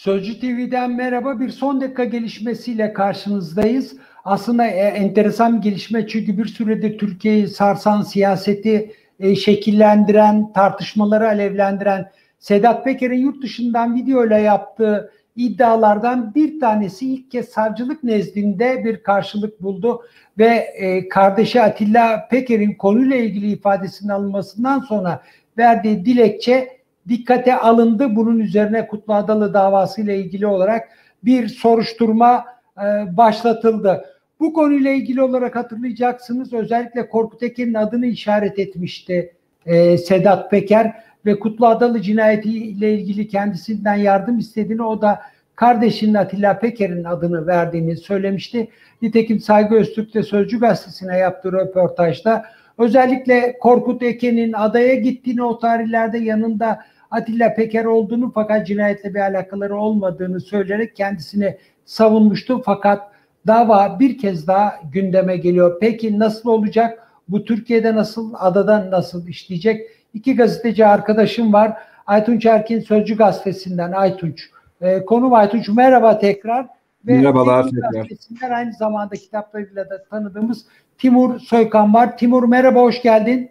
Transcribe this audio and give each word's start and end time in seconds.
Sözcü 0.00 0.40
TV'den 0.40 0.90
merhaba. 0.90 1.40
Bir 1.40 1.48
son 1.48 1.80
dakika 1.80 2.04
gelişmesiyle 2.04 2.92
karşınızdayız. 2.92 3.96
Aslında 4.24 4.66
e, 4.66 4.78
enteresan 4.78 5.56
bir 5.56 5.62
gelişme 5.62 6.06
çünkü 6.06 6.38
bir 6.38 6.44
süredir 6.44 6.98
Türkiye'yi 6.98 7.48
sarsan 7.48 8.02
siyaseti 8.02 8.92
e, 9.20 9.34
şekillendiren, 9.34 10.52
tartışmaları 10.52 11.28
alevlendiren 11.28 12.10
Sedat 12.38 12.84
Peker'in 12.84 13.18
yurt 13.18 13.42
dışından 13.42 13.94
videoyla 13.94 14.38
yaptığı 14.38 15.12
iddialardan 15.36 16.34
bir 16.34 16.60
tanesi 16.60 17.12
ilk 17.12 17.30
kez 17.30 17.48
savcılık 17.48 18.04
nezdinde 18.04 18.84
bir 18.84 19.02
karşılık 19.02 19.62
buldu 19.62 20.02
ve 20.38 20.46
e, 20.46 21.08
kardeşi 21.08 21.62
Atilla 21.62 22.28
Peker'in 22.30 22.74
konuyla 22.74 23.16
ilgili 23.16 23.50
ifadesinin 23.50 24.12
alınmasından 24.12 24.80
sonra 24.80 25.22
verdiği 25.58 26.04
dilekçe 26.04 26.79
dikkate 27.08 27.56
alındı. 27.56 28.16
Bunun 28.16 28.38
üzerine 28.38 28.86
Kutlu 28.86 29.14
Adalı 29.14 29.54
davası 29.54 30.00
ile 30.00 30.18
ilgili 30.18 30.46
olarak 30.46 30.88
bir 31.24 31.48
soruşturma 31.48 32.44
e, 32.78 33.16
başlatıldı. 33.16 34.04
Bu 34.40 34.52
konuyla 34.52 34.90
ilgili 34.90 35.22
olarak 35.22 35.56
hatırlayacaksınız 35.56 36.52
özellikle 36.52 37.08
Korkut 37.08 37.42
Eken'in 37.42 37.74
adını 37.74 38.06
işaret 38.06 38.58
etmişti 38.58 39.34
e, 39.66 39.98
Sedat 39.98 40.50
Peker 40.50 41.04
ve 41.26 41.38
Kutlu 41.38 41.66
Adalı 41.66 42.02
cinayeti 42.02 42.48
ile 42.48 42.94
ilgili 42.94 43.28
kendisinden 43.28 43.94
yardım 43.94 44.38
istediğini 44.38 44.82
o 44.82 45.02
da 45.02 45.20
kardeşinin 45.54 46.14
Atilla 46.14 46.58
Peker'in 46.58 47.04
adını 47.04 47.46
verdiğini 47.46 47.96
söylemişti. 47.96 48.68
Nitekim 49.02 49.40
Saygı 49.40 49.74
Öztürk 49.74 50.26
Sözcü 50.26 50.60
Gazetesi'ne 50.60 51.16
yaptığı 51.18 51.52
röportajda 51.52 52.44
özellikle 52.80 53.58
Korkut 53.58 54.02
Eken'in 54.02 54.52
adaya 54.52 54.94
gittiğini 54.94 55.42
o 55.42 55.58
tarihlerde 55.58 56.18
yanında 56.18 56.80
Atilla 57.10 57.54
Peker 57.54 57.84
olduğunu 57.84 58.32
fakat 58.34 58.66
cinayetle 58.66 59.14
bir 59.14 59.20
alakaları 59.20 59.76
olmadığını 59.76 60.40
söyleyerek 60.40 60.96
kendisini 60.96 61.56
savunmuştu. 61.84 62.62
Fakat 62.64 63.12
dava 63.46 64.00
bir 64.00 64.18
kez 64.18 64.46
daha 64.46 64.74
gündeme 64.92 65.36
geliyor. 65.36 65.78
Peki 65.80 66.18
nasıl 66.18 66.48
olacak? 66.48 67.06
Bu 67.28 67.44
Türkiye'de 67.44 67.94
nasıl, 67.94 68.34
adada 68.38 68.90
nasıl 68.90 69.28
işleyecek? 69.28 69.86
İki 70.14 70.36
gazeteci 70.36 70.86
arkadaşım 70.86 71.52
var. 71.52 71.72
Aytunç 72.06 72.46
Erkin 72.46 72.80
Sözcü 72.80 73.16
Gazetesi'nden 73.16 73.92
Aytunç. 73.92 74.50
E, 74.80 75.04
konum 75.04 75.32
Aytunç. 75.34 75.68
Merhaba 75.68 76.18
tekrar. 76.18 76.66
Ve 77.06 77.18
Merhabalar 77.18 77.66
tekrar. 77.68 78.50
Aynı 78.50 78.72
zamanda 78.72 79.16
kitaplarıyla 79.16 79.90
da 79.90 80.04
tanıdığımız 80.10 80.66
Timur 81.00 81.38
Soykan 81.38 81.94
var. 81.94 82.18
Timur 82.18 82.48
merhaba, 82.48 82.80
hoş 82.80 83.02
geldin. 83.02 83.50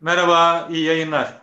Merhaba, 0.00 0.68
iyi 0.70 0.84
yayınlar. 0.84 1.34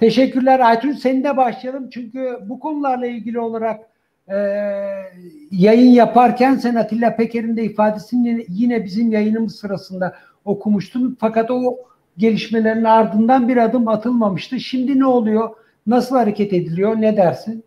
Teşekkürler 0.00 0.60
Aytunç. 0.60 0.98
Seninle 0.98 1.36
başlayalım. 1.36 1.90
Çünkü 1.90 2.38
bu 2.46 2.60
konularla 2.60 3.06
ilgili 3.06 3.40
olarak 3.40 3.80
e, 4.28 4.36
yayın 5.50 5.90
yaparken 5.90 6.54
sen 6.54 6.74
Atilla 6.74 7.16
Peker'in 7.16 7.56
de 7.56 7.64
ifadesini 7.64 8.46
yine 8.48 8.84
bizim 8.84 9.12
yayınımız 9.12 9.56
sırasında 9.56 10.16
okumuştun. 10.44 11.16
Fakat 11.20 11.50
o 11.50 11.76
gelişmelerin 12.16 12.84
ardından 12.84 13.48
bir 13.48 13.56
adım 13.56 13.88
atılmamıştı. 13.88 14.60
Şimdi 14.60 14.98
ne 14.98 15.06
oluyor? 15.06 15.50
Nasıl 15.86 16.16
hareket 16.16 16.52
ediliyor? 16.52 17.00
Ne 17.00 17.16
dersin? 17.16 17.64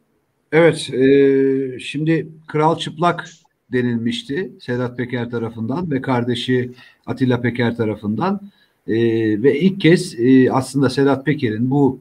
Evet, 0.52 0.90
e, 0.94 1.80
şimdi 1.80 2.28
Kral 2.48 2.78
Çıplak 2.78 3.30
denilmişti 3.74 4.52
Sedat 4.60 4.98
Peker 4.98 5.30
tarafından 5.30 5.92
ve 5.92 6.02
kardeşi 6.02 6.72
Atilla 7.06 7.42
Peker 7.42 7.76
tarafından. 7.76 8.42
E, 8.88 8.96
ve 9.44 9.60
ilk 9.60 9.82
kez 9.82 10.20
e, 10.20 10.52
aslında 10.52 10.90
Sedat 10.90 11.26
Peker'in 11.26 11.72
bu 11.72 12.00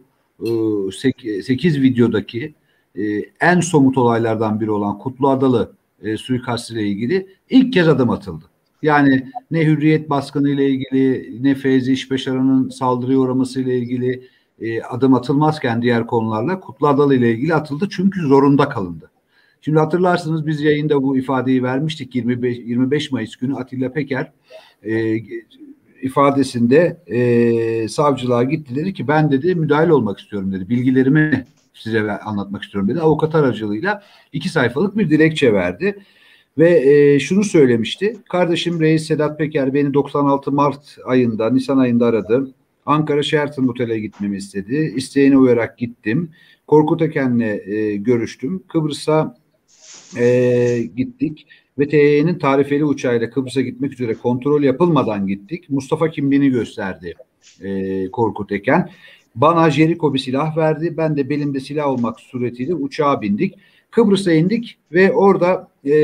8 0.92 1.76
e, 1.76 1.82
videodaki 1.82 2.54
e, 2.96 3.02
en 3.40 3.60
somut 3.60 3.98
olaylardan 3.98 4.60
biri 4.60 4.70
olan 4.70 4.98
Kutlu 4.98 5.28
Adalı 5.28 5.72
e, 6.02 6.16
suikastı 6.16 6.74
ile 6.74 6.86
ilgili 6.88 7.26
ilk 7.50 7.72
kez 7.72 7.88
adım 7.88 8.10
atıldı. 8.10 8.44
Yani 8.82 9.30
ne 9.50 9.66
hürriyet 9.66 10.10
baskını 10.10 10.50
ile 10.50 10.70
ilgili 10.70 11.38
ne 11.42 11.54
Feyzi 11.54 11.92
İşbeşaran'ın 11.92 12.68
saldırıya 12.68 13.18
uğraması 13.18 13.60
ile 13.60 13.78
ilgili 13.78 14.28
adım 14.90 15.14
atılmazken 15.14 15.82
diğer 15.82 16.06
konularla 16.06 16.60
Kutlu 16.60 16.88
Adalı 16.88 17.14
ile 17.14 17.32
ilgili 17.32 17.54
atıldı 17.54 17.88
çünkü 17.90 18.20
zorunda 18.20 18.68
kalındı. 18.68 19.09
Şimdi 19.60 19.78
hatırlarsınız 19.78 20.46
biz 20.46 20.60
yayında 20.60 21.02
bu 21.02 21.18
ifadeyi 21.18 21.62
vermiştik 21.62 22.14
25, 22.14 22.58
25 22.58 23.12
Mayıs 23.12 23.36
günü 23.36 23.56
Atilla 23.56 23.92
Peker 23.92 24.32
e, 24.82 25.16
ifadesinde 26.02 27.02
e, 27.06 27.88
savcılığa 27.88 28.42
gitti 28.44 28.76
dedi 28.76 28.94
ki 28.94 29.08
ben 29.08 29.30
dedi 29.30 29.54
müdahil 29.54 29.88
olmak 29.88 30.20
istiyorum 30.20 30.52
dedi. 30.52 30.68
Bilgilerimi 30.68 31.44
size 31.74 32.10
anlatmak 32.10 32.62
istiyorum 32.62 32.90
dedi. 32.90 33.00
Avukat 33.00 33.34
aracılığıyla 33.34 34.02
iki 34.32 34.48
sayfalık 34.48 34.98
bir 34.98 35.10
dilekçe 35.10 35.52
verdi. 35.52 35.98
Ve 36.58 36.70
e, 36.70 37.20
şunu 37.20 37.44
söylemişti. 37.44 38.16
Kardeşim 38.28 38.80
Reis 38.80 39.06
Sedat 39.06 39.38
Peker 39.38 39.74
beni 39.74 39.94
96 39.94 40.52
Mart 40.52 40.96
ayında, 41.04 41.50
Nisan 41.50 41.78
ayında 41.78 42.06
aradı. 42.06 42.50
Ankara 42.86 43.22
Sheraton 43.22 43.68
Otel'e 43.68 43.98
gitmemi 43.98 44.36
istedi. 44.36 44.92
İsteğine 44.96 45.38
uyarak 45.38 45.78
gittim. 45.78 46.30
Korkut 46.66 47.02
Eken'le 47.02 47.60
e, 47.66 47.96
görüştüm. 47.96 48.62
Kıbrıs'a 48.68 49.36
e, 50.18 50.82
gittik 50.96 51.46
ve 51.78 51.88
TY'nin 51.88 52.38
tarifeli 52.38 52.84
uçağıyla 52.84 53.30
Kıbrıs'a 53.30 53.60
gitmek 53.60 53.92
üzere 53.92 54.14
kontrol 54.14 54.62
yapılmadan 54.62 55.26
gittik. 55.26 55.70
Mustafa 55.70 56.10
kimliğini 56.10 56.50
gösterdi 56.50 57.14
e, 57.60 58.10
Korkut 58.10 58.52
Eken. 58.52 58.90
Bana 59.34 59.70
Jericho 59.70 60.14
bir 60.14 60.18
silah 60.18 60.56
verdi. 60.56 60.94
Ben 60.96 61.16
de 61.16 61.30
belimde 61.30 61.60
silah 61.60 61.86
olmak 61.86 62.20
suretiyle 62.20 62.74
uçağa 62.74 63.22
bindik. 63.22 63.54
Kıbrıs'a 63.90 64.32
indik 64.32 64.78
ve 64.92 65.12
orada 65.12 65.68
e, 65.86 65.94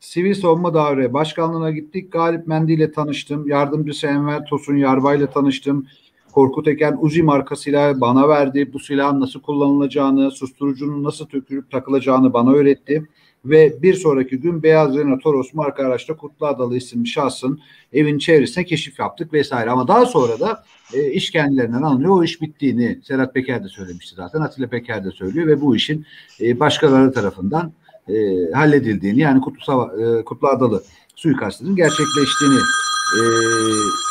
Sivil 0.00 0.34
Savunma 0.34 0.74
Daire 0.74 1.12
Başkanlığı'na 1.12 1.70
gittik. 1.70 2.12
Galip 2.12 2.46
Mendi 2.46 2.72
ile 2.72 2.92
tanıştım. 2.92 3.48
Yardımcısı 3.48 4.06
Enver 4.06 4.44
Tosun 4.44 4.76
Yarbay 4.76 5.18
ile 5.18 5.26
tanıştım. 5.26 5.86
Korkut 6.32 6.68
Eken 6.68 6.98
Uzi 7.00 7.22
marka 7.22 7.56
silahı 7.56 8.00
bana 8.00 8.28
verdi. 8.28 8.72
Bu 8.72 8.78
silahın 8.78 9.20
nasıl 9.20 9.40
kullanılacağını, 9.40 10.30
susturucunun 10.30 11.04
nasıl 11.04 11.26
tökülüp 11.26 11.70
takılacağını 11.70 12.32
bana 12.32 12.52
öğretti 12.52 13.08
ve 13.44 13.82
bir 13.82 13.94
sonraki 13.94 14.36
gün 14.36 14.62
Beyaz 14.62 14.96
Renault 14.96 15.22
Toros 15.22 15.54
marka 15.54 15.86
araçta 15.86 16.16
Kutlu 16.16 16.46
Adalı 16.46 16.76
isimli 16.76 17.06
şahsın 17.06 17.60
evin 17.92 18.18
çevresine 18.18 18.64
keşif 18.64 18.98
yaptık 18.98 19.32
vesaire. 19.32 19.70
Ama 19.70 19.88
daha 19.88 20.06
sonra 20.06 20.40
da 20.40 20.64
e, 20.94 21.10
iş 21.10 21.30
kendilerinden 21.30 21.82
alınıyor. 21.82 22.10
O 22.10 22.24
iş 22.24 22.40
bittiğini 22.40 22.98
Serhat 23.04 23.34
Peker 23.34 23.64
de 23.64 23.68
söylemişti 23.68 24.14
zaten. 24.14 24.40
Atilla 24.40 24.68
Peker 24.68 25.04
de 25.04 25.10
söylüyor 25.10 25.46
ve 25.46 25.60
bu 25.60 25.76
işin 25.76 26.06
e, 26.40 26.60
başkaları 26.60 27.12
tarafından 27.12 27.72
e, 28.08 28.14
halledildiğini 28.54 29.20
yani 29.20 29.40
Kutlu, 29.40 29.64
Sava, 29.64 29.92
e, 30.02 30.24
Kutlu 30.24 30.48
Adalı 30.48 30.82
suikastının 31.16 31.76
gerçekleştiğini 31.76 32.58
e, 33.18 33.22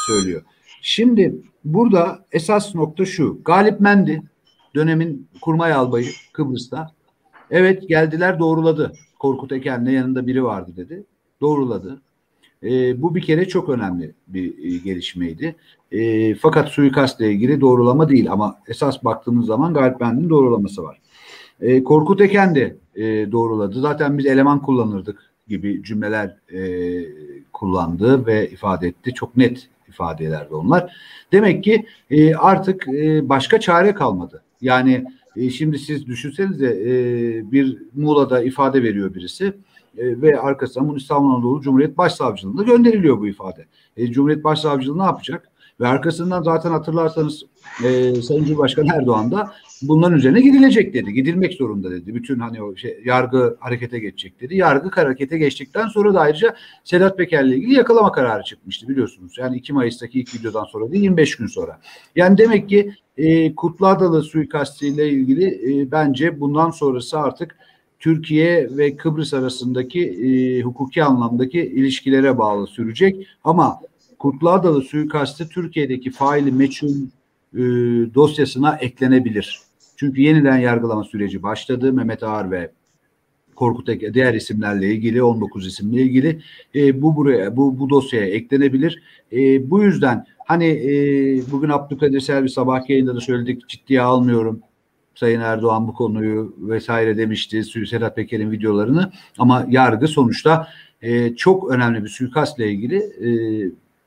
söylüyor. 0.08 0.42
Şimdi 0.82 1.36
burada 1.66 2.26
esas 2.32 2.76
nokta 2.76 3.06
şu. 3.06 3.42
Galip 3.46 3.80
Mendi 3.80 4.22
dönemin 4.76 5.28
kurmay 5.42 5.74
albayı 5.74 6.08
Kıbrıs'ta 6.34 6.92
Evet 7.52 7.90
geldiler 7.90 8.40
doğruladı. 8.40 8.94
Korkut 9.22 9.52
Eken'le 9.52 9.88
yanında 9.92 10.28
biri 10.28 10.44
vardı 10.44 10.72
dedi. 10.78 11.04
Doğruladı. 11.42 12.02
E, 12.64 13.02
bu 13.02 13.16
bir 13.16 13.22
kere 13.22 13.48
çok 13.48 13.70
önemli 13.70 14.14
bir 14.28 14.74
e, 14.74 14.78
gelişmeydi. 14.78 15.56
E, 15.92 16.36
fakat 16.36 16.70
suikastla 16.70 17.26
ilgili 17.26 17.62
doğrulama 17.62 18.10
değil 18.10 18.32
ama 18.32 18.60
esas 18.68 19.04
baktığımız 19.04 19.46
zaman 19.46 19.74
Galip 19.74 20.00
Bend'in 20.00 20.30
doğrulaması 20.30 20.84
var. 20.84 21.02
E, 21.62 21.84
Korkut 21.84 22.22
Eken 22.22 22.56
de 22.56 22.76
e, 22.96 23.32
doğruladı. 23.32 23.82
Zaten 23.82 24.18
biz 24.18 24.26
eleman 24.26 24.62
kullanırdık 24.62 25.32
gibi 25.48 25.84
cümleler 25.84 26.38
e, 26.54 26.62
kullandı 27.54 28.26
ve 28.26 28.50
ifade 28.50 28.88
etti. 28.88 29.14
Çok 29.14 29.38
net 29.38 29.70
ifadelerdi 29.88 30.56
onlar. 30.56 30.96
Demek 31.32 31.64
ki 31.64 31.86
e, 32.12 32.36
artık 32.36 32.88
e, 32.88 33.30
başka 33.30 33.60
çare 33.60 33.94
kalmadı. 33.94 34.44
Yani 34.62 35.06
e, 35.36 35.50
şimdi 35.50 35.80
siz 35.80 36.08
düşünsenize 36.08 36.68
e, 36.68 36.92
bir 37.52 37.78
Muğla'da 37.94 38.44
ifade 38.44 38.84
veriyor 38.84 39.14
birisi 39.14 39.46
e, 39.98 40.22
ve 40.22 40.40
arkasından 40.40 40.90
bunu 40.90 40.98
İstanbul 40.98 41.36
Anadolu 41.36 41.62
Cumhuriyet 41.62 41.98
Başsavcılığı'na 41.98 42.64
gönderiliyor 42.64 43.20
bu 43.20 43.28
ifade. 43.28 43.66
E, 43.98 44.12
Cumhuriyet 44.12 44.44
Başsavcılığı 44.44 45.00
ne 45.00 45.04
yapacak? 45.04 45.48
Ve 45.80 45.88
arkasından 45.88 46.44
zaten 46.44 46.72
hatırlarsanız 46.72 47.44
e, 47.84 48.16
Sayın 48.16 48.46
Cumhurbaşkanı 48.46 48.88
Erdoğan 48.94 49.32
da 49.32 49.52
bunların 49.82 50.18
üzerine 50.18 50.42
gidilecek 50.42 50.94
dedi. 50.94 51.14
Gidilmek 51.14 51.54
zorunda 51.54 51.92
dedi. 51.92 52.16
Bütün 52.16 52.40
hani 52.40 52.64
o 52.64 52.76
şey, 52.76 53.02
yargı 53.06 53.58
harekete 53.60 54.00
geçecek 54.00 54.42
dedi. 54.42 54.56
Yargı 54.56 54.90
harekete 54.90 55.38
geçtikten 55.38 55.88
sonra 55.88 56.14
da 56.14 56.20
ayrıca 56.20 56.56
Sedat 56.84 57.18
Peker'le 57.18 57.52
ilgili 57.52 57.74
yakalama 57.74 58.12
kararı 58.12 58.44
çıkmıştı 58.44 58.90
biliyorsunuz. 58.90 59.38
Yani 59.38 59.58
2 59.58 59.74
Mayıs'taki 59.74 60.20
ilk 60.20 60.36
videodan 60.36 60.66
sonra 60.66 60.92
değil 60.92 61.04
25 61.04 61.36
gün 61.36 61.48
sonra. 61.48 61.80
Yani 62.16 62.38
demek 62.38 62.70
ki 62.70 62.94
e, 63.18 63.56
Kutlu 63.56 63.88
Adalı 63.88 64.24
suikastıyla 64.24 65.06
ilgili 65.06 65.46
e, 65.46 65.92
bence 65.92 66.40
bundan 66.40 66.70
sonrası 66.70 67.20
artık 67.20 67.56
Türkiye 68.00 68.78
ve 68.78 68.96
Kıbrıs 68.96 69.34
arasındaki 69.34 70.02
e, 70.10 70.62
hukuki 70.62 71.04
anlamdaki 71.04 71.60
ilişkilere 71.60 72.38
bağlı 72.38 72.68
sürecek. 72.68 73.28
Ama 73.44 73.80
Kutlu 74.20 74.50
Adalı 74.50 74.82
suikastı 74.82 75.50
Türkiye'deki 75.50 76.12
faili 76.12 76.52
meçhul 76.52 76.96
e, 77.54 77.60
dosyasına 78.16 78.76
eklenebilir. 78.76 79.71
Çünkü 80.02 80.22
yeniden 80.22 80.58
yargılama 80.58 81.04
süreci 81.04 81.44
başladı. 81.44 81.94
Mehmet 81.94 82.24
Ağar 82.24 82.52
ve 82.52 82.72
Korkut 83.56 83.90
Eke, 83.90 84.14
diğer 84.14 84.34
isimlerle 84.34 84.88
ilgili 84.92 85.24
19 85.24 85.68
isimle 85.68 86.02
ilgili 86.02 86.42
e, 86.76 87.02
bu 87.02 87.16
buraya 87.16 87.58
bu 87.58 87.80
bu 87.80 87.90
dosyaya 87.90 88.28
eklenebilir. 88.28 89.04
E, 89.32 89.70
bu 89.70 89.84
yüzden 89.84 90.26
hani 90.46 90.66
e, 90.66 90.92
bugün 91.52 91.70
Abdülkadir 91.70 92.20
Selvi 92.20 92.50
sabah 92.50 92.90
yayında 92.90 93.16
da 93.16 93.20
söyledik 93.20 93.70
ciddiye 93.70 94.02
almıyorum. 94.02 94.60
Sayın 95.16 95.42
Erdoğan 95.42 95.88
bu 95.88 95.94
konuyu 95.94 96.56
vesaire 96.58 97.18
demişti 97.18 97.64
Sedat 97.64 98.16
Peker'in 98.16 98.52
videolarını 98.52 99.12
ama 99.38 99.66
yargı 99.70 100.08
sonuçta 100.08 100.68
e, 101.02 101.36
çok 101.36 101.72
önemli 101.72 102.04
bir 102.04 102.10
suikastla 102.10 102.66
ilgili 102.66 102.98
e, 102.98 103.30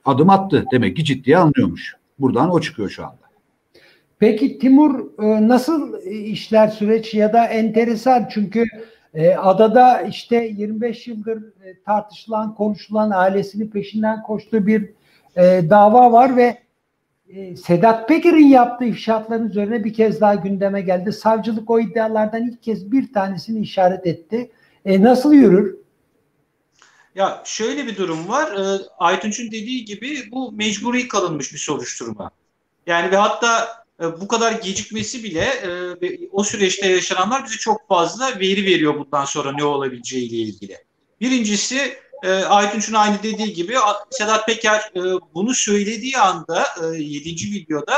adım 0.05 0.31
attı. 0.31 0.65
Demek 0.73 0.97
ki 0.97 1.05
ciddiye 1.05 1.39
alınıyormuş. 1.39 1.97
Buradan 2.19 2.51
o 2.51 2.61
çıkıyor 2.61 2.91
şu 2.91 3.05
anda. 3.05 3.24
Peki 4.25 4.59
Timur 4.59 5.23
e, 5.23 5.49
nasıl 5.49 6.03
işler 6.07 6.69
süreç 6.69 7.15
ya 7.15 7.33
da 7.33 7.47
enteresan 7.47 8.29
çünkü 8.35 8.65
e, 9.15 9.35
adada 9.35 10.03
işte 10.03 10.37
25 10.37 11.07
yıldır 11.07 11.37
e, 11.37 11.83
tartışılan, 11.87 12.55
konuşulan 12.55 13.11
ailesinin 13.11 13.71
peşinden 13.71 14.23
koştuğu 14.23 14.67
bir 14.67 14.91
dava 15.71 16.13
var 16.13 16.37
ve 16.37 16.59
Sedat 17.57 18.09
Peker'in 18.09 18.47
yaptığı 18.47 18.85
ifşaatların 18.85 19.49
üzerine 19.49 19.85
bir 19.85 19.95
kez 19.95 20.21
daha 20.21 20.35
gündeme 20.35 20.81
geldi. 20.81 21.13
Savcılık 21.13 21.71
o 21.71 21.81
iddialardan 21.81 22.43
ilk 22.43 22.63
kez 22.63 22.93
bir 22.93 23.13
tanesini 23.13 23.61
işaret 23.61 24.07
etti. 24.07 24.51
nasıl 24.87 25.33
yürür? 25.33 25.77
Ya 27.15 27.43
şöyle 27.45 27.87
bir 27.87 27.97
durum 27.97 28.29
var. 28.29 28.53
E, 28.53 28.81
Aytunç'un 28.99 29.47
dediği 29.47 29.85
gibi 29.85 30.19
bu 30.33 30.53
mecburi 30.53 31.09
kalınmış 31.09 31.53
bir 31.53 31.59
soruşturma. 31.59 32.31
Yani 32.87 33.11
ve 33.11 33.17
hatta 33.17 33.65
e, 33.65 33.84
bu 34.01 34.29
kadar 34.29 34.53
gecikmesi 34.53 35.25
bile 35.25 35.41
e, 35.41 36.29
o 36.33 36.45
süreçte 36.45 36.89
yaşananlar 36.89 37.45
bize 37.45 37.57
çok 37.57 37.89
fazla 37.89 38.41
veri 38.41 38.67
veriyor 38.67 38.99
bundan 38.99 39.25
sonra 39.25 39.53
ne 39.53 39.65
olabileceği 39.65 40.29
ile 40.29 40.37
ilgili. 40.37 40.79
Birincisi 41.21 41.99
e, 42.23 42.31
Aytunç'un 42.33 42.95
aynı 42.95 43.23
dediği 43.23 43.53
gibi 43.53 43.75
Sedat 44.11 44.47
Peker 44.47 44.93
bunu 45.35 45.55
söylediği 45.55 46.19
anda 46.19 46.67
7. 46.97 47.31
videoda 47.31 47.95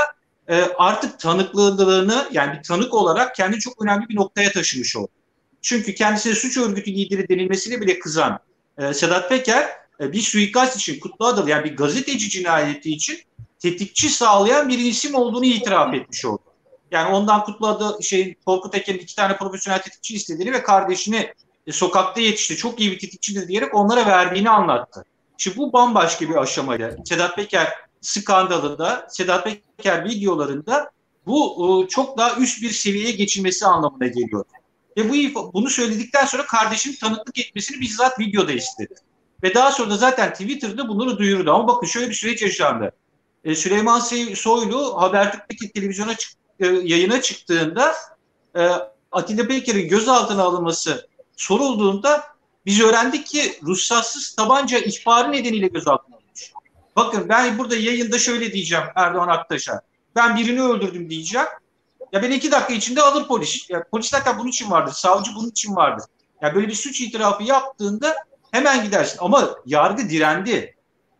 artık 0.78 1.20
tanıklığını 1.20 2.28
yani 2.32 2.58
bir 2.58 2.62
tanık 2.62 2.94
olarak 2.94 3.34
kendi 3.34 3.58
çok 3.58 3.82
önemli 3.82 4.08
bir 4.08 4.16
noktaya 4.16 4.52
taşımış 4.52 4.96
oldu. 4.96 5.10
Çünkü 5.62 5.94
kendisine 5.94 6.34
suç 6.34 6.56
örgütü 6.56 6.90
lideri 6.90 7.28
denilmesine 7.28 7.80
bile 7.80 7.98
kızan 7.98 8.38
Sedat 8.92 9.28
Peker 9.28 9.68
bir 10.00 10.20
suikast 10.20 10.76
için 10.76 11.00
Kutlu 11.00 11.26
Adalı 11.26 11.50
yani 11.50 11.64
bir 11.64 11.76
gazeteci 11.76 12.28
cinayeti 12.28 12.90
için 12.90 13.18
tetikçi 13.58 14.10
sağlayan 14.10 14.68
bir 14.68 14.78
isim 14.78 15.14
olduğunu 15.14 15.44
itiraf 15.44 15.94
etmiş 15.94 16.24
oldu. 16.24 16.42
Yani 16.90 17.14
ondan 17.14 17.44
kutladı 17.44 18.02
şey 18.02 18.34
Korkut 18.46 18.74
Eken'in 18.74 18.98
iki 18.98 19.16
tane 19.16 19.36
profesyonel 19.36 19.82
tetikçi 19.82 20.14
istediğini 20.14 20.52
ve 20.52 20.62
kardeşini 20.62 21.32
e, 21.66 21.72
sokakta 21.72 22.20
yetişti. 22.20 22.56
Çok 22.56 22.80
iyi 22.80 22.90
bir 22.90 22.98
tetikçidir 22.98 23.48
diyerek 23.48 23.74
onlara 23.74 24.06
verdiğini 24.06 24.50
anlattı. 24.50 25.04
Şimdi 25.38 25.56
bu 25.56 25.72
bambaşka 25.72 26.28
bir 26.28 26.34
aşamayla 26.34 26.96
Sedat 27.04 27.36
Peker 27.36 27.74
skandalında, 28.00 29.06
Sedat 29.10 29.44
Peker 29.44 30.04
videolarında 30.04 30.90
bu 31.26 31.84
e, 31.84 31.88
çok 31.88 32.18
daha 32.18 32.36
üst 32.36 32.62
bir 32.62 32.70
seviyeye 32.70 33.12
geçilmesi 33.12 33.66
anlamına 33.66 34.06
geliyor. 34.06 34.44
Ve 34.96 35.10
bu 35.34 35.52
bunu 35.52 35.70
söyledikten 35.70 36.26
sonra 36.26 36.46
kardeşinin 36.46 36.96
tanıklık 36.96 37.38
etmesini 37.38 37.80
bizzat 37.80 38.18
videoda 38.18 38.52
istedi. 38.52 38.94
Ve 39.42 39.54
daha 39.54 39.72
sonra 39.72 39.90
da 39.90 39.96
zaten 39.96 40.32
Twitter'da 40.32 40.88
bunları 40.88 41.18
duyurdu. 41.18 41.52
Ama 41.52 41.68
bakın 41.68 41.86
şöyle 41.86 42.08
bir 42.08 42.14
süreç 42.14 42.42
yaşandı. 42.42 42.92
E, 43.46 43.54
Süleyman 43.54 44.00
Soylu 44.34 45.02
Habertürk'teki 45.02 45.72
televizyona 45.72 46.16
çık, 46.16 46.32
e, 46.60 46.66
yayına 46.66 47.22
çıktığında 47.22 47.94
e, 48.56 48.68
Atilla 49.12 49.46
Peker'in 49.46 49.88
gözaltına 49.88 50.42
alınması 50.42 51.08
sorulduğunda 51.36 52.24
biz 52.66 52.80
öğrendik 52.80 53.26
ki 53.26 53.58
ruhsatsız 53.62 54.34
tabanca 54.34 54.78
ihbarı 54.78 55.32
nedeniyle 55.32 55.66
gözaltına 55.66 56.16
alınmış. 56.16 56.52
Bakın 56.96 57.28
ben 57.28 57.58
burada 57.58 57.76
yayında 57.76 58.18
şöyle 58.18 58.52
diyeceğim 58.52 58.84
Erdoğan 58.94 59.28
Aktaş'a. 59.28 59.80
Ben 60.16 60.36
birini 60.36 60.62
öldürdüm 60.62 61.10
diyeceğim. 61.10 61.46
Ya 62.12 62.22
ben 62.22 62.30
iki 62.30 62.50
dakika 62.50 62.74
içinde 62.74 63.02
alır 63.02 63.28
polis. 63.28 63.70
Ya 63.70 63.84
polis 63.90 64.08
zaten 64.08 64.38
bunun 64.38 64.48
için 64.48 64.70
vardır. 64.70 64.92
Savcı 64.92 65.30
bunun 65.36 65.50
için 65.50 65.76
vardır. 65.76 66.04
Ya 66.42 66.54
böyle 66.54 66.68
bir 66.68 66.74
suç 66.74 67.00
itirafı 67.00 67.42
yaptığında 67.42 68.16
hemen 68.50 68.84
gidersin. 68.84 69.18
Ama 69.20 69.50
yargı 69.66 70.08
direndi 70.08 70.75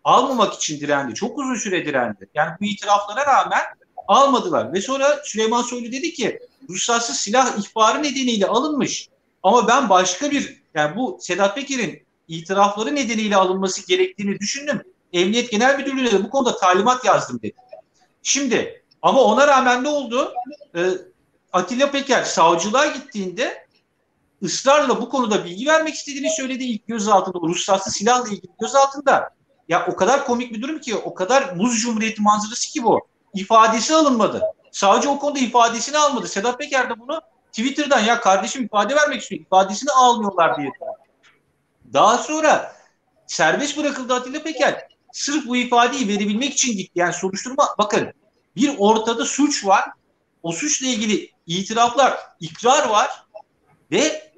almamak 0.06 0.54
için 0.54 0.80
direndi. 0.80 1.14
Çok 1.14 1.38
uzun 1.38 1.54
süre 1.54 1.86
direndi. 1.86 2.28
Yani 2.34 2.50
bu 2.60 2.64
itiraflara 2.64 3.26
rağmen 3.26 3.62
almadılar. 4.08 4.72
Ve 4.72 4.80
sonra 4.80 5.20
Süleyman 5.24 5.62
Soylu 5.62 5.92
dedi 5.92 6.12
ki 6.12 6.38
ruhsatsız 6.70 7.16
silah 7.16 7.58
ihbarı 7.58 8.02
nedeniyle 8.02 8.46
alınmış. 8.46 9.08
Ama 9.42 9.68
ben 9.68 9.88
başka 9.88 10.30
bir 10.30 10.62
yani 10.74 10.96
bu 10.96 11.18
Sedat 11.20 11.54
Peker'in 11.54 12.02
itirafları 12.28 12.94
nedeniyle 12.94 13.36
alınması 13.36 13.86
gerektiğini 13.86 14.38
düşündüm. 14.38 14.82
Emniyet 15.12 15.50
Genel 15.50 15.78
Müdürlüğü'ne 15.78 16.12
de 16.12 16.24
bu 16.24 16.30
konuda 16.30 16.56
talimat 16.56 17.04
yazdım 17.04 17.38
dedi. 17.42 17.56
Şimdi 18.22 18.84
ama 19.02 19.20
ona 19.20 19.48
rağmen 19.48 19.84
ne 19.84 19.88
oldu? 19.88 20.32
Ee, 20.76 20.90
Atilla 21.52 21.90
Peker 21.90 22.22
savcılığa 22.22 22.86
gittiğinde 22.86 23.66
ısrarla 24.42 25.00
bu 25.00 25.08
konuda 25.08 25.44
bilgi 25.44 25.66
vermek 25.66 25.94
istediğini 25.94 26.30
söyledi 26.30 26.64
ilk 26.64 26.86
gözaltında. 26.86 27.38
Ruhsatsız 27.38 27.96
silahla 27.96 28.28
ilgili 28.28 28.52
gözaltında. 28.60 29.35
Ya 29.68 29.86
o 29.86 29.96
kadar 29.96 30.24
komik 30.24 30.52
bir 30.52 30.62
durum 30.62 30.80
ki, 30.80 30.96
o 30.96 31.14
kadar 31.14 31.52
muz 31.52 31.80
cumhuriyeti 31.80 32.22
manzarası 32.22 32.72
ki 32.72 32.84
bu. 32.84 33.08
İfadesi 33.34 33.94
alınmadı. 33.94 34.42
Savcı 34.72 35.10
o 35.10 35.18
konuda 35.18 35.38
ifadesini 35.38 35.98
almadı. 35.98 36.28
Sedat 36.28 36.58
Peker 36.58 36.90
de 36.90 37.00
bunu 37.00 37.20
Twitter'dan 37.52 38.00
ya 38.00 38.20
kardeşim 38.20 38.64
ifade 38.64 38.96
vermek 38.96 39.22
istiyor. 39.22 39.40
İfadesini 39.40 39.90
almıyorlar 39.90 40.56
diye. 40.56 40.70
Daha 41.92 42.18
sonra 42.18 42.76
serbest 43.26 43.78
bırakıldı 43.78 44.14
Atilla 44.14 44.42
Peker. 44.42 44.88
Sırf 45.12 45.46
bu 45.46 45.56
ifadeyi 45.56 46.08
verebilmek 46.08 46.52
için 46.52 46.76
gitti. 46.76 46.92
Yani 46.94 47.12
soruşturma 47.12 47.68
bakın 47.78 48.12
bir 48.56 48.74
ortada 48.78 49.24
suç 49.24 49.66
var. 49.66 49.84
O 50.42 50.52
suçla 50.52 50.86
ilgili 50.86 51.30
itiraflar, 51.46 52.18
ikrar 52.40 52.88
var 52.88 53.26
ve 53.90 54.32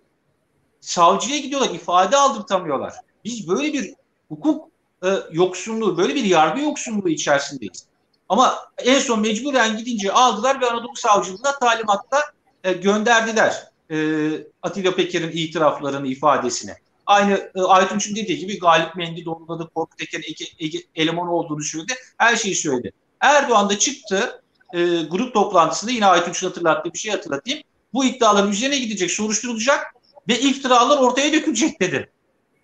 savcıya 0.80 1.38
gidiyorlar, 1.38 1.70
ifade 1.70 2.16
aldırtamıyorlar. 2.16 2.94
Biz 3.24 3.48
böyle 3.48 3.72
bir 3.72 3.94
hukuk 4.28 4.68
e, 5.04 5.08
yoksunluğu, 5.32 5.98
böyle 5.98 6.14
bir 6.14 6.24
yargı 6.24 6.60
yoksunluğu 6.60 7.08
içerisindeyiz. 7.08 7.86
Ama 8.28 8.58
en 8.78 8.98
son 8.98 9.20
mecburen 9.20 9.76
gidince 9.76 10.12
aldılar 10.12 10.60
ve 10.60 10.66
Anadolu 10.66 10.96
Savcılığına 10.96 11.58
talimatta 11.58 12.20
e, 12.64 12.72
gönderdiler 12.72 13.68
e, 13.90 13.96
Atilla 14.62 14.94
Peker'in 14.94 15.30
itiraflarını, 15.30 16.06
ifadesine. 16.06 16.76
Aynı 17.06 17.50
e, 17.54 17.60
Aytunç'un 17.60 18.16
dediği 18.16 18.38
gibi 18.38 18.58
Galip 18.58 18.96
Mendi 18.96 19.24
doğruladı, 19.24 19.70
Korkut 19.74 20.02
Eker'in 20.02 20.84
eleman 20.94 21.28
olduğunu 21.28 21.62
söyledi. 21.62 21.94
Her 22.18 22.36
şeyi 22.36 22.54
söyledi. 22.54 22.92
Erdoğan 23.20 23.70
da 23.70 23.78
çıktı 23.78 24.42
e, 24.74 24.78
grup 25.02 25.34
toplantısında 25.34 25.90
yine 25.90 26.06
Aytunç'un 26.06 26.48
hatırlattığı 26.48 26.94
bir 26.94 26.98
şey 26.98 27.12
hatırlatayım. 27.12 27.62
Bu 27.92 28.04
iddiaların 28.04 28.50
üzerine 28.50 28.78
gidecek, 28.78 29.10
soruşturulacak 29.10 29.86
ve 30.28 30.40
iftiralar 30.40 30.98
ortaya 30.98 31.32
dökülecek 31.32 31.80
dedi. 31.80 32.10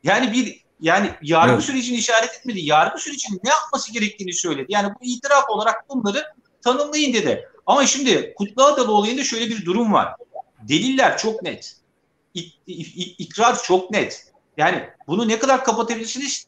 Yani 0.02 0.32
bir 0.32 0.63
yani 0.80 1.10
yargı 1.22 1.52
evet. 1.52 1.64
sürecini 1.64 1.96
işaret 1.96 2.34
etmedi. 2.34 2.60
Yargı 2.60 2.98
sürecinin 2.98 3.40
ne 3.44 3.50
yapması 3.50 3.92
gerektiğini 3.92 4.32
söyledi. 4.32 4.66
Yani 4.68 4.88
bu 5.00 5.04
itiraf 5.04 5.44
olarak 5.48 5.88
bunları 5.88 6.24
tanımlayın 6.64 7.12
dedi. 7.12 7.48
Ama 7.66 7.86
şimdi 7.86 8.34
Kutlu 8.36 8.64
Adalı 8.64 8.92
olayında 8.92 9.24
şöyle 9.24 9.46
bir 9.46 9.64
durum 9.64 9.92
var. 9.92 10.14
Deliller 10.62 11.18
çok 11.18 11.42
net. 11.42 11.76
İ, 12.34 12.42
ikrar 13.18 13.62
çok 13.62 13.90
net. 13.90 14.32
Yani 14.56 14.88
bunu 15.06 15.28
ne 15.28 15.38
kadar 15.38 15.64
kapatabilirsiniz? 15.64 16.46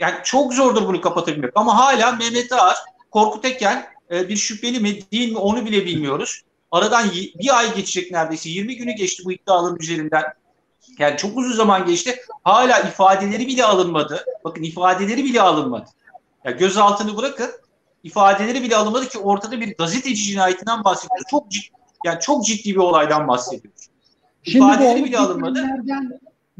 Yani 0.00 0.14
çok 0.24 0.54
zordur 0.54 0.86
bunu 0.86 1.00
kapatabilmek. 1.00 1.50
Ama 1.54 1.78
hala 1.78 2.12
Mehmet 2.12 2.52
Ağar, 2.52 2.76
Korkut 3.10 3.44
Eken 3.44 3.86
e, 4.10 4.28
bir 4.28 4.36
şüpheli 4.36 4.80
mi 4.80 5.10
değil 5.12 5.32
mi 5.32 5.38
onu 5.38 5.66
bile 5.66 5.86
bilmiyoruz. 5.86 6.42
Aradan 6.70 7.10
bir 7.12 7.58
ay 7.58 7.74
geçecek 7.74 8.10
neredeyse. 8.10 8.48
20 8.48 8.76
günü 8.76 8.92
geçti 8.92 9.22
bu 9.24 9.32
iddiaların 9.32 9.78
üzerinden. 9.80 10.22
Yani 10.98 11.16
çok 11.16 11.38
uzun 11.38 11.52
zaman 11.52 11.86
geçti. 11.86 12.16
Hala 12.44 12.80
ifadeleri 12.80 13.46
bile 13.46 13.64
alınmadı. 13.64 14.24
Bakın 14.44 14.62
ifadeleri 14.62 15.24
bile 15.24 15.40
alınmadı. 15.40 15.86
Ya 16.44 16.50
gözaltını 16.50 17.16
bırakın 17.16 17.50
ifadeleri 18.02 18.62
bile 18.62 18.76
alınmadı 18.76 19.08
ki 19.08 19.18
ortada 19.18 19.60
bir 19.60 19.76
gazeteci 19.76 20.22
cinayetinden 20.22 20.84
bahsediyoruz. 20.84 21.24
Çok 21.30 21.50
ciddi, 21.50 21.66
yani 22.04 22.20
çok 22.20 22.46
ciddi 22.46 22.70
bir 22.70 22.76
olaydan 22.76 23.28
bahsediyoruz. 23.28 23.88
İfadeleri 24.44 25.04
bile 25.04 25.18
alınmadı. 25.18 25.66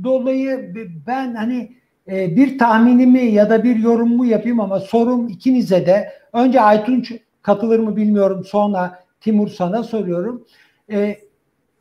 Dolayı 0.05 0.75
ben 1.07 1.35
hani 1.35 1.77
e, 2.09 2.37
bir 2.37 2.59
tahminimi 2.59 3.25
ya 3.25 3.51
da 3.51 3.65
bir 3.65 3.77
yorumumu 3.77 4.27
yapayım 4.27 4.61
ama 4.61 4.81
sorum 4.81 5.29
ikinize 5.29 5.87
de 5.87 6.13
önce 6.33 6.61
Aytunç 6.61 7.13
katılır 7.43 7.79
mı 7.79 7.97
bilmiyorum 7.97 8.45
sonra 8.45 9.05
Timur 9.21 9.49
sana 9.49 9.83
soruyorum. 9.83 10.47
E, 10.91 11.21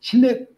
şimdi 0.02 0.51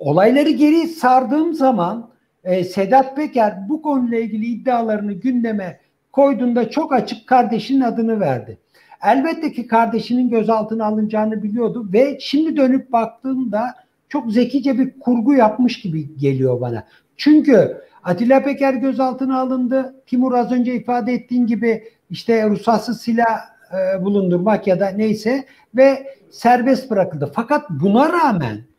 Olayları 0.00 0.50
geri 0.50 0.88
sardığım 0.88 1.54
zaman 1.54 2.10
e, 2.44 2.64
Sedat 2.64 3.16
Peker 3.16 3.68
bu 3.68 3.82
konuyla 3.82 4.18
ilgili 4.18 4.46
iddialarını 4.46 5.12
gündeme 5.12 5.80
koyduğunda 6.12 6.70
çok 6.70 6.92
açık 6.92 7.26
kardeşinin 7.26 7.80
adını 7.80 8.20
verdi. 8.20 8.58
Elbette 9.04 9.52
ki 9.52 9.66
kardeşinin 9.66 10.30
gözaltına 10.30 10.86
alınacağını 10.86 11.42
biliyordu 11.42 11.88
ve 11.92 12.18
şimdi 12.20 12.56
dönüp 12.56 12.92
baktığımda 12.92 13.74
çok 14.08 14.32
zekice 14.32 14.78
bir 14.78 15.00
kurgu 15.00 15.34
yapmış 15.34 15.80
gibi 15.80 16.16
geliyor 16.16 16.60
bana. 16.60 16.84
Çünkü 17.16 17.80
Atilla 18.02 18.42
Peker 18.42 18.74
gözaltına 18.74 19.40
alındı. 19.40 19.94
Timur 20.06 20.32
az 20.32 20.52
önce 20.52 20.74
ifade 20.74 21.12
ettiğin 21.12 21.46
gibi 21.46 21.84
işte 22.10 22.50
ruhsatsız 22.50 23.00
silah 23.00 23.38
e, 23.72 24.04
bulundurmak 24.04 24.66
ya 24.66 24.80
da 24.80 24.88
neyse 24.88 25.44
ve 25.74 26.06
serbest 26.30 26.90
bırakıldı. 26.90 27.32
Fakat 27.34 27.70
buna 27.70 28.12
rağmen 28.12 28.69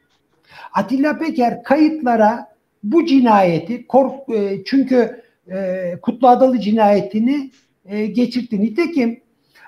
Atilla 0.73 1.17
Peker 1.17 1.63
kayıtlara 1.63 2.47
bu 2.83 3.05
cinayeti 3.05 3.87
kork 3.87 4.13
e, 4.29 4.63
çünkü 4.65 5.21
e, 5.51 5.91
Kutlu 6.01 6.27
Adalı 6.27 6.59
cinayetini 6.59 7.51
e, 7.85 8.05
geçirdi. 8.05 8.61
Nitekim 8.61 9.21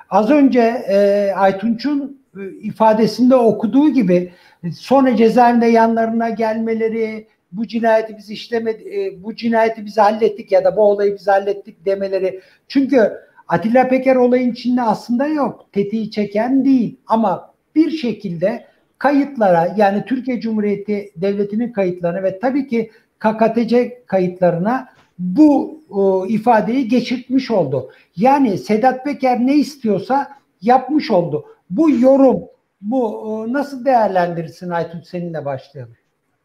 az 0.10 0.30
önce 0.30 0.62
e, 0.90 1.32
Aytunç'un 1.36 2.22
e, 2.38 2.42
ifadesinde 2.62 3.36
okuduğu 3.36 3.90
gibi 3.90 4.32
sonra 4.72 5.16
cezaevinde 5.16 5.66
yanlarına 5.66 6.30
gelmeleri, 6.30 7.28
bu 7.52 7.68
cinayeti 7.68 8.18
biz 8.18 8.30
işlemedi, 8.30 8.84
e, 8.96 9.24
bu 9.24 9.36
cinayeti 9.36 9.86
biz 9.86 9.98
hallettik 9.98 10.52
ya 10.52 10.64
da 10.64 10.78
bu 10.78 10.82
olayı 10.82 11.16
biz 11.16 11.28
hallettik 11.28 11.86
demeleri. 11.86 12.40
Çünkü 12.68 13.14
Atilla 13.48 13.88
Peker 13.88 14.16
olayın 14.16 14.52
içinde 14.52 14.82
aslında 14.82 15.28
yok. 15.28 15.66
Tetiği 15.72 16.12
çeken 16.12 16.66
değil 16.66 16.98
ama 17.08 17.54
bir 17.76 17.92
şekilde 17.92 18.66
kayıtlara 19.04 19.74
yani 19.78 20.06
Türkiye 20.06 20.42
Cumhuriyeti 20.42 21.12
Devleti'nin 21.16 21.72
kayıtlarına 21.72 22.24
ve 22.24 22.40
tabii 22.40 22.68
ki 22.68 22.92
KKTC 23.20 24.04
kayıtlarına 24.08 24.88
bu 25.20 25.82
o, 25.90 26.26
ifadeyi 26.28 26.88
geçirtmiş 26.88 27.52
oldu. 27.52 27.92
Yani 28.16 28.58
Sedat 28.58 29.06
Peker 29.06 29.40
ne 29.40 29.56
istiyorsa 29.56 30.38
yapmış 30.62 31.12
oldu. 31.12 31.46
Bu 31.70 31.90
yorum, 31.90 32.40
bu 32.82 33.18
o, 33.18 33.54
nasıl 33.54 33.86
değerlendirirsin 33.86 34.70
Aytun 34.70 35.02
seninle 35.02 35.46
başlayalım. 35.46 35.96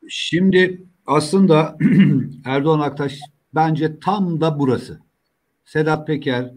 Şimdi 0.09 0.83
aslında 1.07 1.77
Erdoğan 2.45 2.81
Aktaş 2.81 3.19
bence 3.55 4.01
tam 4.01 4.41
da 4.41 4.59
burası. 4.59 5.01
Sedat 5.65 6.07
Peker 6.07 6.51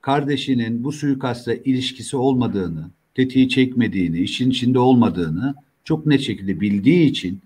kardeşinin 0.00 0.84
bu 0.84 0.92
suikastla 0.92 1.54
ilişkisi 1.54 2.16
olmadığını, 2.16 2.90
tetiği 3.16 3.48
çekmediğini, 3.48 4.18
işin 4.18 4.50
içinde 4.50 4.78
olmadığını 4.78 5.54
çok 5.84 6.06
net 6.06 6.20
şekilde 6.20 6.60
bildiği 6.60 7.10
için 7.10 7.40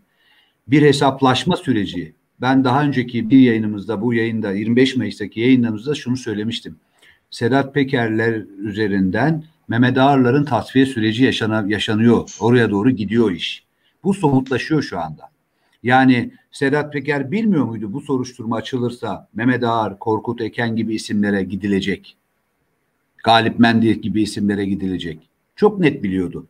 bir 0.69 0.83
hesaplaşma 0.83 1.57
süreci. 1.57 2.15
Ben 2.41 2.65
daha 2.65 2.83
önceki 2.83 3.31
bir 3.31 3.39
yayınımızda, 3.39 4.03
bu 4.03 4.15
yayında 4.15 4.53
25 4.53 4.97
Mayıs'taki 4.97 5.41
yayınlarımızda 5.41 5.95
şunu 5.95 6.17
söylemiştim. 6.17 6.77
Sedat 7.31 7.75
Pekerler 7.75 8.43
üzerinden 8.59 9.45
Mehmet 9.69 9.99
Ağarların 9.99 10.45
tasfiye 10.45 10.87
süreci 10.87 11.25
yaşana, 11.25 11.65
yaşanıyor. 11.69 12.37
Oraya 12.41 12.71
doğru 12.71 12.91
gidiyor 12.91 13.31
iş. 13.31 13.65
Bu 14.05 14.15
somutlaşıyor 14.15 14.83
şu 14.83 14.99
anda. 15.01 15.31
Yani 15.83 16.31
Sedat 16.53 16.93
Peker 16.93 17.31
bilmiyor 17.33 17.65
muydu 17.65 17.93
bu 17.93 18.01
soruşturma 18.01 18.57
açılırsa 18.57 19.29
Mehmet 19.35 19.65
Ağar, 19.65 19.99
Korkut 19.99 20.41
Eken 20.41 20.77
gibi 20.77 20.95
isimlere 20.95 21.43
gidilecek. 21.43 22.17
Galip 23.25 23.59
Mendi 23.59 24.01
gibi 24.01 24.23
isimlere 24.23 24.65
gidilecek. 24.65 25.30
Çok 25.61 25.79
net 25.79 26.03
biliyordu. 26.03 26.47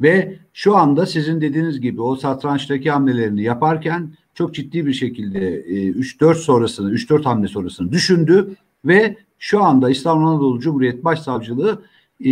Ve 0.00 0.38
şu 0.52 0.76
anda 0.76 1.06
sizin 1.06 1.40
dediğiniz 1.40 1.80
gibi 1.80 2.02
o 2.02 2.16
satrançtaki 2.16 2.90
hamlelerini 2.90 3.42
yaparken 3.42 4.14
çok 4.34 4.54
ciddi 4.54 4.86
bir 4.86 4.92
şekilde 4.92 5.56
e, 5.56 5.90
3-4 5.90 6.34
sonrasını, 6.34 6.92
3-4 6.92 7.22
hamle 7.22 7.48
sonrasını 7.48 7.92
düşündü 7.92 8.56
ve 8.84 9.16
şu 9.38 9.62
anda 9.62 9.90
İstanbul 9.90 10.26
Anadolu 10.26 10.60
Cumhuriyet 10.60 11.04
Başsavcılığı 11.04 11.82
e, 12.24 12.30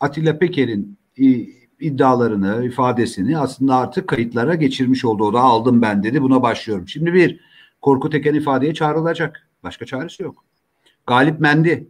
Atilla 0.00 0.38
Peker'in 0.38 0.98
e, 1.18 1.24
iddialarını, 1.80 2.64
ifadesini 2.64 3.38
aslında 3.38 3.76
artık 3.76 4.08
kayıtlara 4.08 4.54
geçirmiş 4.54 5.04
oldu. 5.04 5.24
O 5.24 5.32
da 5.32 5.40
aldım 5.40 5.82
ben 5.82 6.02
dedi. 6.02 6.22
Buna 6.22 6.42
başlıyorum. 6.42 6.88
Şimdi 6.88 7.14
bir 7.14 7.40
Korkut 7.82 8.14
Eken 8.14 8.34
ifadeye 8.34 8.74
çağrılacak. 8.74 9.48
Başka 9.62 9.86
çaresi 9.86 10.22
yok. 10.22 10.44
Galip 11.06 11.40
Mendi 11.40 11.88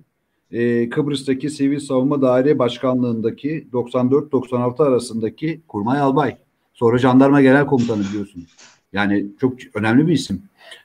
e, 0.51 0.89
Kıbrıs'taki 0.89 1.51
Sivil 1.51 1.81
Savunma 1.81 2.23
Daire 2.23 2.59
Başkanlığındaki 2.59 3.69
94-96 3.73 4.83
arasındaki 4.83 5.61
Kurmay 5.69 6.01
Albay. 6.01 6.37
Sonra 6.75 6.99
Jandarma 6.99 7.43
Genel 7.43 7.67
Komutanı 7.67 8.03
biliyorsunuz. 8.11 8.57
Yani 8.93 9.27
çok 9.41 9.53
önemli 9.75 10.07
bir 10.07 10.13
isim. 10.13 10.43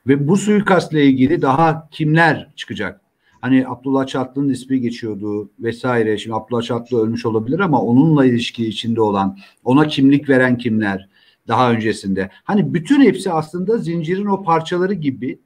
Ve 0.07 0.27
bu 0.27 0.37
suikastla 0.37 0.99
ilgili 0.99 1.41
daha 1.41 1.89
kimler 1.91 2.51
çıkacak? 2.55 3.01
Hani 3.41 3.67
Abdullah 3.67 4.07
Çatlı'nın 4.07 4.49
ismi 4.49 4.81
geçiyordu 4.81 5.49
vesaire. 5.59 6.17
Şimdi 6.17 6.35
Abdullah 6.35 6.61
Çatlı 6.61 7.01
ölmüş 7.03 7.25
olabilir 7.25 7.59
ama 7.59 7.81
onunla 7.81 8.25
ilişki 8.25 8.67
içinde 8.67 9.01
olan, 9.01 9.37
ona 9.63 9.87
kimlik 9.87 10.29
veren 10.29 10.57
kimler 10.57 11.09
daha 11.47 11.71
öncesinde. 11.71 12.29
Hani 12.43 12.73
bütün 12.73 13.01
hepsi 13.01 13.31
aslında 13.31 13.77
zincirin 13.77 14.25
o 14.25 14.43
parçaları 14.43 14.93
gibi 14.93 15.39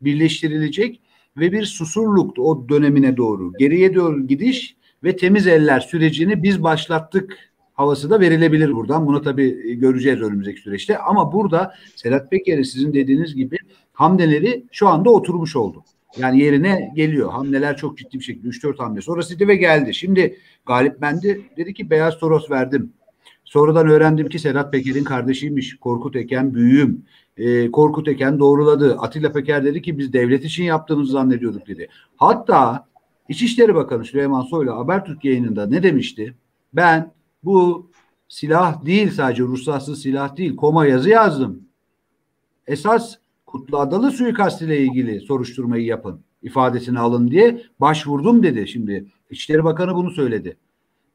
birleştirilecek 0.00 1.00
ve 1.36 1.52
bir 1.52 1.64
susurluk 1.64 2.38
o 2.38 2.68
dönemine 2.68 3.16
doğru 3.16 3.52
geriye 3.58 3.94
doğru 3.94 4.26
gidiş 4.26 4.76
ve 5.04 5.16
temiz 5.16 5.46
eller 5.46 5.80
sürecini 5.80 6.42
biz 6.42 6.62
başlattık 6.62 7.38
havası 7.74 8.10
da 8.10 8.20
verilebilir 8.20 8.74
buradan. 8.74 9.06
Bunu 9.06 9.22
tabii 9.22 9.78
göreceğiz 9.78 10.20
önümüzdeki 10.20 10.60
süreçte. 10.60 10.98
Ama 10.98 11.32
burada 11.32 11.74
Sedat 11.96 12.30
Peker'in 12.30 12.62
sizin 12.62 12.94
dediğiniz 12.94 13.34
gibi 13.34 13.56
hamleleri 13.92 14.64
şu 14.72 14.88
anda 14.88 15.10
oturmuş 15.10 15.56
oldu. 15.56 15.84
Yani 16.16 16.40
yerine 16.40 16.92
geliyor. 16.96 17.30
Hamleler 17.30 17.76
çok 17.76 17.98
ciddi 17.98 18.18
bir 18.18 18.24
şekilde 18.24 18.48
3-4 18.48 18.76
hamle 18.78 19.00
sonrasıydı 19.00 19.48
ve 19.48 19.56
geldi. 19.56 19.94
Şimdi 19.94 20.38
Galip 20.66 21.00
Bendi 21.00 21.40
dedi 21.56 21.74
ki 21.74 21.90
beyaz 21.90 22.18
toros 22.18 22.50
verdim. 22.50 22.92
Sonradan 23.44 23.88
öğrendim 23.88 24.28
ki 24.28 24.38
Sedat 24.38 24.72
Peker'in 24.72 25.04
kardeşiymiş. 25.04 25.76
Korkut 25.76 26.16
Eken 26.16 26.54
büyüğüm. 26.54 27.04
E, 27.36 27.70
Korkut 27.70 28.08
Eken 28.08 28.38
doğruladı. 28.38 28.96
Atilla 28.98 29.32
Peker 29.32 29.64
dedi 29.64 29.82
ki 29.82 29.98
biz 29.98 30.12
devlet 30.12 30.44
için 30.44 30.64
yaptığımızı 30.64 31.12
zannediyorduk 31.12 31.66
dedi. 31.66 31.88
Hatta 32.16 32.86
İçişleri 33.28 33.74
Bakanı 33.74 34.04
Süleyman 34.04 34.42
Soylu 34.42 34.76
Habertürk 34.76 35.24
yayınında 35.24 35.66
ne 35.66 35.82
demişti? 35.82 36.34
Ben 36.72 37.12
bu 37.44 37.90
silah 38.28 38.84
değil 38.84 39.10
sadece 39.10 39.42
ruhsatsız 39.42 40.02
silah 40.02 40.36
değil 40.36 40.56
koma 40.56 40.86
yazı 40.86 41.08
yazdım. 41.08 41.62
Esas 42.66 43.16
Kutlu 43.46 43.78
Adalı 43.78 44.10
suikastıyla 44.10 44.74
ilgili 44.74 45.20
soruşturmayı 45.20 45.84
yapın 45.84 46.20
ifadesini 46.42 46.98
alın 46.98 47.30
diye 47.30 47.62
başvurdum 47.80 48.42
dedi 48.42 48.68
şimdi. 48.68 49.06
İçişleri 49.30 49.64
Bakanı 49.64 49.94
bunu 49.94 50.10
söyledi. 50.10 50.56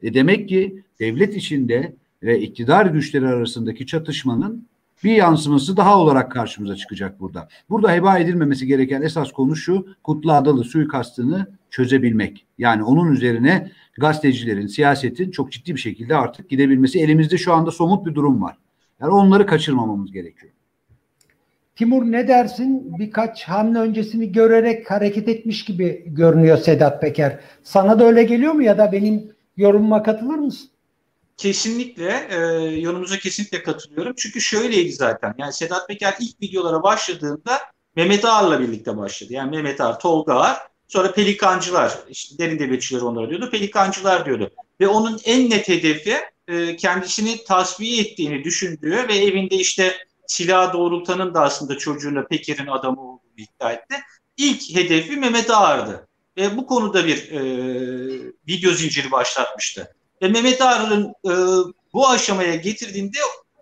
E 0.01 0.13
demek 0.13 0.49
ki 0.49 0.83
devlet 0.99 1.35
içinde 1.35 1.95
ve 2.23 2.39
iktidar 2.41 2.85
güçleri 2.85 3.27
arasındaki 3.27 3.85
çatışmanın 3.85 4.67
bir 5.03 5.11
yansıması 5.11 5.77
daha 5.77 5.99
olarak 5.99 6.31
karşımıza 6.31 6.75
çıkacak 6.75 7.19
burada. 7.19 7.47
Burada 7.69 7.91
heba 7.91 8.19
edilmemesi 8.19 8.67
gereken 8.67 9.01
esas 9.01 9.31
konu 9.31 9.55
şu 9.55 9.87
Kutlu 10.03 10.33
Adalı 10.33 10.63
suikastını 10.63 11.47
çözebilmek. 11.69 12.45
Yani 12.57 12.83
onun 12.83 13.11
üzerine 13.11 13.71
gazetecilerin, 13.97 14.67
siyasetin 14.67 15.31
çok 15.31 15.51
ciddi 15.51 15.75
bir 15.75 15.79
şekilde 15.79 16.15
artık 16.15 16.49
gidebilmesi. 16.49 16.99
Elimizde 16.99 17.37
şu 17.37 17.53
anda 17.53 17.71
somut 17.71 18.05
bir 18.05 18.15
durum 18.15 18.41
var. 18.41 18.57
Yani 19.01 19.11
onları 19.11 19.45
kaçırmamamız 19.45 20.11
gerekiyor. 20.11 20.51
Timur 21.75 22.03
ne 22.03 22.27
dersin? 22.27 22.99
Birkaç 22.99 23.43
hamle 23.43 23.79
öncesini 23.79 24.31
görerek 24.31 24.91
hareket 24.91 25.27
etmiş 25.27 25.65
gibi 25.65 26.03
görünüyor 26.07 26.57
Sedat 26.57 27.01
Peker. 27.01 27.39
Sana 27.63 27.99
da 27.99 28.05
öyle 28.05 28.23
geliyor 28.23 28.53
mu 28.53 28.63
ya 28.63 28.77
da 28.77 28.91
benim 28.91 29.31
yorumuma 29.57 30.03
katılır 30.03 30.37
mısın? 30.37 30.69
Kesinlikle, 31.37 32.27
e, 32.29 32.37
yorumunuza 32.79 33.17
kesinlikle 33.17 33.63
katılıyorum. 33.63 34.13
Çünkü 34.17 34.41
şöyleydi 34.41 34.91
zaten. 34.91 35.35
Yani 35.37 35.53
Sedat 35.53 35.87
Peker 35.87 36.15
ilk 36.19 36.41
videolara 36.41 36.83
başladığında 36.83 37.59
Mehmet 37.95 38.25
Ağar'la 38.25 38.59
birlikte 38.61 38.97
başladı. 38.97 39.33
Yani 39.33 39.55
Mehmet 39.55 39.81
Ağar, 39.81 39.99
Tolga 39.99 40.33
Ağar, 40.33 40.57
sonra 40.87 41.13
Pelikancılar, 41.13 41.99
işte 42.09 42.37
derin 42.37 42.59
devletçiler 42.59 43.01
onlara 43.01 43.29
diyordu, 43.29 43.49
Pelikancılar 43.51 44.25
diyordu. 44.25 44.51
Ve 44.81 44.87
onun 44.87 45.19
en 45.25 45.49
net 45.49 45.67
hedefi 45.67 46.17
e, 46.47 46.75
kendisini 46.75 47.43
tasfiye 47.43 48.01
ettiğini 48.01 48.43
düşündüğü 48.43 49.07
ve 49.07 49.15
evinde 49.15 49.55
işte 49.55 49.95
silah 50.27 50.73
doğrultanın 50.73 51.33
da 51.33 51.41
aslında 51.41 51.77
çocuğuna 51.77 52.25
Peker'in 52.25 52.67
adamı 52.67 53.01
olduğunu 53.01 53.31
iddia 53.37 53.71
etti. 53.71 53.95
İlk 54.37 54.75
hedefi 54.75 55.17
Mehmet 55.17 55.51
Ağar'dı. 55.51 56.07
Ve 56.37 56.57
bu 56.57 56.67
konuda 56.67 57.07
bir 57.07 57.31
e, 57.31 57.41
video 58.47 58.71
zinciri 58.71 59.11
başlatmıştı. 59.11 59.96
Ve 60.21 60.27
Mehmet 60.27 60.61
Ağar'ın 60.61 61.13
e, 61.25 61.31
bu 61.93 62.09
aşamaya 62.09 62.55
getirdiğinde 62.55 63.17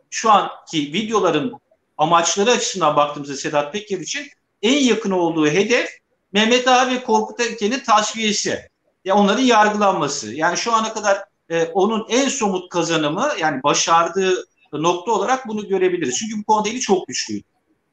şu 0.09 0.31
anki 0.31 0.93
videoların 0.93 1.53
amaçları 1.97 2.51
açısından 2.51 2.95
baktığımızda 2.95 3.35
Sedat 3.35 3.73
Peker 3.73 3.99
için 3.99 4.27
en 4.61 4.83
yakın 4.83 5.11
olduğu 5.11 5.47
hedef 5.47 5.89
Mehmet 6.33 6.67
Ağar 6.67 6.91
ve 6.91 7.03
Korkut 7.03 7.39
Erken'in 7.39 7.79
tasfiyesi. 7.79 8.69
Ya 9.05 9.15
onların 9.15 9.43
yargılanması. 9.43 10.33
Yani 10.33 10.57
şu 10.57 10.73
ana 10.73 10.93
kadar 10.93 11.23
e, 11.49 11.63
onun 11.63 12.05
en 12.09 12.29
somut 12.29 12.69
kazanımı 12.69 13.31
yani 13.39 13.63
başardığı 13.63 14.45
nokta 14.73 15.11
olarak 15.11 15.47
bunu 15.47 15.67
görebiliriz. 15.67 16.17
Çünkü 16.17 16.37
bu 16.37 16.43
konuda 16.43 16.69
eli 16.69 16.79
çok 16.79 17.07
güçlüydü. 17.07 17.43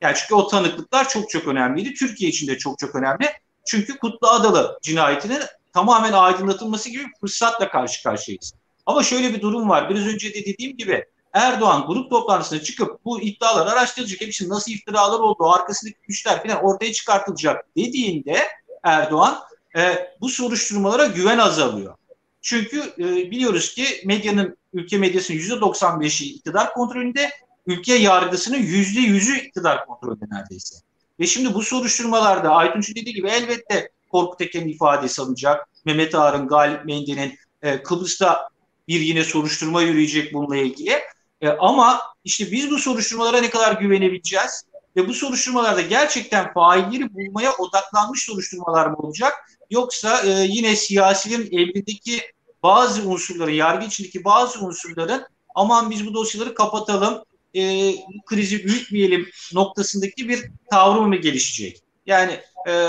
Yani 0.00 0.16
çünkü 0.16 0.34
o 0.34 0.46
tanıklıklar 0.46 1.08
çok 1.08 1.30
çok 1.30 1.48
önemliydi. 1.48 1.94
Türkiye 1.94 2.30
için 2.30 2.46
de 2.46 2.58
çok 2.58 2.78
çok 2.78 2.94
önemli. 2.94 3.30
Çünkü 3.66 3.98
Kutlu 3.98 4.28
Adalı 4.28 4.78
cinayetinin 4.82 5.40
tamamen 5.72 6.12
aydınlatılması 6.12 6.90
gibi 6.90 7.04
bir 7.04 7.20
fırsatla 7.20 7.70
karşı 7.70 8.02
karşıyayız. 8.02 8.54
Ama 8.86 9.02
şöyle 9.02 9.34
bir 9.34 9.40
durum 9.40 9.68
var. 9.68 9.90
Biraz 9.90 10.06
önce 10.06 10.34
de 10.34 10.44
dediğim 10.44 10.76
gibi 10.76 11.04
Erdoğan 11.32 11.86
grup 11.86 12.10
toplantısına 12.10 12.62
çıkıp 12.62 13.04
bu 13.04 13.20
iddialar 13.20 13.66
araştırılacak, 13.66 14.20
hepsinin 14.20 14.50
nasıl 14.50 14.72
iftiralar 14.72 15.18
olduğu, 15.18 15.50
arkasındaki 15.50 15.96
güçler 16.08 16.42
falan 16.42 16.64
ortaya 16.64 16.92
çıkartılacak 16.92 17.66
dediğinde 17.76 18.48
Erdoğan 18.82 19.38
e, 19.76 20.10
bu 20.20 20.28
soruşturmalara 20.28 21.06
güven 21.06 21.38
azalıyor. 21.38 21.94
Çünkü 22.42 22.80
e, 22.98 23.30
biliyoruz 23.30 23.74
ki 23.74 23.84
medyanın, 24.04 24.56
ülke 24.72 24.98
medyasının 24.98 25.38
%95'i 25.38 26.26
iktidar 26.26 26.74
kontrolünde, 26.74 27.30
ülke 27.66 27.94
yargısının 27.94 28.58
%100'ü 28.58 29.46
iktidar 29.46 29.86
kontrolünde 29.86 30.24
neredeyse. 30.30 30.76
Ve 31.20 31.26
şimdi 31.26 31.54
bu 31.54 31.62
soruşturmalarda 31.62 32.50
Aytunç'un 32.50 32.94
dediği 32.94 33.14
gibi 33.14 33.28
elbette 33.28 33.90
Korkut 34.12 34.40
Eken'in 34.40 34.68
ifadesi 34.68 35.22
alınacak. 35.22 35.68
Mehmet 35.84 36.14
Ağar'ın, 36.14 36.48
Galip 36.48 36.84
Mendi'nin 36.84 37.38
e, 37.62 37.82
Kıbrıs'ta 37.82 38.48
bir 38.88 39.00
yine 39.00 39.24
soruşturma 39.24 39.82
yürüyecek 39.82 40.34
bununla 40.34 40.56
ilgili. 40.56 41.00
E, 41.40 41.48
ama 41.48 42.00
işte 42.24 42.52
biz 42.52 42.70
bu 42.70 42.78
soruşturmalara 42.78 43.40
ne 43.40 43.50
kadar 43.50 43.72
güvenebileceğiz? 43.72 44.64
Ve 44.96 45.08
bu 45.08 45.14
soruşturmalarda 45.14 45.80
gerçekten 45.80 46.52
failleri 46.52 47.14
bulmaya 47.14 47.52
odaklanmış 47.52 48.24
soruşturmalar 48.24 48.86
mı 48.86 48.96
olacak? 48.96 49.32
Yoksa 49.70 50.22
e, 50.22 50.30
yine 50.30 50.76
siyasilerin 50.76 51.58
elindeki 51.58 52.20
bazı 52.62 53.08
unsurların, 53.08 53.52
yargı 53.52 53.86
içindeki 53.86 54.24
bazı 54.24 54.64
unsurların 54.64 55.24
aman 55.54 55.90
biz 55.90 56.06
bu 56.06 56.14
dosyaları 56.14 56.54
kapatalım, 56.54 57.24
e, 57.54 57.94
krizi 58.26 58.64
büyütmeyelim 58.64 59.28
noktasındaki 59.52 60.28
bir 60.28 60.50
tavrı 60.70 61.02
mı 61.02 61.16
gelişecek? 61.16 61.82
Yani 62.06 62.40
e, 62.68 62.88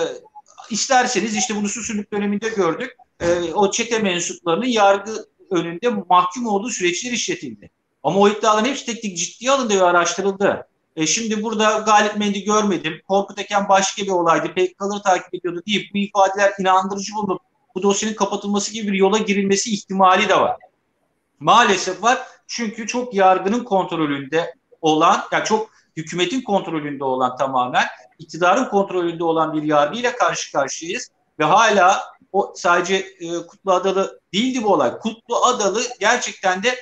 isterseniz 0.69 1.35
işte 1.35 1.55
bunu 1.55 1.69
susuzluk 1.69 2.13
döneminde 2.13 2.49
gördük. 2.49 2.95
E, 3.19 3.53
o 3.53 3.71
çete 3.71 3.99
mensuplarının 3.99 4.65
yargı 4.65 5.11
önünde 5.51 5.89
mahkum 5.89 6.47
olduğu 6.47 6.69
süreçler 6.69 7.11
işletildi. 7.11 7.69
Ama 8.03 8.19
o 8.19 8.29
iddiaların 8.29 8.69
hepsi 8.69 8.85
tek 8.85 9.01
tek 9.01 9.17
ciddiye 9.17 9.51
alındı 9.51 9.79
ve 9.79 9.83
araştırıldı. 9.83 10.67
E 10.95 11.07
şimdi 11.07 11.43
burada 11.43 11.83
Galip 11.85 12.17
Mendi 12.17 12.43
görmedim. 12.43 13.01
Korkut 13.07 13.39
Eken 13.39 13.69
başka 13.69 14.03
bir 14.03 14.09
olaydı. 14.09 14.47
PKK'ları 14.47 15.01
takip 15.03 15.35
ediyordu 15.35 15.61
deyip 15.67 15.93
bu 15.93 15.97
ifadeler 15.97 16.53
inandırıcı 16.59 17.13
bulunup 17.15 17.41
bu 17.75 17.83
dosyanın 17.83 18.15
kapatılması 18.15 18.73
gibi 18.73 18.91
bir 18.91 18.97
yola 18.97 19.17
girilmesi 19.17 19.73
ihtimali 19.73 20.29
de 20.29 20.39
var. 20.39 20.57
Maalesef 21.39 22.03
var. 22.03 22.19
Çünkü 22.47 22.87
çok 22.87 23.13
yargının 23.13 23.63
kontrolünde 23.63 24.53
olan, 24.81 25.23
yani 25.31 25.45
çok 25.45 25.69
hükümetin 25.97 26.41
kontrolünde 26.41 27.03
olan 27.03 27.37
tamamen, 27.37 27.85
iktidarın 28.19 28.65
kontrolünde 28.65 29.23
olan 29.23 29.53
bir 29.53 29.63
yargıyla 29.63 30.15
karşı 30.15 30.51
karşıyayız. 30.51 31.09
Ve 31.39 31.43
hala 31.43 32.03
o 32.31 32.53
sadece 32.55 32.95
e, 32.95 33.47
Kutlu 33.47 33.71
Adalı 33.71 34.19
değildi 34.33 34.63
bu 34.63 34.73
olay. 34.73 34.97
Kutlu 34.99 35.45
Adalı 35.45 35.81
gerçekten 35.99 36.63
de 36.63 36.79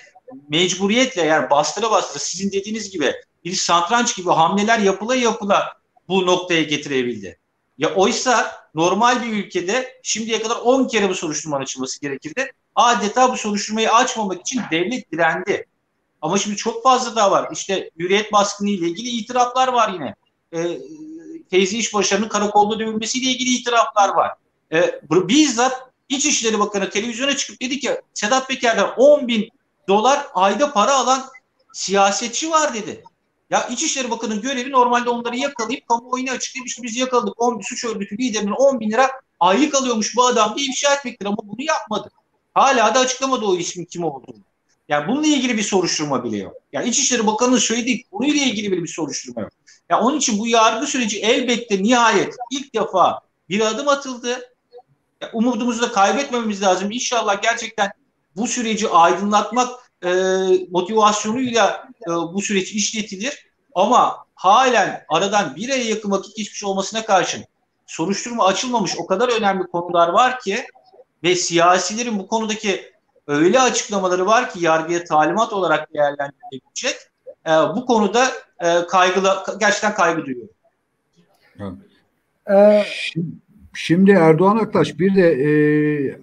mecburiyetle 0.49 1.21
yani 1.21 1.49
bastıra 1.49 1.91
bastıra 1.91 2.19
sizin 2.19 2.51
dediğiniz 2.51 2.91
gibi 2.91 3.13
bir 3.45 3.53
santranç 3.53 4.15
gibi 4.15 4.29
hamleler 4.29 4.79
yapıla 4.79 5.15
yapıla 5.15 5.77
bu 6.07 6.25
noktaya 6.25 6.63
getirebildi. 6.63 7.39
Ya 7.77 7.95
oysa 7.95 8.51
normal 8.75 9.23
bir 9.23 9.33
ülkede 9.33 9.99
şimdiye 10.03 10.41
kadar 10.41 10.55
10 10.55 10.87
kere 10.87 11.09
bu 11.09 11.15
soruşturma 11.15 11.57
açılması 11.57 12.01
gerekirdi. 12.01 12.51
Adeta 12.75 13.31
bu 13.31 13.37
soruşturmayı 13.37 13.91
açmamak 13.91 14.41
için 14.41 14.61
devlet 14.71 15.11
direndi. 15.11 15.65
Ama 16.21 16.37
şimdi 16.37 16.55
çok 16.55 16.83
fazla 16.83 17.15
daha 17.15 17.31
var. 17.31 17.49
İşte 17.51 17.89
hürriyet 17.99 18.33
baskını 18.33 18.69
ile 18.69 18.87
ilgili 18.87 19.09
itiraflar 19.09 19.67
var 19.67 19.93
yine. 19.93 20.15
E, 20.53 20.79
Feyzi 21.49 21.77
İşbaşı'nın 21.77 22.27
karakolda 22.27 22.79
dövülmesiyle 22.79 23.31
ilgili 23.31 23.49
itiraflar 23.49 24.09
var. 24.09 24.31
E, 24.71 25.01
bizzat 25.11 25.91
İçişleri 26.09 26.59
Bakanı 26.59 26.89
televizyona 26.89 27.37
çıkıp 27.37 27.61
dedi 27.61 27.79
ki 27.79 28.01
Sedat 28.13 28.47
Peker'den 28.47 28.89
10 28.97 29.27
bin 29.27 29.49
dolar 29.87 30.27
ayda 30.33 30.73
para 30.73 30.95
alan 30.95 31.23
siyasetçi 31.73 32.51
var 32.51 32.73
dedi. 32.73 33.03
Ya 33.49 33.67
İçişleri 33.67 34.11
Bakanı'nın 34.11 34.41
görevi 34.41 34.71
normalde 34.71 35.09
onları 35.09 35.37
yakalayıp 35.37 35.87
kamuoyuna 35.87 36.31
açıklayıp 36.31 36.67
işte 36.67 36.83
biz 36.83 36.97
yakaladık 36.97 37.41
10 37.41 37.61
suç 37.61 37.85
örgütü 37.85 38.17
liderinin 38.17 38.51
10 38.51 38.79
bin 38.79 38.91
lira 38.91 39.11
aylık 39.39 39.75
alıyormuş 39.75 40.15
bu 40.15 40.25
adam 40.25 40.55
diye 40.57 40.67
ifşa 40.67 40.95
etmektir 40.95 41.25
ama 41.25 41.37
bunu 41.43 41.61
yapmadı. 41.61 42.11
Hala 42.53 42.95
da 42.95 42.99
açıklamadı 42.99 43.45
o 43.45 43.55
ismin 43.55 43.85
kim 43.85 44.03
olduğunu. 44.03 44.39
Yani 44.91 45.07
bununla 45.07 45.27
ilgili 45.27 45.57
bir 45.57 45.63
soruşturma 45.63 46.23
bile 46.23 46.37
yok. 46.37 46.53
Yani 46.73 46.89
İçişleri 46.89 47.27
Bakanı'nın 47.27 47.57
söylediği 47.57 48.03
konuyla 48.03 48.45
ilgili 48.45 48.71
bile 48.71 48.83
bir 48.83 48.87
soruşturma 48.87 49.41
yok. 49.41 49.51
Yani 49.89 50.03
onun 50.03 50.17
için 50.17 50.39
bu 50.39 50.47
yargı 50.47 50.87
süreci 50.87 51.19
elbette 51.19 51.83
nihayet 51.83 52.35
ilk 52.51 52.75
defa 52.75 53.19
bir 53.49 53.61
adım 53.61 53.87
atıldı. 53.87 54.29
Yani 55.21 55.31
umudumuzu 55.33 55.81
da 55.81 55.91
kaybetmememiz 55.91 56.61
lazım. 56.61 56.91
İnşallah 56.91 57.41
gerçekten 57.41 57.91
bu 58.35 58.47
süreci 58.47 58.89
aydınlatmak 58.89 59.69
e, 60.03 60.09
motivasyonuyla 60.71 61.89
e, 62.07 62.09
bu 62.09 62.41
süreç 62.41 62.71
işletilir. 62.71 63.47
Ama 63.75 64.25
halen 64.35 65.05
aradan 65.09 65.55
bir 65.55 65.69
aya 65.69 65.83
yakın 65.83 66.11
vakit 66.11 66.35
geçmiş 66.35 66.63
olmasına 66.63 67.05
karşın 67.05 67.45
soruşturma 67.87 68.45
açılmamış 68.45 68.91
o 68.97 69.05
kadar 69.05 69.29
önemli 69.29 69.63
konular 69.63 70.07
var 70.07 70.39
ki 70.39 70.65
ve 71.23 71.35
siyasilerin 71.35 72.19
bu 72.19 72.27
konudaki 72.27 72.90
öyle 73.27 73.59
açıklamaları 73.59 74.25
var 74.25 74.49
ki 74.49 74.65
yargıya 74.65 75.03
talimat 75.03 75.53
olarak 75.53 75.93
değerlendirilebilecek. 75.93 76.95
E, 77.47 77.51
bu 77.51 77.85
konuda 77.85 78.25
e, 78.59 78.87
kaygılı, 78.87 79.29
gerçekten 79.59 79.93
kaygı 79.93 80.25
duyuyorum. 80.25 80.53
Evet. 81.59 81.73
Ee, 82.51 82.83
Şimdi 83.73 84.11
Erdoğan 84.11 84.57
Aktaş 84.57 84.99
bir 84.99 85.15
de 85.15 85.31
e, 85.31 85.51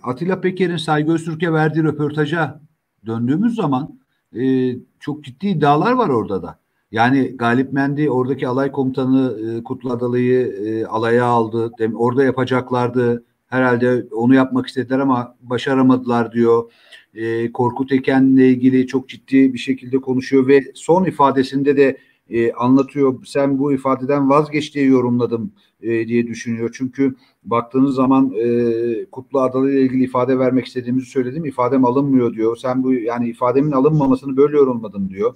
Atilla 0.02 0.40
Peker'in 0.40 0.76
Saygı 0.76 1.12
Öztürk'e 1.12 1.52
verdiği 1.52 1.84
röportaja 1.84 2.60
döndüğümüz 3.06 3.54
zaman 3.54 3.98
e, 4.40 4.74
çok 5.00 5.24
ciddi 5.24 5.46
iddialar 5.46 5.92
var 5.92 6.08
orada 6.08 6.42
da. 6.42 6.58
Yani 6.92 7.36
Galip 7.36 7.72
Mendi 7.72 8.10
oradaki 8.10 8.48
alay 8.48 8.72
komutanı 8.72 9.38
e, 9.40 9.64
Kutlu 9.64 9.92
Adalı'yı 9.92 10.46
e, 10.46 10.86
alaya 10.86 11.24
aldı. 11.24 11.72
Dem, 11.78 11.96
orada 11.96 12.24
yapacaklardı. 12.24 13.24
Herhalde 13.48 14.04
onu 14.12 14.34
yapmak 14.34 14.66
istediler 14.66 14.98
ama 14.98 15.36
başaramadılar 15.40 16.32
diyor. 16.32 16.72
E, 17.14 17.52
Korkut 17.52 17.92
Eken'le 17.92 18.36
ilgili 18.36 18.86
çok 18.86 19.08
ciddi 19.08 19.54
bir 19.54 19.58
şekilde 19.58 19.98
konuşuyor 19.98 20.46
ve 20.46 20.60
son 20.74 21.04
ifadesinde 21.04 21.76
de 21.76 21.98
e, 22.30 22.52
anlatıyor. 22.52 23.24
Sen 23.24 23.58
bu 23.58 23.72
ifadeden 23.72 24.30
vazgeç 24.30 24.74
diye 24.74 24.84
yorumladım 24.84 25.52
e, 25.82 26.08
diye 26.08 26.26
düşünüyor. 26.26 26.70
Çünkü 26.78 27.14
baktığınız 27.44 27.94
zaman 27.94 28.32
e, 28.38 29.04
Kutlu 29.04 29.40
Adalı 29.40 29.70
ile 29.70 29.80
ilgili 29.80 30.04
ifade 30.04 30.38
vermek 30.38 30.66
istediğimizi 30.66 31.10
söyledim. 31.10 31.44
İfadem 31.44 31.84
alınmıyor 31.84 32.34
diyor. 32.34 32.56
Sen 32.56 32.84
bu 32.84 32.94
yani 32.94 33.28
ifademin 33.28 33.72
alınmamasını 33.72 34.36
böyle 34.36 34.56
yorumladın 34.56 35.10
diyor. 35.10 35.34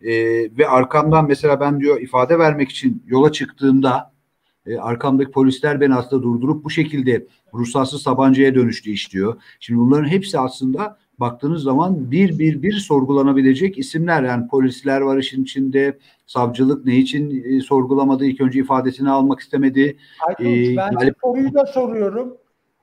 E, 0.00 0.12
ve 0.58 0.68
arkamdan 0.68 1.28
mesela 1.28 1.60
ben 1.60 1.80
diyor 1.80 2.00
ifade 2.00 2.38
vermek 2.38 2.70
için 2.70 3.02
yola 3.06 3.32
çıktığımda 3.32 4.11
e, 4.66 4.76
arkamdaki 4.76 5.30
polisler 5.30 5.80
beni 5.80 5.94
aslında 5.94 6.22
durdurup 6.22 6.64
bu 6.64 6.70
şekilde 6.70 7.26
ruhsatsız 7.54 8.04
tabancaya 8.04 8.54
dönüştü 8.54 8.90
iş 8.90 9.12
diyor. 9.12 9.42
Şimdi 9.60 9.80
bunların 9.80 10.08
hepsi 10.08 10.38
aslında 10.38 10.98
baktığınız 11.18 11.62
zaman 11.62 12.10
bir 12.10 12.38
bir 12.38 12.62
bir 12.62 12.72
sorgulanabilecek 12.72 13.78
isimler 13.78 14.22
yani 14.22 14.48
polisler 14.48 15.00
var 15.00 15.18
işin 15.18 15.42
içinde 15.42 15.98
savcılık 16.26 16.84
ne 16.84 16.96
için 16.96 17.44
e, 17.44 17.60
sorgulamadı 17.60 18.24
ilk 18.24 18.40
önce 18.40 18.60
ifadesini 18.60 19.10
almak 19.10 19.40
istemedi. 19.40 19.96
Aytunç, 20.28 20.68
ee, 20.68 20.76
ben 20.76 20.94
Galip... 20.94 21.16
soruyu 21.22 21.54
da 21.54 21.66
soruyorum. 21.66 22.36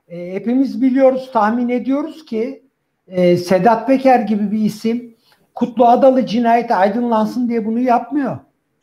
E, 0.08 0.32
hepimiz 0.32 0.82
biliyoruz 0.82 1.30
tahmin 1.32 1.68
ediyoruz 1.68 2.24
ki 2.24 2.62
e, 3.08 3.36
Sedat 3.36 3.86
Peker 3.86 4.20
gibi 4.20 4.50
bir 4.50 4.64
isim 4.64 5.14
Kutlu 5.54 5.86
Adalı 5.86 6.26
cinayeti 6.26 6.74
aydınlansın 6.74 7.48
diye 7.48 7.66
bunu 7.66 7.80
yapmıyor. 7.80 8.38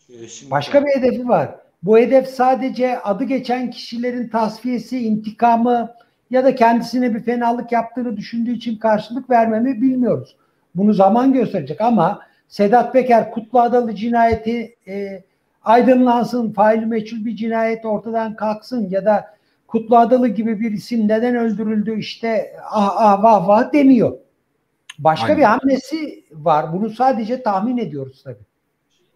Kesinlikle. 0.07 0.51
Başka 0.51 0.86
bir 0.86 0.89
hedefi 1.01 1.27
var. 1.27 1.66
Bu 1.84 1.98
hedef 1.98 2.28
sadece 2.28 3.00
adı 3.00 3.24
geçen 3.24 3.72
kişilerin 3.72 4.28
tasfiyesi, 4.28 5.00
intikamı, 5.00 5.94
ya 6.30 6.44
da 6.44 6.56
kendisine 6.56 7.16
bir 7.16 7.20
fenalık 7.20 7.72
yaptığını 7.72 8.18
düşündüğü 8.18 8.52
için 8.52 8.78
karşılık 8.78 9.30
vermemi 9.30 9.82
bilmiyoruz. 9.82 10.36
Bunu 10.76 10.94
zaman 10.94 11.34
gösterecek 11.34 11.82
ama 11.82 12.20
Sedat 12.48 12.94
Peker 12.94 13.32
Kutlu 13.32 13.60
Adalı 13.60 13.96
cinayeti 13.96 14.76
e, 14.88 15.24
aydınlansın, 15.63 16.54
faili 16.54 16.86
meçhul 16.86 17.26
bir 17.26 17.36
cinayet 17.36 17.86
ortadan 17.86 18.36
kalksın 18.36 18.90
ya 18.90 19.06
da 19.06 19.38
Kutlu 19.68 19.98
Adalı 19.98 20.28
gibi 20.28 20.60
bir 20.60 20.72
isim 20.72 21.08
neden 21.08 21.36
öldürüldü 21.36 22.00
işte 22.00 22.56
ah 22.72 22.94
ah 22.98 23.24
vah 23.24 23.48
vah 23.48 23.74
demiyor. 23.74 24.18
Başka 25.00 25.26
Aynen. 25.26 25.38
bir 25.38 25.44
hamlesi 25.44 26.24
var. 26.32 26.74
Bunu 26.74 26.90
sadece 26.90 27.44
tahmin 27.44 27.78
ediyoruz 27.78 28.24
tabii. 28.24 28.46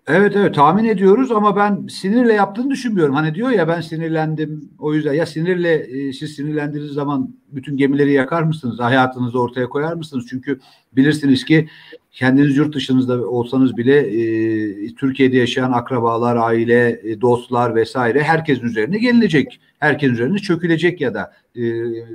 Evet 0.08 0.36
evet 0.36 0.56
tahmin 0.56 0.86
ediyoruz 0.86 1.32
ama 1.32 1.56
ben 1.56 1.88
sinirle 1.88 2.34
yaptığını 2.34 2.70
düşünmüyorum. 2.70 3.16
Hani 3.16 3.36
diyor 3.36 3.50
ya 3.50 3.68
ben 3.68 3.82
sinirlendim 3.82 4.70
o 4.80 4.94
yüzden 4.94 5.14
ya 5.14 5.26
sinirle 5.26 5.74
e, 5.74 6.14
siz 6.14 6.36
sinirlendiğiniz 6.36 6.92
zaman 6.92 7.36
bütün 7.52 7.78
gemileri 7.78 8.12
yakar 8.12 8.44
mısınız? 8.44 8.80
Hayatınızı 8.80 9.40
ortaya 9.42 9.70
koyar 9.70 9.94
mısınız? 9.94 10.26
Çünkü 10.30 10.60
bilirsiniz 10.94 11.46
ki 11.46 11.70
kendiniz 12.12 12.58
yurt 12.58 12.76
dışınızda 12.76 13.30
olsanız 13.30 13.78
bile 13.78 13.98
e, 13.98 14.96
Türkiye'de 14.96 15.38
yaşayan 15.38 15.72
akrabalar, 15.72 16.36
aile, 16.36 17.02
e, 17.04 17.22
dostlar 17.22 17.76
vesaire 17.76 18.24
herkesin 18.24 18.66
üzerine 18.66 18.98
gelinecek. 18.98 19.60
Herkesin 19.80 20.14
üzerine 20.14 20.38
çökülecek 20.38 21.02
ya 21.02 21.14
da 21.14 21.34
e, 21.56 21.62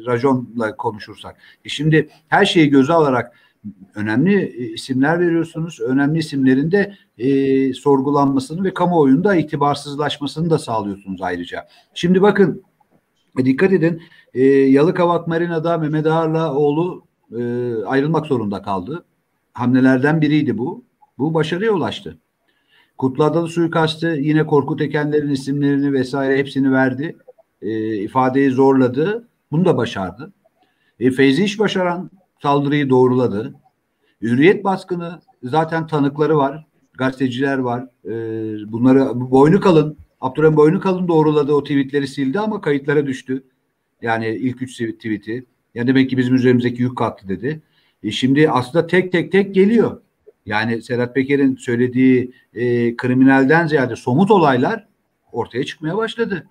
raconla 0.06 0.76
konuşursak. 0.76 1.36
E 1.64 1.68
şimdi 1.68 2.08
her 2.28 2.44
şeyi 2.44 2.68
göze 2.68 2.92
alarak 2.92 3.32
önemli 3.94 4.48
isimler 4.74 5.20
veriyorsunuz. 5.20 5.80
Önemli 5.80 6.18
isimlerin 6.18 6.72
de 6.72 6.96
e, 7.18 7.72
sorgulanmasını 7.72 8.64
ve 8.64 8.74
kamuoyunda 8.74 9.36
itibarsızlaşmasını 9.36 10.50
da 10.50 10.58
sağlıyorsunuz 10.58 11.22
ayrıca. 11.22 11.68
Şimdi 11.94 12.22
bakın 12.22 12.62
e, 13.38 13.44
dikkat 13.44 13.72
edin 13.72 14.02
e, 14.34 14.44
Yalıkavak 14.46 15.28
Marina'da 15.28 15.78
Mehmet 15.78 16.06
Ağar'la 16.06 16.54
oğlu 16.54 17.04
e, 17.38 17.74
ayrılmak 17.84 18.26
zorunda 18.26 18.62
kaldı. 18.62 19.04
Hamlelerden 19.52 20.20
biriydi 20.20 20.58
bu. 20.58 20.84
Bu 21.18 21.34
başarıya 21.34 21.72
ulaştı. 21.72 22.18
Kutlu 22.98 23.24
Adalı 23.24 23.48
suikastı 23.48 24.06
yine 24.06 24.46
Korkut 24.46 24.80
Ekenler'in 24.80 25.30
isimlerini 25.30 25.92
vesaire 25.92 26.38
hepsini 26.38 26.72
verdi. 26.72 27.16
E, 27.62 27.96
ifadeyi 27.96 28.50
zorladı. 28.50 29.28
Bunu 29.52 29.64
da 29.64 29.76
başardı. 29.76 30.32
E, 31.00 31.10
Feyzi 31.10 31.44
İş 31.44 31.58
başaran 31.58 32.10
saldırıyı 32.42 32.90
doğruladı. 32.90 33.54
Hürriyet 34.22 34.64
baskını 34.64 35.20
zaten 35.42 35.86
tanıkları 35.86 36.36
var. 36.36 36.65
Gazeteciler 36.98 37.58
var. 37.58 37.86
E, 38.04 38.12
bunları 38.72 39.30
boynu 39.30 39.60
kalın. 39.60 39.96
Abdurrahim 40.20 40.56
boynu 40.56 40.80
kalın 40.80 41.08
doğruladı. 41.08 41.52
O 41.52 41.62
tweetleri 41.62 42.08
sildi 42.08 42.40
ama 42.40 42.60
kayıtlara 42.60 43.06
düştü. 43.06 43.42
Yani 44.02 44.28
ilk 44.28 44.62
üç 44.62 44.72
tweet'i. 44.76 45.44
Yani 45.74 45.86
demek 45.88 46.10
ki 46.10 46.16
bizim 46.16 46.34
üzerimizdeki 46.34 46.82
yük 46.82 46.98
kalktı 46.98 47.28
dedi. 47.28 47.62
E 48.02 48.10
şimdi 48.10 48.50
aslında 48.50 48.86
tek 48.86 49.12
tek 49.12 49.32
tek 49.32 49.54
geliyor. 49.54 50.00
Yani 50.46 50.82
Serhat 50.82 51.14
Peker'in 51.14 51.56
söylediği 51.56 52.32
e, 52.54 52.96
kriminalden 52.96 53.66
ziyade 53.66 53.96
somut 53.96 54.30
olaylar 54.30 54.86
ortaya 55.32 55.64
çıkmaya 55.64 55.96
başladı. 55.96 56.46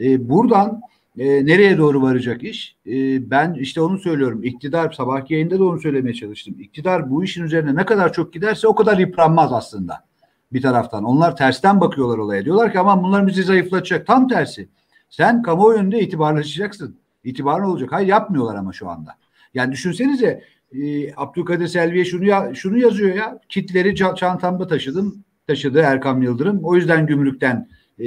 E, 0.00 0.28
buradan 0.28 0.80
e, 1.18 1.46
nereye 1.46 1.78
doğru 1.78 2.02
varacak 2.02 2.42
iş? 2.42 2.76
E, 2.86 3.30
ben 3.30 3.54
işte 3.54 3.80
onu 3.80 3.98
söylüyorum. 3.98 4.44
İktidar 4.44 4.92
sabahki 4.92 5.34
yayında 5.34 5.58
da 5.58 5.64
onu 5.64 5.80
söylemeye 5.80 6.14
çalıştım. 6.14 6.56
İktidar 6.58 7.10
bu 7.10 7.24
işin 7.24 7.44
üzerine 7.44 7.76
ne 7.76 7.84
kadar 7.84 8.12
çok 8.12 8.32
giderse 8.32 8.68
o 8.68 8.74
kadar 8.74 8.98
yıpranmaz 8.98 9.52
aslında 9.52 10.04
bir 10.52 10.62
taraftan. 10.62 11.04
Onlar 11.04 11.36
tersten 11.36 11.80
bakıyorlar 11.80 12.18
olaya. 12.18 12.44
Diyorlar 12.44 12.72
ki 12.72 12.78
aman 12.78 13.02
bunlar 13.02 13.26
bizi 13.26 13.42
zayıflatacak. 13.42 14.06
Tam 14.06 14.28
tersi. 14.28 14.68
Sen 15.10 15.42
kamuoyunda 15.42 15.96
itibarlaşacaksın. 15.96 16.96
İtibarın 17.24 17.64
olacak. 17.64 17.92
Hayır 17.92 18.08
yapmıyorlar 18.08 18.54
ama 18.54 18.72
şu 18.72 18.88
anda. 18.88 19.14
Yani 19.54 19.72
düşünsenize 19.72 20.44
e, 20.72 21.14
Abdülkadir 21.16 21.68
Selvi'ye 21.68 22.04
şunu 22.04 22.24
ya, 22.24 22.54
şunu 22.54 22.78
yazıyor 22.78 23.14
ya. 23.14 23.38
Kitleri 23.48 23.94
çantamda 23.94 24.66
taşıdım. 24.66 25.24
Taşıdı 25.46 25.78
Erkam 25.78 26.22
Yıldırım. 26.22 26.60
O 26.62 26.76
yüzden 26.76 27.06
gümrükten 27.06 27.68
e, 28.00 28.04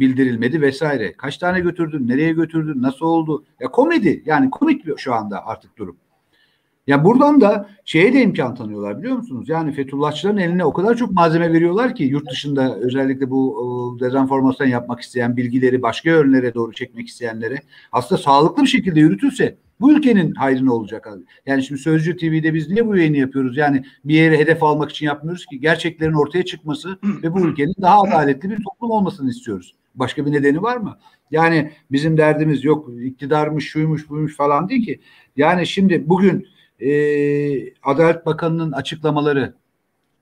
bildirilmedi 0.00 0.60
vesaire. 0.60 1.12
Kaç 1.12 1.38
tane 1.38 1.60
götürdün? 1.60 2.08
Nereye 2.08 2.32
götürdün? 2.32 2.82
Nasıl 2.82 3.06
oldu? 3.06 3.44
Ya 3.60 3.68
komedi. 3.68 4.22
Yani 4.26 4.50
komik 4.50 4.98
şu 4.98 5.14
anda 5.14 5.46
artık 5.46 5.78
durum. 5.78 5.96
Ya 6.86 7.04
buradan 7.04 7.40
da 7.40 7.68
şeye 7.84 8.12
de 8.12 8.22
imkan 8.22 8.54
tanıyorlar 8.54 8.98
biliyor 8.98 9.16
musunuz? 9.16 9.48
Yani 9.48 9.72
Fethullahçıların 9.72 10.36
eline 10.36 10.64
o 10.64 10.72
kadar 10.72 10.96
çok 10.96 11.12
malzeme 11.12 11.52
veriyorlar 11.52 11.94
ki 11.94 12.04
yurt 12.04 12.30
dışında 12.30 12.76
özellikle 12.76 13.30
bu 13.30 13.98
dezenformasyon 14.00 14.68
yapmak 14.68 15.00
isteyen 15.00 15.36
bilgileri 15.36 15.82
başka 15.82 16.10
yönlere 16.10 16.54
doğru 16.54 16.72
çekmek 16.72 17.08
isteyenlere 17.08 17.58
aslında 17.92 18.22
sağlıklı 18.22 18.62
bir 18.62 18.68
şekilde 18.68 19.00
yürütülse 19.00 19.56
bu 19.82 19.92
ülkenin 19.92 20.34
hayrına 20.34 20.72
olacak. 20.72 21.08
Yani 21.46 21.62
şimdi 21.62 21.80
Sözcü 21.80 22.16
TV'de 22.16 22.54
biz 22.54 22.68
niye 22.68 22.86
bu 22.86 22.96
yayını 22.96 23.16
yapıyoruz? 23.16 23.56
Yani 23.56 23.84
bir 24.04 24.14
yere 24.14 24.38
hedef 24.38 24.62
almak 24.62 24.90
için 24.90 25.06
yapmıyoruz 25.06 25.46
ki 25.46 25.60
gerçeklerin 25.60 26.12
ortaya 26.12 26.44
çıkması 26.44 26.98
ve 27.02 27.34
bu 27.34 27.40
ülkenin 27.40 27.74
daha 27.80 28.02
adaletli 28.02 28.50
bir 28.50 28.56
toplum 28.64 28.90
olmasını 28.90 29.30
istiyoruz. 29.30 29.74
Başka 29.94 30.26
bir 30.26 30.32
nedeni 30.32 30.62
var 30.62 30.76
mı? 30.76 30.98
Yani 31.30 31.72
bizim 31.90 32.16
derdimiz 32.16 32.64
yok 32.64 32.88
iktidarmış, 33.02 33.68
şuymuş, 33.68 34.10
buymuş 34.10 34.36
falan 34.36 34.68
değil 34.68 34.84
ki. 34.84 35.00
Yani 35.36 35.66
şimdi 35.66 36.08
bugün 36.08 36.46
e, 36.80 36.90
Adalet 37.82 38.26
Bakanı'nın 38.26 38.72
açıklamaları, 38.72 39.54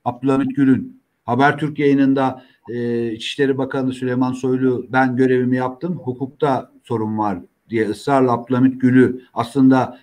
Abdülhamit 0.05 0.55
Gül'ün, 0.55 1.01
Habertürk 1.25 1.79
yayınında 1.79 2.43
e, 2.69 3.11
İçişleri 3.11 3.57
Bakanı 3.57 3.93
Süleyman 3.93 4.33
Soylu 4.33 4.85
ben 4.89 5.15
görevimi 5.15 5.57
yaptım, 5.57 5.97
hukukta 6.03 6.71
sorun 6.83 7.17
var 7.17 7.39
diye 7.71 7.89
ısrarla 7.89 8.31
Abdülhamit 8.31 8.81
Gül'ü 8.81 9.21
aslında 9.33 9.99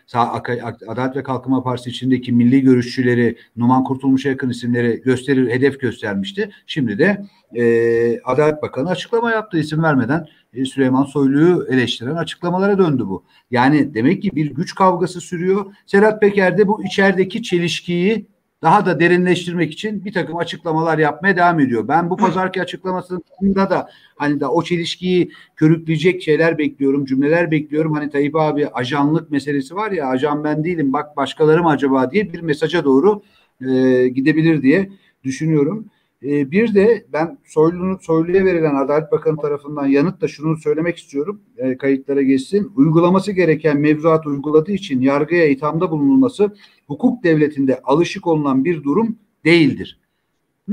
Adalet 0.88 1.16
ve 1.16 1.22
Kalkınma 1.22 1.62
Partisi 1.62 1.90
içindeki 1.90 2.32
milli 2.32 2.60
görüşçüleri, 2.60 3.36
Numan 3.56 3.84
Kurtulmuş'a 3.84 4.28
yakın 4.28 4.50
isimleri 4.50 5.02
gösterir, 5.04 5.50
hedef 5.50 5.80
göstermişti. 5.80 6.50
Şimdi 6.66 6.98
de 6.98 7.24
e, 7.54 8.20
Adalet 8.24 8.62
Bakanı 8.62 8.88
açıklama 8.88 9.30
yaptı 9.30 9.58
isim 9.58 9.82
vermeden 9.82 10.26
e, 10.54 10.64
Süleyman 10.64 11.04
Soylu'yu 11.04 11.66
eleştiren 11.70 12.16
açıklamalara 12.16 12.78
döndü 12.78 13.02
bu. 13.06 13.24
Yani 13.50 13.94
demek 13.94 14.22
ki 14.22 14.30
bir 14.34 14.54
güç 14.54 14.74
kavgası 14.74 15.20
sürüyor. 15.20 15.66
Serhat 15.86 16.20
Peker 16.20 16.58
de 16.58 16.68
bu 16.68 16.84
içerideki 16.84 17.42
çelişkiyi 17.42 18.26
daha 18.62 18.86
da 18.86 19.00
derinleştirmek 19.00 19.72
için 19.72 20.04
bir 20.04 20.12
takım 20.12 20.36
açıklamalar 20.36 20.98
yapmaya 20.98 21.36
devam 21.36 21.60
ediyor. 21.60 21.88
Ben 21.88 22.10
bu 22.10 22.16
pazarki 22.16 22.62
açıklamasında 22.62 23.70
da 23.70 23.88
hani 24.16 24.40
da 24.40 24.50
o 24.52 24.62
çelişkiyi 24.62 25.30
körükleyecek 25.56 26.22
şeyler 26.22 26.58
bekliyorum, 26.58 27.04
cümleler 27.04 27.50
bekliyorum. 27.50 27.92
Hani 27.92 28.10
Tayyip 28.10 28.36
abi 28.36 28.68
ajanlık 28.68 29.30
meselesi 29.30 29.74
var 29.74 29.90
ya 29.90 30.08
ajan 30.08 30.44
ben 30.44 30.64
değilim 30.64 30.92
bak 30.92 31.16
başkaları 31.16 31.62
mı 31.62 31.70
acaba 31.70 32.10
diye 32.10 32.32
bir 32.32 32.40
mesaja 32.40 32.84
doğru 32.84 33.22
e, 33.60 34.08
gidebilir 34.08 34.62
diye 34.62 34.90
düşünüyorum. 35.24 35.86
E, 36.22 36.50
bir 36.50 36.74
de 36.74 37.04
ben 37.12 37.38
Soylu'nun 37.44 37.96
Soylu'ya 37.96 38.44
verilen 38.44 38.74
Adalet 38.74 39.12
Bakanı 39.12 39.36
tarafından 39.40 39.86
yanıt 39.86 40.20
da 40.20 40.28
şunu 40.28 40.56
söylemek 40.56 40.98
istiyorum. 40.98 41.40
E, 41.56 41.76
kayıtlara 41.76 42.22
geçsin. 42.22 42.72
Uygulaması 42.76 43.32
gereken 43.32 43.80
mevzuat 43.80 44.26
uyguladığı 44.26 44.72
için 44.72 45.00
yargıya 45.00 45.46
ithamda 45.46 45.90
bulunulması 45.90 46.54
hukuk 46.88 47.24
devletinde 47.24 47.80
alışık 47.84 48.26
olunan 48.26 48.64
bir 48.64 48.84
durum 48.84 49.18
değildir. 49.44 49.98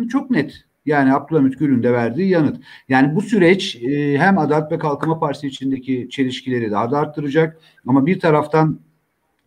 Çok 0.10 0.32
net. 0.32 0.66
Yani 0.86 1.14
Abdülhamit 1.14 1.60
Gül'ün 1.60 1.84
de 1.84 1.94
verdiği 1.94 2.30
yanıt. 2.30 2.62
Yani 2.90 3.16
bu 3.16 3.22
süreç 3.22 3.76
e, 3.76 4.18
hem 4.18 4.38
Adalet 4.38 4.72
ve 4.72 4.80
Kalkınma 4.80 5.20
Partisi 5.20 5.48
içindeki 5.48 6.08
çelişkileri 6.12 6.72
daha 6.72 6.92
da 6.92 6.98
arttıracak 6.98 7.60
ama 7.88 8.06
bir 8.06 8.20
taraftan 8.20 8.80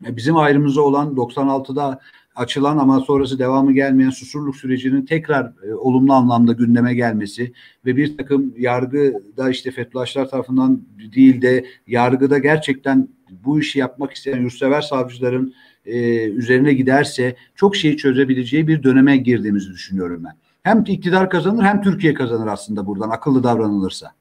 e, 0.07 0.17
bizim 0.17 0.37
ayrımıza 0.37 0.81
olan 0.81 1.15
96'da 1.15 2.01
açılan 2.35 2.79
ama 2.79 3.01
sonrası 3.01 3.39
devamı 3.39 3.73
gelmeyen 3.73 4.11
susurluk 4.11 4.57
sürecinin 4.57 5.07
tekrar 5.07 5.53
e, 5.63 5.75
olumlu 5.75 6.13
anlamda 6.13 6.53
gündeme 6.53 6.95
gelmesi 6.95 7.53
ve 7.87 7.97
bir 7.97 8.17
takım 8.17 8.55
yargıda 8.59 9.51
işte 9.51 9.71
Fethullahçılar 9.71 10.31
tarafından 10.31 10.83
değil 11.15 11.43
de 11.43 11.65
yargıda 11.87 12.39
gerçekten 12.39 13.09
bu 13.45 13.61
işi 13.61 13.79
yapmak 13.79 14.13
isteyen 14.13 14.41
yurtsever 14.41 14.81
savcıların 14.81 15.55
e, 15.89 16.25
üzerine 16.31 16.73
giderse 16.73 17.37
çok 17.55 17.77
şeyi 17.77 17.97
çözebileceği 17.97 18.69
bir 18.69 18.83
döneme 18.83 19.17
girdiğimizi 19.17 19.71
düşünüyorum 19.71 20.23
ben. 20.25 20.33
Hem 20.63 20.85
iktidar 20.87 21.31
kazanır 21.31 21.63
hem 21.63 21.83
Türkiye 21.83 22.15
kazanır 22.15 22.47
aslında 22.47 22.87
buradan 22.87 23.11
akıllı 23.11 23.43
davranılırsa. 23.43 24.13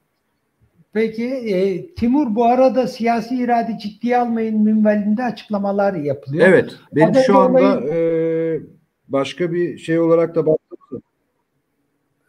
Peki 0.93 1.25
e, 1.25 1.85
Timur 1.95 2.35
bu 2.35 2.45
arada 2.45 2.87
siyasi 2.87 3.35
irade 3.35 3.77
ciddiye 3.81 4.17
almayın 4.17 4.61
minvalinde 4.61 5.23
açıklamalar 5.23 5.93
yapılıyor. 5.93 6.47
Evet. 6.47 6.75
Ben 6.95 7.13
şu 7.13 7.37
anda 7.37 7.77
olayı, 7.77 7.93
e, 7.93 8.59
başka 9.07 9.51
bir 9.51 9.77
şey 9.77 9.99
olarak 9.99 10.35
da 10.35 10.45
baktım. 10.45 11.01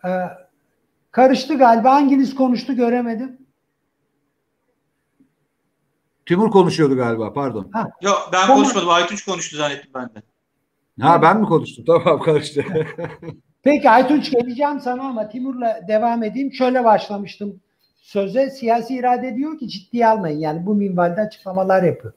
E, 0.04 0.10
karıştı 1.10 1.58
galiba. 1.58 1.94
Hanginiz 1.94 2.34
konuştu 2.34 2.76
göremedim. 2.76 3.47
Timur 6.28 6.50
konuşuyordu 6.50 6.96
galiba 6.96 7.32
pardon. 7.32 7.70
Ha. 7.72 7.90
Yok 8.02 8.30
ben 8.32 8.40
tamam. 8.40 8.56
konuşmadım. 8.56 8.88
Aytunç 8.88 9.24
konuştu 9.24 9.56
zannettim 9.56 9.90
ben 9.94 10.04
de. 10.04 10.22
Ha 11.00 11.22
ben 11.22 11.40
mi 11.40 11.46
konuştum? 11.46 11.84
Tamam 11.84 12.20
karıştı. 12.20 12.64
Peki 13.62 13.90
Aytunç 13.90 14.30
geleceğim 14.30 14.80
sana 14.80 15.02
ama 15.02 15.28
Timur'la 15.28 15.80
devam 15.88 16.22
edeyim. 16.22 16.52
Şöyle 16.52 16.84
başlamıştım 16.84 17.60
söze 18.00 18.50
siyasi 18.50 18.96
irade 18.96 19.36
diyor 19.36 19.58
ki 19.58 19.68
ciddiye 19.68 20.08
almayın. 20.08 20.38
Yani 20.38 20.66
bu 20.66 20.74
minvalde 20.74 21.20
açıklamalar 21.20 21.82
yapıyor. 21.82 22.14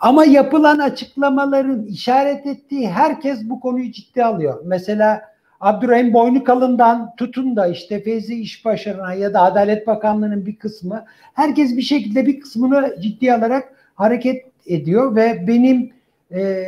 Ama 0.00 0.24
yapılan 0.24 0.78
açıklamaların 0.78 1.86
işaret 1.86 2.46
ettiği 2.46 2.90
herkes 2.90 3.48
bu 3.48 3.60
konuyu 3.60 3.92
ciddiye 3.92 4.24
alıyor. 4.24 4.62
Mesela 4.64 5.22
Abdurrahim 5.64 6.12
Boynukalın'dan 6.12 7.16
tutun 7.16 7.56
da 7.56 7.66
işte 7.66 8.02
Feyzi 8.02 8.40
İşbaşı'na 8.40 9.14
ya 9.14 9.34
da 9.34 9.40
Adalet 9.40 9.86
Bakanlığı'nın 9.86 10.46
bir 10.46 10.56
kısmı 10.56 11.04
herkes 11.34 11.76
bir 11.76 11.82
şekilde 11.82 12.26
bir 12.26 12.40
kısmını 12.40 12.96
ciddiye 13.00 13.34
alarak 13.34 13.74
hareket 13.94 14.46
ediyor 14.66 15.16
ve 15.16 15.46
benim 15.46 15.92
e, 16.32 16.64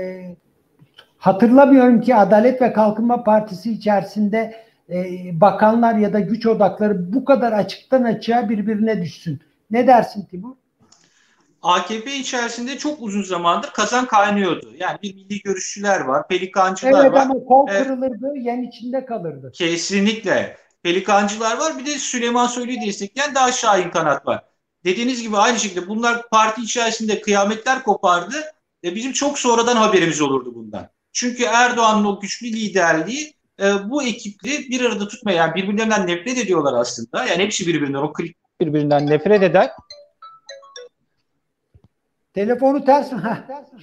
hatırlamıyorum 1.18 2.00
ki 2.00 2.14
Adalet 2.14 2.62
ve 2.62 2.72
Kalkınma 2.72 3.24
Partisi 3.24 3.72
içerisinde 3.72 4.54
e, 4.90 5.04
bakanlar 5.40 5.94
ya 5.94 6.12
da 6.12 6.20
güç 6.20 6.46
odakları 6.46 7.12
bu 7.12 7.24
kadar 7.24 7.52
açıktan 7.52 8.02
açığa 8.02 8.48
birbirine 8.48 9.02
düşsün. 9.02 9.40
Ne 9.70 9.86
dersin 9.86 10.24
Timur? 10.24 10.54
AKP 11.66 12.16
içerisinde 12.16 12.78
çok 12.78 13.02
uzun 13.02 13.22
zamandır 13.22 13.70
kazan 13.70 14.06
kaynıyordu. 14.06 14.72
Yani 14.78 14.98
bir 15.02 15.14
milli 15.14 15.40
görüşçüler 15.40 16.00
var, 16.00 16.28
pelikancılar 16.28 17.02
evet, 17.02 17.12
var. 17.12 17.26
Evet 17.26 17.30
ama 17.30 17.44
kol 17.44 17.66
kırılırdı, 17.66 18.32
evet. 18.34 18.46
yen 18.46 18.62
içinde 18.62 19.06
kalırdı. 19.06 19.52
Kesinlikle. 19.54 20.56
Pelikancılar 20.82 21.58
var. 21.58 21.78
Bir 21.78 21.86
de 21.86 21.90
Süleyman 21.90 22.46
Soylu'yu 22.46 22.80
destekleyen 22.80 23.34
daha 23.34 23.52
şahin 23.52 23.90
kanat 23.90 24.26
var. 24.26 24.44
Dediğiniz 24.84 25.22
gibi 25.22 25.36
aynı 25.36 25.58
şekilde 25.58 25.88
bunlar 25.88 26.28
parti 26.28 26.62
içerisinde 26.62 27.20
kıyametler 27.20 27.82
kopardı. 27.82 28.36
E 28.84 28.94
bizim 28.94 29.12
çok 29.12 29.38
sonradan 29.38 29.76
haberimiz 29.76 30.20
olurdu 30.20 30.54
bundan. 30.54 30.88
Çünkü 31.12 31.44
Erdoğan'ın 31.44 32.04
o 32.04 32.20
güçlü 32.20 32.46
liderliği 32.46 33.34
e, 33.60 33.64
bu 33.90 34.02
ekipli 34.02 34.68
bir 34.70 34.80
arada 34.80 35.08
tutmaya 35.08 35.36
yani 35.36 35.54
birbirlerinden 35.54 36.06
nefret 36.06 36.38
ediyorlar 36.38 36.80
aslında. 36.80 37.24
Yani 37.24 37.42
hepsi 37.42 37.66
birbirinden 37.66 37.98
o 37.98 38.12
klik 38.12 38.36
birbirinden 38.60 39.06
nefret 39.06 39.42
eder. 39.42 39.70
Telefonu 42.36 42.84
ters 42.84 43.12
mi? 43.12 43.18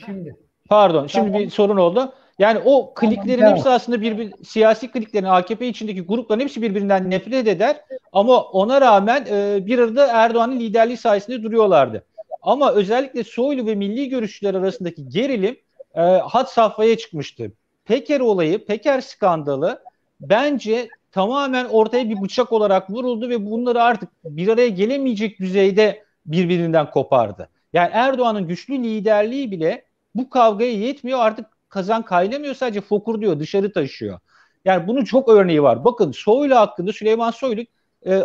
şimdi. 0.05 0.35
Pardon. 0.69 1.07
Şimdi 1.07 1.25
tamam. 1.25 1.41
bir 1.41 1.49
sorun 1.49 1.77
oldu. 1.77 2.13
Yani 2.39 2.59
o 2.65 2.93
kliklerin 2.93 3.41
tamam, 3.41 3.55
hepsi 3.55 3.69
aslında 3.69 4.01
bir, 4.01 4.33
siyasi 4.43 4.91
kliklerin 4.91 5.25
AKP 5.25 5.67
içindeki 5.67 6.01
grupların 6.01 6.39
hepsi 6.39 6.61
birbirinden 6.61 7.09
nefret 7.09 7.47
eder. 7.47 7.81
Ama 8.11 8.41
ona 8.41 8.81
rağmen 8.81 9.25
e, 9.31 9.65
bir 9.65 9.79
arada 9.79 10.07
Erdoğan'ın 10.07 10.59
liderliği 10.59 10.97
sayesinde 10.97 11.43
duruyorlardı. 11.43 12.05
Ama 12.41 12.71
özellikle 12.71 13.23
Soylu 13.23 13.65
ve 13.65 13.75
milli 13.75 14.09
görüşçüler 14.09 14.53
arasındaki 14.53 15.09
gerilim 15.09 15.57
e, 15.95 16.01
had 16.01 16.45
safhaya 16.45 16.97
çıkmıştı. 16.97 17.51
Peker 17.85 18.19
olayı, 18.19 18.65
Peker 18.65 19.01
skandalı 19.01 19.83
bence 20.21 20.89
tamamen 21.11 21.65
ortaya 21.65 22.09
bir 22.09 22.21
bıçak 22.21 22.51
olarak 22.51 22.89
vuruldu 22.89 23.29
ve 23.29 23.51
bunları 23.51 23.83
artık 23.83 24.09
bir 24.23 24.47
araya 24.47 24.69
gelemeyecek 24.69 25.39
düzeyde 25.39 26.03
birbirinden 26.25 26.91
kopardı. 26.91 27.49
Yani 27.73 27.89
Erdoğan'ın 27.93 28.47
güçlü 28.47 28.83
liderliği 28.83 29.51
bile 29.51 29.85
bu 30.15 30.29
kavgaya 30.29 30.71
yetmiyor 30.71 31.19
artık 31.19 31.45
kazan 31.69 32.05
kaynamıyor 32.05 32.55
sadece 32.55 32.81
fokur 32.81 33.21
diyor 33.21 33.39
dışarı 33.39 33.73
taşıyor. 33.73 34.19
Yani 34.65 34.87
bunun 34.87 35.03
çok 35.03 35.29
örneği 35.29 35.63
var. 35.63 35.85
Bakın 35.85 36.11
Soylu 36.11 36.55
hakkında 36.55 36.93
Süleyman 36.93 37.31
Soylu 37.31 37.61
e, 38.05 38.21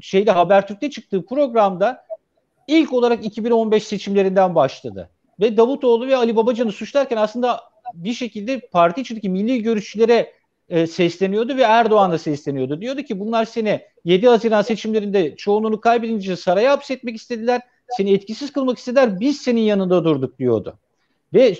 şeyde 0.00 0.30
Habertürk'te 0.30 0.90
çıktığı 0.90 1.26
programda 1.26 2.06
ilk 2.66 2.92
olarak 2.92 3.24
2015 3.24 3.84
seçimlerinden 3.84 4.54
başladı. 4.54 5.10
Ve 5.40 5.56
Davutoğlu 5.56 6.06
ve 6.06 6.16
Ali 6.16 6.36
Babacan'ı 6.36 6.72
suçlarken 6.72 7.16
aslında 7.16 7.60
bir 7.94 8.12
şekilde 8.12 8.60
parti 8.60 9.00
içindeki 9.00 9.28
milli 9.28 9.62
görüşçülere 9.62 10.32
e, 10.68 10.86
sesleniyordu 10.86 11.56
ve 11.56 11.62
Erdoğan 11.62 12.12
da 12.12 12.18
sesleniyordu. 12.18 12.80
Diyordu 12.80 13.02
ki 13.02 13.20
bunlar 13.20 13.44
seni 13.44 13.80
7 14.04 14.28
Haziran 14.28 14.62
seçimlerinde 14.62 15.36
çoğunluğunu 15.36 15.80
kaybedince 15.80 16.36
saraya 16.36 16.72
hapsetmek 16.72 17.16
istediler. 17.16 17.60
Seni 17.96 18.12
etkisiz 18.12 18.52
kılmak 18.52 18.78
istediler. 18.78 19.20
Biz 19.20 19.40
senin 19.40 19.60
yanında 19.60 20.04
durduk 20.04 20.38
diyordu. 20.38 20.78
Ve 21.34 21.56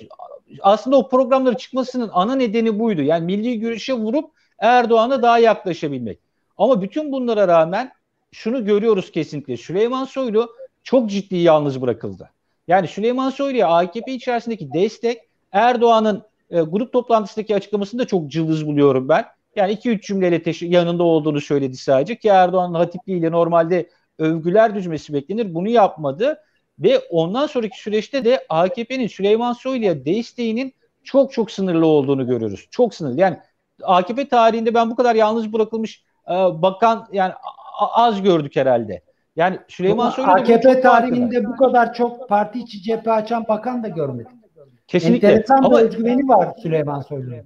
aslında 0.61 0.97
o 0.97 1.09
programların 1.09 1.57
çıkmasının 1.57 2.11
ana 2.13 2.35
nedeni 2.35 2.79
buydu. 2.79 3.03
Yani 3.03 3.25
milli 3.25 3.61
görüşe 3.61 3.93
vurup 3.93 4.31
Erdoğan'a 4.59 5.23
daha 5.23 5.39
yaklaşabilmek. 5.39 6.19
Ama 6.59 6.83
bütün 6.83 7.13
bunlara 7.13 7.49
rağmen 7.49 7.93
şunu 8.33 8.65
görüyoruz 8.65 9.13
kesinlikle. 9.13 9.57
Süleyman 9.57 10.05
Soylu 10.05 10.55
çok 10.83 11.11
ciddi 11.11 11.37
yalnız 11.37 11.83
bırakıldı. 11.83 12.31
Yani 12.69 12.89
Süleyman 12.89 13.31
Soylu'ya 13.31 13.69
AKP 13.69 14.13
içerisindeki 14.13 14.73
destek 14.73 15.19
Erdoğan'ın 15.53 16.23
e, 16.51 16.61
grup 16.61 16.93
toplantısındaki 16.93 17.55
açıklamasını 17.55 18.01
da 18.01 18.07
çok 18.07 18.31
cılız 18.31 18.67
buluyorum 18.67 19.09
ben. 19.09 19.25
Yani 19.57 19.73
iki 19.73 19.91
üç 19.91 20.07
cümleyle 20.07 20.43
yanında 20.61 21.03
olduğunu 21.03 21.41
söyledi 21.41 21.77
sadece 21.77 22.17
ki 22.17 22.29
Erdoğan'ın 22.29 22.75
hatipliğiyle 22.75 23.31
normalde 23.33 23.89
övgüler 24.21 24.75
düzmesi 24.75 25.13
beklenir. 25.13 25.55
Bunu 25.55 25.69
yapmadı 25.69 26.39
ve 26.79 26.99
ondan 26.99 27.47
sonraki 27.47 27.81
süreçte 27.81 28.25
de 28.25 28.47
AKP'nin 28.49 29.07
Süleyman 29.07 29.53
Soylu'ya 29.53 30.05
desteğinin 30.05 30.75
çok 31.05 31.33
çok 31.33 31.51
sınırlı 31.51 31.87
olduğunu 31.87 32.27
görüyoruz. 32.27 32.67
Çok 32.71 32.95
sınırlı. 32.95 33.21
Yani 33.21 33.37
AKP 33.83 34.29
tarihinde 34.29 34.75
ben 34.75 34.91
bu 34.91 34.97
kadar 34.97 35.15
yalnız 35.15 35.53
bırakılmış 35.53 36.05
e, 36.29 36.33
bakan 36.33 37.09
yani 37.13 37.33
az 37.81 38.23
gördük 38.23 38.57
herhalde. 38.57 39.03
Yani 39.37 39.59
Süleyman 39.69 40.11
Soylu 40.11 40.31
AKP 40.31 40.81
tarihinde 40.81 41.45
bu 41.45 41.57
kadar 41.57 41.95
çok 41.95 42.29
parti 42.29 42.59
içi 42.59 42.83
cephe 42.83 43.13
açan 43.13 43.45
bakan 43.49 43.83
da 43.83 43.89
görmedik. 43.89 44.33
Kesinlikle. 44.87 45.29
Enteresan 45.29 45.63
Ama, 45.63 45.79
bir 45.79 45.85
özgüveni 45.85 46.29
var 46.29 46.49
Süleyman 46.63 47.01
Soylu'nun. 47.01 47.45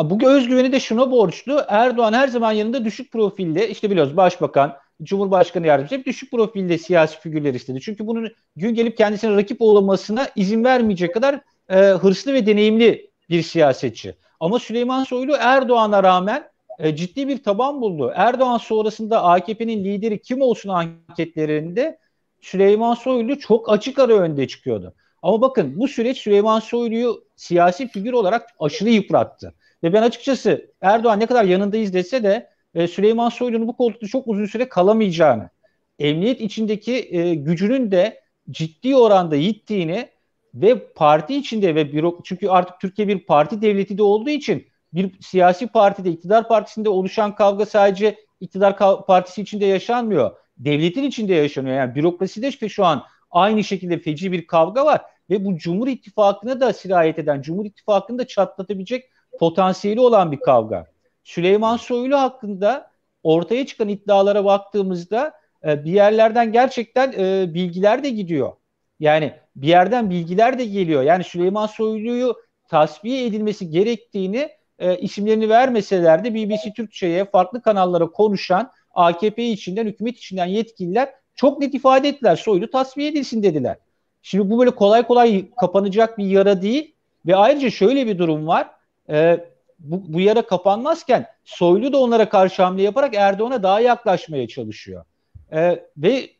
Bu 0.00 0.30
özgüveni 0.30 0.72
de 0.72 0.80
şuna 0.80 1.10
borçlu. 1.10 1.60
Erdoğan 1.68 2.12
her 2.12 2.28
zaman 2.28 2.52
yanında 2.52 2.84
düşük 2.84 3.12
profilde 3.12 3.68
işte 3.68 3.90
biliyoruz 3.90 4.16
başbakan, 4.16 4.76
Cumhurbaşkanı 5.02 5.66
yardımcısı 5.66 5.96
hep 5.96 6.06
düşük 6.06 6.30
profilde 6.30 6.78
siyasi 6.78 7.20
figürler 7.20 7.54
istedi. 7.54 7.80
Çünkü 7.80 8.06
bunun 8.06 8.28
gün 8.56 8.74
gelip 8.74 8.96
kendisine 8.96 9.36
rakip 9.36 9.62
olmasına 9.62 10.28
izin 10.36 10.64
vermeyecek 10.64 11.14
kadar 11.14 11.40
e, 11.68 11.76
hırslı 11.76 12.32
ve 12.32 12.46
deneyimli 12.46 13.10
bir 13.30 13.42
siyasetçi. 13.42 14.14
Ama 14.40 14.58
Süleyman 14.58 15.04
Soylu 15.04 15.36
Erdoğan'a 15.38 16.02
rağmen 16.02 16.48
e, 16.78 16.96
ciddi 16.96 17.28
bir 17.28 17.42
taban 17.42 17.80
buldu. 17.80 18.12
Erdoğan 18.14 18.58
sonrasında 18.58 19.22
AKP'nin 19.22 19.84
lideri 19.84 20.22
kim 20.22 20.42
olsun 20.42 20.68
anketlerinde 20.68 21.98
Süleyman 22.40 22.94
Soylu 22.94 23.38
çok 23.38 23.72
açık 23.72 23.98
ara 23.98 24.14
önde 24.14 24.48
çıkıyordu. 24.48 24.94
Ama 25.22 25.40
bakın 25.40 25.80
bu 25.80 25.88
süreç 25.88 26.18
Süleyman 26.18 26.60
Soylu'yu 26.60 27.24
siyasi 27.36 27.88
figür 27.88 28.12
olarak 28.12 28.50
aşırı 28.58 28.90
yıprattı. 28.90 29.54
Ve 29.82 29.92
ben 29.92 30.02
açıkçası 30.02 30.70
Erdoğan 30.80 31.20
ne 31.20 31.26
kadar 31.26 31.44
yanındayız 31.44 31.94
dese 31.94 32.22
de 32.22 32.51
e, 32.74 32.88
Süleyman 32.88 33.28
Soylu'nun 33.28 33.68
bu 33.68 33.76
koltukta 33.76 34.06
çok 34.06 34.28
uzun 34.28 34.46
süre 34.46 34.68
kalamayacağını, 34.68 35.50
emniyet 35.98 36.40
içindeki 36.40 37.16
e, 37.16 37.34
gücünün 37.34 37.90
de 37.90 38.20
ciddi 38.50 38.96
oranda 38.96 39.36
yittiğini 39.36 40.08
ve 40.54 40.92
parti 40.92 41.36
içinde 41.36 41.74
ve 41.74 41.90
çünkü 42.24 42.48
artık 42.48 42.80
Türkiye 42.80 43.08
bir 43.08 43.18
parti 43.18 43.62
devleti 43.62 43.98
de 43.98 44.02
olduğu 44.02 44.30
için 44.30 44.66
bir 44.94 45.20
siyasi 45.20 45.66
partide, 45.66 46.10
iktidar 46.10 46.48
partisinde 46.48 46.88
oluşan 46.88 47.34
kavga 47.34 47.66
sadece 47.66 48.16
iktidar 48.40 48.76
partisi 49.06 49.42
içinde 49.42 49.66
yaşanmıyor. 49.66 50.30
Devletin 50.58 51.02
içinde 51.02 51.34
yaşanıyor. 51.34 51.76
Yani 51.76 51.94
bürokraside 51.94 52.48
işte 52.48 52.68
şu 52.68 52.84
an 52.84 53.04
aynı 53.30 53.64
şekilde 53.64 53.98
feci 53.98 54.32
bir 54.32 54.46
kavga 54.46 54.84
var 54.84 55.02
ve 55.30 55.44
bu 55.44 55.56
Cumhur 55.56 55.88
İttifakı'na 55.88 56.60
da 56.60 56.72
sirayet 56.72 57.18
eden, 57.18 57.42
Cumhur 57.42 57.64
İttifakı'nı 57.64 58.18
da 58.18 58.26
çatlatabilecek 58.26 59.04
potansiyeli 59.38 60.00
olan 60.00 60.32
bir 60.32 60.40
kavga. 60.40 60.91
Süleyman 61.24 61.76
Soylu 61.76 62.18
hakkında 62.18 62.90
ortaya 63.22 63.66
çıkan 63.66 63.88
iddialara 63.88 64.44
baktığımızda 64.44 65.32
e, 65.64 65.84
bir 65.84 65.92
yerlerden 65.92 66.52
gerçekten 66.52 67.12
e, 67.12 67.54
bilgiler 67.54 68.04
de 68.04 68.10
gidiyor. 68.10 68.52
Yani 69.00 69.32
bir 69.56 69.68
yerden 69.68 70.10
bilgiler 70.10 70.58
de 70.58 70.64
geliyor. 70.64 71.02
Yani 71.02 71.24
Süleyman 71.24 71.66
Soylu'yu 71.66 72.34
tasfiye 72.68 73.26
edilmesi 73.26 73.70
gerektiğini 73.70 74.48
e, 74.78 74.98
isimlerini 74.98 75.48
vermeseler 75.48 76.24
de 76.24 76.34
BBC 76.34 76.72
Türkçe'ye 76.76 77.24
farklı 77.24 77.62
kanallara 77.62 78.06
konuşan 78.06 78.70
AKP 78.94 79.44
içinden, 79.44 79.86
hükümet 79.86 80.16
içinden 80.18 80.46
yetkililer 80.46 81.14
çok 81.34 81.60
net 81.60 81.74
ifade 81.74 82.08
ettiler. 82.08 82.36
Soylu 82.36 82.70
tasfiye 82.70 83.08
edilsin 83.08 83.42
dediler. 83.42 83.76
Şimdi 84.22 84.50
bu 84.50 84.58
böyle 84.58 84.70
kolay 84.70 85.06
kolay 85.06 85.50
kapanacak 85.60 86.18
bir 86.18 86.26
yara 86.26 86.62
değil 86.62 86.94
ve 87.26 87.36
ayrıca 87.36 87.70
şöyle 87.70 88.06
bir 88.06 88.18
durum 88.18 88.46
var. 88.46 88.70
E, 89.10 89.44
bu, 89.82 90.02
bu 90.12 90.20
yara 90.20 90.42
kapanmazken 90.42 91.26
Soylu 91.44 91.92
da 91.92 91.98
onlara 91.98 92.28
karşı 92.28 92.62
hamle 92.62 92.82
yaparak 92.82 93.14
Erdoğan'a 93.14 93.62
daha 93.62 93.80
yaklaşmaya 93.80 94.48
çalışıyor. 94.48 95.04
E, 95.52 95.84
ve 95.96 96.30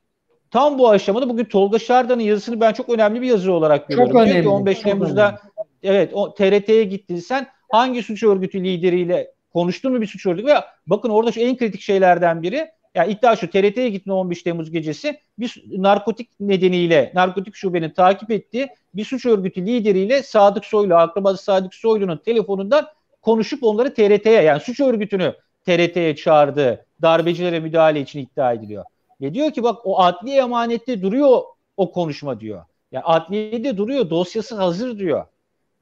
tam 0.50 0.78
bu 0.78 0.90
aşamada 0.90 1.28
bugün 1.28 1.44
Tolga 1.44 1.78
Şardan'ın 1.78 2.22
yazısını 2.22 2.60
ben 2.60 2.72
çok 2.72 2.88
önemli 2.88 3.22
bir 3.22 3.26
yazı 3.26 3.52
olarak 3.52 3.88
görüyorum. 3.88 4.12
Çok 4.12 4.22
önemli. 4.22 4.48
15 4.48 4.80
Temmuz'da 4.80 5.26
önemli. 5.26 5.38
evet 5.82 6.10
o 6.14 6.34
TRT'ye 6.34 6.84
gittin 6.84 7.16
sen 7.16 7.46
hangi 7.70 8.02
suç 8.02 8.22
örgütü 8.22 8.64
lideriyle 8.64 9.32
konuştun 9.52 9.92
mu 9.92 10.00
bir 10.00 10.06
suç 10.06 10.26
örgütü? 10.26 10.46
Ve 10.48 10.54
bakın 10.86 11.10
orada 11.10 11.32
şu 11.32 11.40
en 11.40 11.56
kritik 11.56 11.80
şeylerden 11.80 12.42
biri 12.42 12.68
yani 12.94 13.12
iddia 13.12 13.36
şu 13.36 13.50
TRT'ye 13.50 13.88
gittin 13.88 14.10
15 14.10 14.42
Temmuz 14.42 14.70
gecesi 14.70 15.20
bir 15.38 15.64
narkotik 15.76 16.40
nedeniyle 16.40 17.12
narkotik 17.14 17.54
şubenin 17.54 17.90
takip 17.90 18.30
ettiği 18.30 18.68
bir 18.94 19.04
suç 19.04 19.26
örgütü 19.26 19.66
lideriyle 19.66 20.22
Sadık 20.22 20.64
Soylu, 20.64 20.94
akrabası 20.94 21.44
Sadık 21.44 21.74
Soylu'nun 21.74 22.16
telefonundan 22.16 22.86
konuşup 23.22 23.62
onları 23.62 23.94
TRT'ye 23.94 24.42
yani 24.42 24.60
suç 24.60 24.80
örgütünü 24.80 25.34
TRT'ye 25.66 26.16
çağırdı. 26.16 26.86
Darbecilere 27.02 27.60
müdahale 27.60 28.00
için 28.00 28.18
iddia 28.18 28.52
ediliyor. 28.52 28.84
Ve 29.20 29.34
diyor 29.34 29.50
ki 29.50 29.62
bak 29.62 29.78
o 29.84 29.98
adli 29.98 30.30
emanette 30.30 31.02
duruyor 31.02 31.42
o 31.76 31.92
konuşma 31.92 32.40
diyor. 32.40 32.64
Yani 32.92 33.04
adliyede 33.04 33.76
duruyor 33.76 34.10
dosyası 34.10 34.54
hazır 34.54 34.98
diyor. 34.98 35.24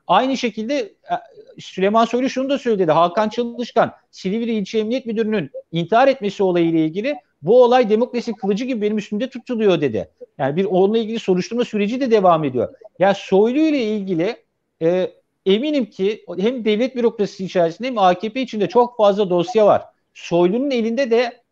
Aynı 0.06 0.36
şekilde 0.36 0.74
e, 0.78 1.14
Süleyman 1.60 2.04
Soylu 2.04 2.30
şunu 2.30 2.50
da 2.50 2.58
söyledi. 2.58 2.92
Hakan 2.92 3.28
Çalışkan 3.28 3.92
Silivri 4.10 4.52
İlçe 4.52 4.78
Emniyet 4.78 5.06
Müdürü'nün 5.06 5.50
intihar 5.72 6.08
etmesi 6.08 6.42
olayıyla 6.42 6.78
ilgili 6.78 7.16
bu 7.42 7.64
olay 7.64 7.90
demokrasi 7.90 8.32
kılıcı 8.32 8.64
gibi 8.64 8.82
benim 8.82 8.98
üstümde 8.98 9.30
tutuluyor 9.30 9.80
dedi. 9.80 10.10
Yani 10.38 10.56
bir 10.56 10.64
onunla 10.64 10.98
ilgili 10.98 11.18
soruşturma 11.18 11.64
süreci 11.64 12.00
de 12.00 12.10
devam 12.10 12.44
ediyor. 12.44 12.74
Yani 12.98 13.14
Soylu 13.18 13.58
ile 13.58 13.82
ilgili 13.82 14.36
e, 14.82 15.10
eminim 15.46 15.86
ki 15.86 16.24
hem 16.38 16.64
devlet 16.64 16.96
bürokrasisi 16.96 17.44
içerisinde 17.44 17.88
hem 17.88 17.98
AKP 17.98 18.42
içinde 18.42 18.68
çok 18.68 18.96
fazla 18.96 19.30
dosya 19.30 19.66
var. 19.66 19.82
Soylu'nun 20.14 20.70
elinde 20.70 21.10
de 21.10 21.42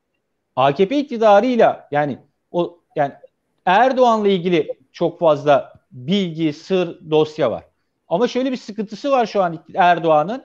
AKP 0.56 0.98
iktidarıyla 0.98 1.88
yani 1.90 2.18
o 2.52 2.78
yani 2.96 3.12
Erdoğan'la 3.66 4.28
ilgili 4.28 4.74
çok 4.92 5.18
fazla 5.18 5.72
bilgi, 5.92 6.52
sır, 6.52 7.10
dosya 7.10 7.50
var. 7.50 7.64
Ama 8.08 8.28
şöyle 8.28 8.52
bir 8.52 8.56
sıkıntısı 8.56 9.10
var 9.10 9.26
şu 9.26 9.42
an 9.42 9.64
Erdoğan'ın. 9.74 10.44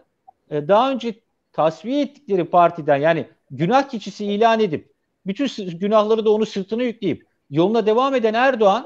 Ee, 0.51 0.67
daha 0.67 0.91
önce 0.91 1.13
tasfiye 1.53 2.01
ettikleri 2.01 2.43
partiden 2.45 2.97
yani 2.97 3.27
günah 3.51 3.89
keçisi 3.89 4.25
ilan 4.25 4.59
edip 4.59 4.93
bütün 5.25 5.77
günahları 5.79 6.25
da 6.25 6.31
onu 6.31 6.45
sırtına 6.45 6.83
yükleyip 6.83 7.27
yoluna 7.49 7.85
devam 7.85 8.15
eden 8.15 8.33
Erdoğan 8.33 8.85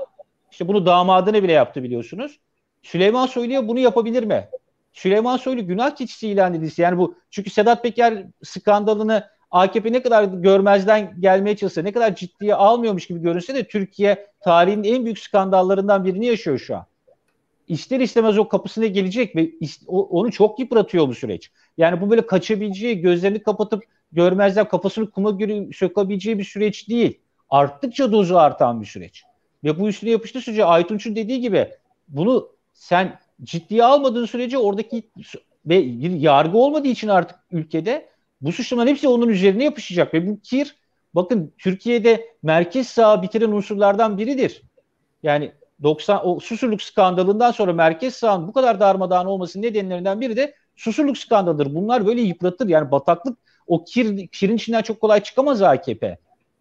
işte 0.51 0.67
bunu 0.67 0.85
damadını 0.85 1.43
bile 1.43 1.51
yaptı 1.51 1.83
biliyorsunuz. 1.83 2.39
Süleyman 2.83 3.25
Soylu'ya 3.25 3.67
bunu 3.67 3.79
yapabilir 3.79 4.23
mi? 4.23 4.47
Süleyman 4.93 5.37
Soylu 5.37 5.67
günah 5.67 5.95
keçisi 5.95 6.27
ilan 6.27 6.53
edilse 6.53 6.83
yani 6.83 6.97
bu 6.97 7.15
çünkü 7.29 7.49
Sedat 7.49 7.83
Peker 7.83 8.23
skandalını 8.43 9.23
AKP 9.51 9.91
ne 9.91 10.01
kadar 10.01 10.23
görmezden 10.23 11.15
gelmeye 11.19 11.55
çalışsa, 11.55 11.81
ne 11.81 11.91
kadar 11.91 12.15
ciddiye 12.15 12.55
almıyormuş 12.55 13.07
gibi 13.07 13.21
görünse 13.21 13.55
de 13.55 13.67
Türkiye 13.67 14.27
tarihinin 14.39 14.83
en 14.83 15.05
büyük 15.05 15.19
skandallarından 15.19 16.05
birini 16.05 16.25
yaşıyor 16.25 16.59
şu 16.59 16.75
an. 16.75 16.85
İster 17.67 17.99
istemez 17.99 18.37
o 18.37 18.47
kapısına 18.47 18.85
gelecek 18.85 19.35
ve 19.35 19.51
onu 19.87 20.31
çok 20.31 20.59
yıpratıyor 20.59 21.07
bu 21.07 21.13
süreç. 21.13 21.51
Yani 21.77 22.01
bu 22.01 22.09
böyle 22.09 22.27
kaçabileceği, 22.27 23.01
gözlerini 23.01 23.43
kapatıp 23.43 23.83
görmezden 24.11 24.67
kafasını 24.67 25.11
kuma 25.11 25.31
göre 25.31 25.67
sokabileceği 25.73 26.39
bir 26.39 26.43
süreç 26.43 26.89
değil. 26.89 27.19
Arttıkça 27.49 28.11
dozu 28.11 28.35
artan 28.35 28.81
bir 28.81 28.85
süreç. 28.85 29.23
Ve 29.63 29.79
bu 29.79 29.89
üstüne 29.89 30.09
yapıştı 30.09 30.41
sürece 30.41 30.65
Aytunç'un 30.65 31.15
dediği 31.15 31.41
gibi 31.41 31.67
bunu 32.07 32.49
sen 32.77 33.19
ciddiye 33.43 33.83
almadığın 33.83 34.25
sürece 34.25 34.57
oradaki 34.57 35.09
ve 35.65 35.83
bir 35.85 36.11
yargı 36.11 36.57
olmadığı 36.57 36.87
için 36.87 37.07
artık 37.07 37.39
ülkede 37.51 38.09
bu 38.41 38.51
suçlamaların 38.51 38.91
hepsi 38.91 39.07
onun 39.07 39.29
üzerine 39.29 39.63
yapışacak 39.63 40.13
ve 40.13 40.27
bu 40.27 40.39
kir 40.39 40.75
bakın 41.13 41.53
Türkiye'de 41.57 42.25
merkez 42.43 42.87
sağ 42.87 43.21
bitiren 43.21 43.51
unsurlardan 43.51 44.17
biridir. 44.17 44.61
Yani 45.23 45.51
90 45.83 46.27
o 46.27 46.39
susurluk 46.39 46.81
skandalından 46.81 47.51
sonra 47.51 47.73
merkez 47.73 48.15
sağın 48.15 48.47
bu 48.47 48.53
kadar 48.53 48.79
darmadağın 48.79 49.25
olmasının 49.25 49.63
nedenlerinden 49.63 50.21
biri 50.21 50.35
de 50.37 50.53
susurluk 50.75 51.17
skandalıdır. 51.17 51.75
Bunlar 51.75 52.07
böyle 52.07 52.21
yıpratır. 52.21 52.69
Yani 52.69 52.91
bataklık 52.91 53.37
o 53.67 53.83
kir, 53.83 54.27
kirin 54.27 54.55
içinden 54.55 54.81
çok 54.81 55.01
kolay 55.01 55.23
çıkamaz 55.23 55.61
AKP. 55.61 56.17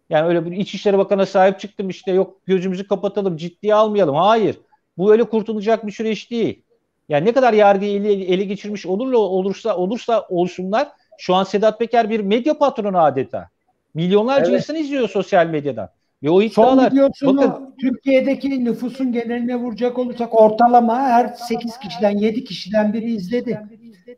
Yani 0.09 0.27
öyle 0.27 0.45
bir 0.45 0.51
İçişleri 0.51 0.97
Bakanı'na 0.97 1.25
sahip 1.25 1.59
çıktım 1.59 1.89
işte 1.89 2.11
yok 2.11 2.41
gözümüzü 2.45 2.87
kapatalım 2.87 3.37
ciddiye 3.37 3.75
almayalım. 3.75 4.15
Hayır. 4.15 4.57
Bu 4.97 5.11
öyle 5.11 5.23
kurtulacak 5.23 5.87
bir 5.87 5.91
süreç 5.91 6.31
değil. 6.31 6.61
Yani 7.09 7.25
ne 7.25 7.31
kadar 7.31 7.53
yargıyı 7.53 7.99
ele, 7.99 8.13
ele 8.13 8.43
geçirmiş 8.43 8.85
olurla 8.85 9.17
olursa 9.17 9.77
olursa 9.77 10.25
olsunlar 10.29 10.87
şu 11.17 11.35
an 11.35 11.43
Sedat 11.43 11.79
Peker 11.79 12.09
bir 12.09 12.19
medya 12.19 12.57
patronu 12.57 13.01
adeta. 13.01 13.49
Milyonlarca 13.93 14.51
evet. 14.51 14.61
insan 14.61 14.75
izliyor 14.75 15.09
sosyal 15.09 15.47
medyadan. 15.47 15.89
Ve 16.23 16.29
o 16.29 16.41
iddialar, 16.41 16.93
Son 17.15 17.37
bakın, 17.37 17.75
Türkiye'deki 17.81 18.65
nüfusun 18.65 19.11
geneline 19.11 19.55
vuracak 19.55 19.97
olursak 19.97 20.41
ortalama 20.41 20.99
her 20.99 21.27
8 21.27 21.79
kişiden 21.79 22.17
7 22.17 22.43
kişiden 22.43 22.93
biri 22.93 23.11
izledi. 23.11 23.61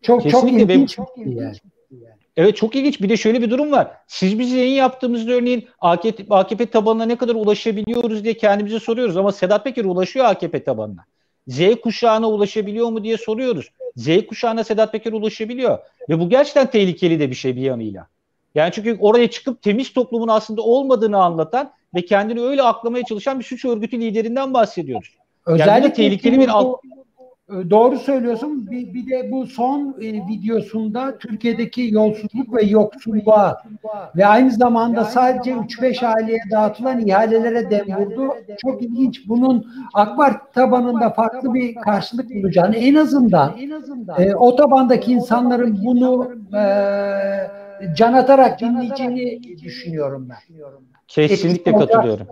Çok 0.02 0.30
çok 0.30 0.52
ilginç. 0.52 0.98
Yani. 1.18 1.56
Evet 2.40 2.58
çok 2.58 2.76
ilginç. 2.76 3.02
Bir 3.02 3.10
de 3.10 3.18
şöyle 3.18 3.42
bir 3.42 3.50
durum 3.50 3.72
var. 3.72 3.92
Siz 4.08 4.40
biz 4.40 4.52
yayın 4.52 4.76
yaptığımızda 4.76 5.32
örneğin 5.32 5.68
AKP, 5.80 6.24
AKP 6.30 6.66
tabanına 6.66 7.06
ne 7.06 7.16
kadar 7.16 7.36
ulaşabiliyoruz 7.36 8.24
diye 8.24 8.34
kendimize 8.34 8.80
soruyoruz. 8.80 9.18
Ama 9.18 9.32
Sedat 9.32 9.64
Peker 9.64 9.86
ulaşıyor 9.86 10.26
AKP 10.26 10.64
tabanına. 10.64 11.06
Z 11.48 11.60
kuşağına 11.84 12.30
ulaşabiliyor 12.30 12.90
mu 12.90 13.04
diye 13.04 13.18
soruyoruz. 13.18 13.70
Z 13.96 14.08
kuşağına 14.28 14.64
Sedat 14.64 14.92
Peker 14.92 15.12
ulaşabiliyor. 15.12 15.80
Ve 16.10 16.20
bu 16.20 16.30
gerçekten 16.30 16.72
tehlikeli 16.72 17.20
de 17.20 17.30
bir 17.30 17.36
şey 17.36 17.56
bir 17.56 17.62
yanıyla. 17.62 18.08
Yani 18.56 18.72
çünkü 18.74 18.98
oraya 19.00 19.30
çıkıp 19.30 19.62
temiz 19.62 19.94
toplumun 19.94 20.28
aslında 20.28 20.62
olmadığını 20.62 21.24
anlatan 21.24 21.72
ve 21.96 22.06
kendini 22.06 22.42
öyle 22.42 22.64
aklamaya 22.64 23.04
çalışan 23.04 23.40
bir 23.40 23.44
suç 23.44 23.66
örgütü 23.66 24.00
liderinden 24.00 24.54
bahsediyoruz. 24.54 25.14
Özellikle 25.46 25.72
yani 25.72 25.94
tehlikeli 25.94 26.40
bir 26.40 26.48
alt 26.48 26.80
doğru 27.70 28.00
söylüyorsun. 28.00 28.72
Bir, 28.72 28.94
bir 28.94 29.10
de 29.10 29.32
bu 29.32 29.46
son 29.46 29.96
e, 30.02 30.28
videosunda 30.28 31.18
Türkiye'deki 31.18 31.88
yolsuzluk 31.92 32.56
ve 32.56 32.64
yoksulluğa 32.64 33.64
ve 34.16 34.26
aynı 34.26 34.52
zamanda 34.52 35.04
sadece 35.06 35.52
3-5 35.52 36.06
aileye 36.06 36.40
dağıtılan 36.52 37.08
ihalelere 37.08 37.72
dem 37.72 37.88
vurdu. 37.88 38.34
Çok 38.58 38.82
ilginç. 38.82 39.28
Bunun 39.28 39.68
AK 39.94 40.54
tabanında 40.54 41.10
farklı 41.10 41.54
bir 41.54 41.76
karşılık 41.76 42.30
bulacağını 42.30 42.76
en 42.76 42.96
azından 42.96 43.56
e, 44.18 44.36
o 44.36 44.56
tabandaki 44.56 45.12
insanların 45.12 45.80
bunu 45.86 46.32
e, 46.54 46.64
can 47.96 48.14
atarak 48.14 48.60
dinleyeceğini 48.60 49.42
düşünüyorum 49.64 50.30
ben. 50.30 50.58
Kesinlikle 51.08 51.72
katılıyorum. 51.72 52.28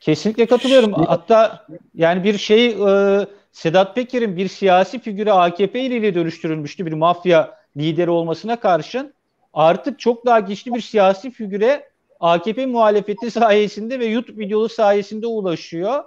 Kesinlikle 0.00 0.46
katılıyorum. 0.46 0.92
Hatta 0.92 1.66
yani 1.94 2.24
bir 2.24 2.38
şey 2.38 2.66
e, 2.66 3.26
Sedat 3.52 3.94
Peker'in 3.94 4.36
bir 4.36 4.48
siyasi 4.48 4.98
figüre 4.98 5.32
AKP 5.32 5.80
ile 5.80 6.14
dönüştürülmüştü 6.14 6.86
bir 6.86 6.92
mafya 6.92 7.58
lideri 7.76 8.10
olmasına 8.10 8.60
karşın 8.60 9.14
artık 9.52 9.98
çok 9.98 10.26
daha 10.26 10.40
güçlü 10.40 10.74
bir 10.74 10.80
siyasi 10.80 11.30
figüre 11.30 11.88
AKP 12.20 12.66
muhalefeti 12.66 13.30
sayesinde 13.30 14.00
ve 14.00 14.06
YouTube 14.06 14.44
videolu 14.44 14.68
sayesinde 14.68 15.26
ulaşıyor. 15.26 16.04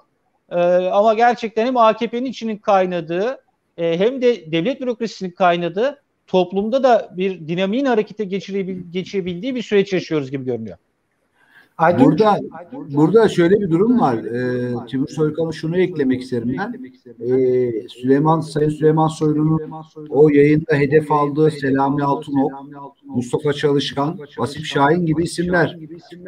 Ee, 0.52 0.56
ama 0.76 1.14
gerçekten 1.14 1.66
hem 1.66 1.78
AKP'nin 1.78 2.26
içinin 2.26 2.58
kaynadığı 2.58 3.42
e, 3.78 4.00
hem 4.00 4.22
de 4.22 4.52
devlet 4.52 4.82
bürokrasisinin 4.82 5.32
kaynadığı 5.32 6.02
toplumda 6.28 6.84
da 6.84 7.10
bir 7.18 7.48
dinamiğin 7.48 7.86
harekete 7.86 8.24
geçirebildiği 8.24 9.56
bir 9.56 9.62
süreç 9.62 9.94
yaşıyoruz 9.94 10.32
gibi 10.32 10.46
görünüyor. 10.46 10.78
Aydın, 11.78 12.06
burada 12.06 12.30
Aydın, 12.30 12.96
burada 12.96 13.28
şöyle 13.30 13.62
bir 13.62 13.70
durum 13.70 14.00
var. 14.00 14.16
Ee, 14.16 14.74
Timur 14.88 15.08
Soykan'a 15.08 15.52
şunu 15.52 15.78
eklemek 15.78 16.22
isterim 16.22 16.56
ben. 16.58 16.74
Ee, 17.20 17.88
Süleyman 17.88 18.40
Sayın 18.40 18.70
Süleyman 18.70 19.08
Soylu'nun 19.08 19.62
o 20.10 20.30
yayında 20.30 20.76
hedef 20.76 21.12
aldığı 21.12 21.52
Selami 21.52 22.04
Altınok, 22.04 22.52
Mustafa 23.06 23.54
Çalışkan, 23.54 24.20
Vasip 24.38 24.66
Şahin 24.66 25.06
gibi 25.06 25.24
isimler. 25.24 25.78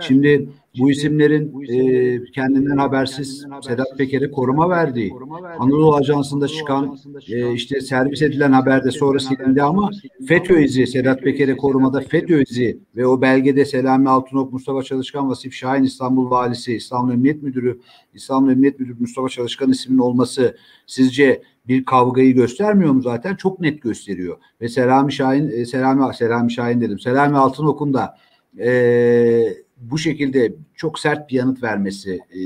Şimdi 0.01 0.49
bu 0.79 0.91
isimlerin 0.91 1.61
e, 1.61 2.31
kendinden 2.31 2.77
habersiz 2.77 3.45
Sedat 3.61 3.97
Peker'e 3.97 4.31
koruma 4.31 4.69
verdiği, 4.69 5.13
Anadolu 5.59 5.95
Ajansı'nda 5.95 6.47
çıkan 6.47 6.97
e, 7.27 7.53
işte 7.53 7.81
servis 7.81 8.21
edilen 8.21 8.51
haberde 8.51 8.91
sonra 8.91 9.19
silindi 9.19 9.63
ama 9.63 9.89
FETÖ 10.27 10.61
izi, 10.61 10.87
Sedat 10.87 11.21
Peker'e 11.21 11.57
korumada 11.57 12.01
FETÖ 12.01 12.43
izi 12.49 12.79
ve 12.95 13.07
o 13.07 13.21
belgede 13.21 13.65
Selami 13.65 14.09
Altınok, 14.09 14.53
Mustafa 14.53 14.83
Çalışkan, 14.83 15.29
Vasip 15.29 15.53
Şahin, 15.53 15.83
İstanbul 15.83 16.29
Valisi, 16.29 16.75
İstanbul 16.75 17.13
Emniyet 17.13 17.43
Müdürü, 17.43 17.79
İstanbul 18.13 18.51
Emniyet 18.51 18.79
Müdürü 18.79 18.95
Mustafa 18.99 19.29
Çalışkan 19.29 19.71
isminin 19.71 19.99
olması 19.99 20.57
sizce 20.87 21.41
bir 21.67 21.85
kavgayı 21.85 22.35
göstermiyor 22.35 22.91
mu 22.91 23.01
zaten? 23.01 23.35
Çok 23.35 23.59
net 23.59 23.81
gösteriyor. 23.81 24.37
Ve 24.61 24.69
Selami 24.69 25.13
Şahin, 25.13 25.49
e, 25.49 25.65
Selami, 25.65 26.15
Selami 26.15 26.51
Şahin 26.51 26.81
dedim. 26.81 26.99
Selami 26.99 27.37
Altınok'un 27.37 27.93
da 27.93 28.17
eee 28.57 29.67
bu 29.77 29.97
şekilde 29.97 30.53
çok 30.75 30.99
sert 30.99 31.29
bir 31.29 31.35
yanıt 31.35 31.63
vermesi 31.63 32.13
e, 32.13 32.39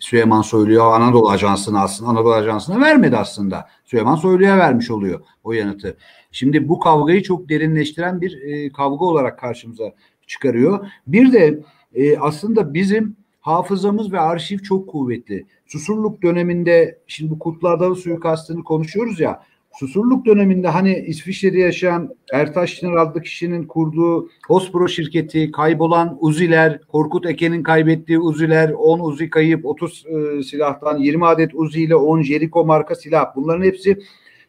Süleyman 0.00 0.42
Soylu'ya 0.42 0.82
Anadolu 0.82 1.30
Ajansı'na 1.30 1.82
aslında 1.82 2.10
Anadolu 2.10 2.32
Ajansı'na 2.34 2.80
vermedi 2.80 3.16
aslında. 3.16 3.68
Süleyman 3.84 4.16
Soylu'ya 4.16 4.58
vermiş 4.58 4.90
oluyor 4.90 5.20
o 5.44 5.52
yanıtı. 5.52 5.96
Şimdi 6.32 6.68
bu 6.68 6.78
kavgayı 6.78 7.22
çok 7.22 7.48
derinleştiren 7.48 8.20
bir 8.20 8.42
e, 8.42 8.72
kavga 8.72 9.04
olarak 9.04 9.38
karşımıza 9.38 9.92
çıkarıyor. 10.26 10.86
Bir 11.06 11.32
de 11.32 11.60
e, 11.94 12.18
aslında 12.18 12.74
bizim 12.74 13.16
hafızamız 13.50 14.12
ve 14.12 14.20
arşiv 14.20 14.58
çok 14.58 14.88
kuvvetli. 14.88 15.46
Susurluk 15.66 16.22
döneminde 16.22 16.98
şimdi 17.06 17.30
bu 17.30 17.38
Kutlu 17.38 17.68
Adalı 17.68 17.96
suikastını 17.96 18.64
konuşuyoruz 18.64 19.20
ya 19.20 19.42
Susurluk 19.72 20.26
döneminde 20.26 20.68
hani 20.68 21.04
İsviçre'de 21.06 21.58
yaşayan 21.58 22.14
Ertaş 22.32 22.74
Çınar 22.74 22.96
adlı 22.96 23.22
kişinin 23.22 23.66
kurduğu 23.66 24.28
Hospro 24.48 24.88
şirketi, 24.88 25.50
kaybolan 25.50 26.16
Uziler, 26.20 26.80
Korkut 26.88 27.26
Eke'nin 27.26 27.62
kaybettiği 27.62 28.18
Uziler, 28.18 28.70
10 28.70 29.00
Uzi 29.00 29.30
kayıp, 29.30 29.66
30 29.66 30.06
e, 30.06 30.42
silahtan 30.42 30.98
20 30.98 31.26
adet 31.26 31.50
Uzi 31.54 31.82
ile 31.82 31.96
10 31.96 32.22
Jericho 32.22 32.64
marka 32.64 32.94
silah. 32.94 33.36
Bunların 33.36 33.64
hepsi 33.64 33.98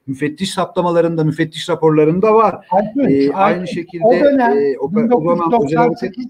müfettiş 0.08 0.52
saptamalarında, 0.52 1.24
müfettiş 1.24 1.70
raporlarında 1.70 2.34
var. 2.34 2.68
Ee, 3.10 3.32
aynı 3.32 3.67
şekilde 3.67 4.04
o 4.04 4.13
dönem 4.13 4.58
e, 4.58 4.78
o, 4.80 4.96
1998 4.96 6.25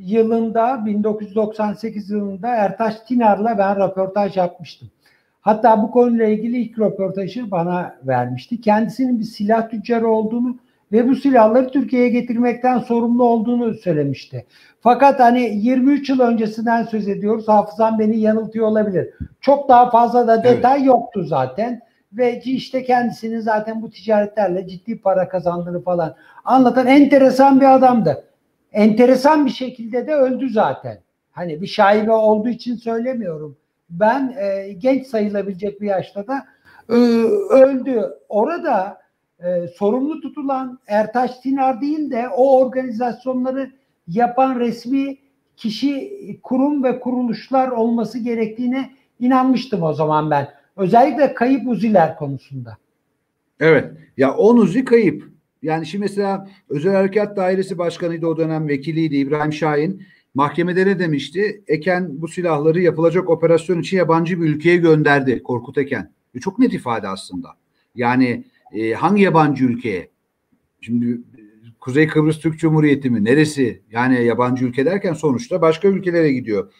yılında 0.00 0.86
1998 0.86 2.10
yılında 2.10 2.48
Ertaş 2.48 3.00
Tinar'la 3.00 3.58
ben 3.58 3.76
röportaj 3.76 4.36
yapmıştım. 4.36 4.88
Hatta 5.40 5.82
bu 5.82 5.90
konuyla 5.90 6.26
ilgili 6.26 6.58
ilk 6.58 6.78
röportajı 6.78 7.50
bana 7.50 7.94
vermişti. 8.06 8.60
Kendisinin 8.60 9.18
bir 9.18 9.24
silah 9.24 9.70
tüccarı 9.70 10.08
olduğunu 10.08 10.56
ve 10.92 11.08
bu 11.08 11.14
silahları 11.14 11.70
Türkiye'ye 11.70 12.08
getirmekten 12.08 12.78
sorumlu 12.78 13.24
olduğunu 13.24 13.74
söylemişti. 13.74 14.46
Fakat 14.80 15.20
hani 15.20 15.40
23 15.40 16.08
yıl 16.08 16.20
öncesinden 16.20 16.82
söz 16.84 17.08
ediyoruz. 17.08 17.48
Hafızam 17.48 17.98
beni 17.98 18.20
yanıltıyor 18.20 18.66
olabilir. 18.66 19.10
Çok 19.40 19.68
daha 19.68 19.90
fazla 19.90 20.26
da 20.26 20.44
detay 20.44 20.76
evet. 20.76 20.86
yoktu 20.86 21.22
zaten. 21.24 21.80
Ve 22.12 22.40
işte 22.40 22.84
kendisinin 22.84 23.40
zaten 23.40 23.82
bu 23.82 23.90
ticaretlerle 23.90 24.68
ciddi 24.68 25.00
para 25.00 25.28
kazandığını 25.28 25.82
falan 25.82 26.14
anlatan 26.44 26.86
enteresan 26.86 27.60
bir 27.60 27.74
adamdı. 27.74 28.24
Enteresan 28.72 29.46
bir 29.46 29.50
şekilde 29.50 30.06
de 30.06 30.14
öldü 30.14 30.50
zaten. 30.50 31.00
Hani 31.30 31.62
bir 31.62 31.66
şaibe 31.66 32.12
olduğu 32.12 32.48
için 32.48 32.76
söylemiyorum 32.76 33.56
ben 33.90 34.34
e, 34.38 34.72
genç 34.72 35.06
sayılabilecek 35.06 35.80
bir 35.80 35.86
yaşta 35.86 36.26
da 36.26 36.46
e, 36.88 36.94
öldü. 37.50 38.10
Orada 38.28 39.00
e, 39.40 39.68
sorumlu 39.68 40.20
tutulan 40.20 40.78
Ertaş 40.86 41.38
Tinar 41.38 41.80
değil 41.80 42.10
de 42.10 42.28
o 42.28 42.60
organizasyonları 42.60 43.70
yapan 44.08 44.60
resmi 44.60 45.18
kişi, 45.56 46.10
kurum 46.42 46.84
ve 46.84 47.00
kuruluşlar 47.00 47.68
olması 47.68 48.18
gerektiğine 48.18 48.90
inanmıştım 49.20 49.82
o 49.82 49.92
zaman 49.92 50.30
ben. 50.30 50.48
Özellikle 50.76 51.34
kayıp 51.34 51.68
uziler 51.68 52.16
konusunda. 52.16 52.76
Evet. 53.60 53.92
Ya 54.16 54.36
Onuzi 54.36 54.84
kayıp. 54.84 55.30
Yani 55.62 55.86
şimdi 55.86 56.02
mesela 56.02 56.48
Özel 56.68 56.94
Harekat 56.94 57.36
Dairesi 57.36 57.78
Başkanıydı 57.78 58.26
o 58.26 58.36
dönem 58.36 58.68
vekiliydi 58.68 59.16
İbrahim 59.16 59.52
Şahin. 59.52 60.02
Mahkemede 60.34 60.86
ne 60.86 60.98
demişti? 60.98 61.64
Eken 61.66 62.22
bu 62.22 62.28
silahları 62.28 62.80
yapılacak 62.80 63.30
operasyon 63.30 63.80
için 63.80 63.96
yabancı 63.96 64.40
bir 64.40 64.48
ülkeye 64.48 64.76
gönderdi 64.76 65.42
Korkut 65.42 65.78
Eken. 65.78 66.12
E 66.34 66.40
çok 66.40 66.58
net 66.58 66.74
ifade 66.74 67.08
aslında. 67.08 67.48
Yani 67.94 68.44
e, 68.72 68.92
hangi 68.92 69.22
yabancı 69.22 69.64
ülkeye? 69.64 70.10
Şimdi 70.80 71.20
Kuzey 71.80 72.06
Kıbrıs 72.06 72.38
Türk 72.38 72.58
Cumhuriyeti 72.58 73.10
mi? 73.10 73.24
Neresi? 73.24 73.82
Yani 73.90 74.24
yabancı 74.24 74.64
ülke 74.64 74.86
derken 74.86 75.12
sonuçta 75.12 75.62
başka 75.62 75.88
ülkelere 75.88 76.32
gidiyor. 76.32 76.72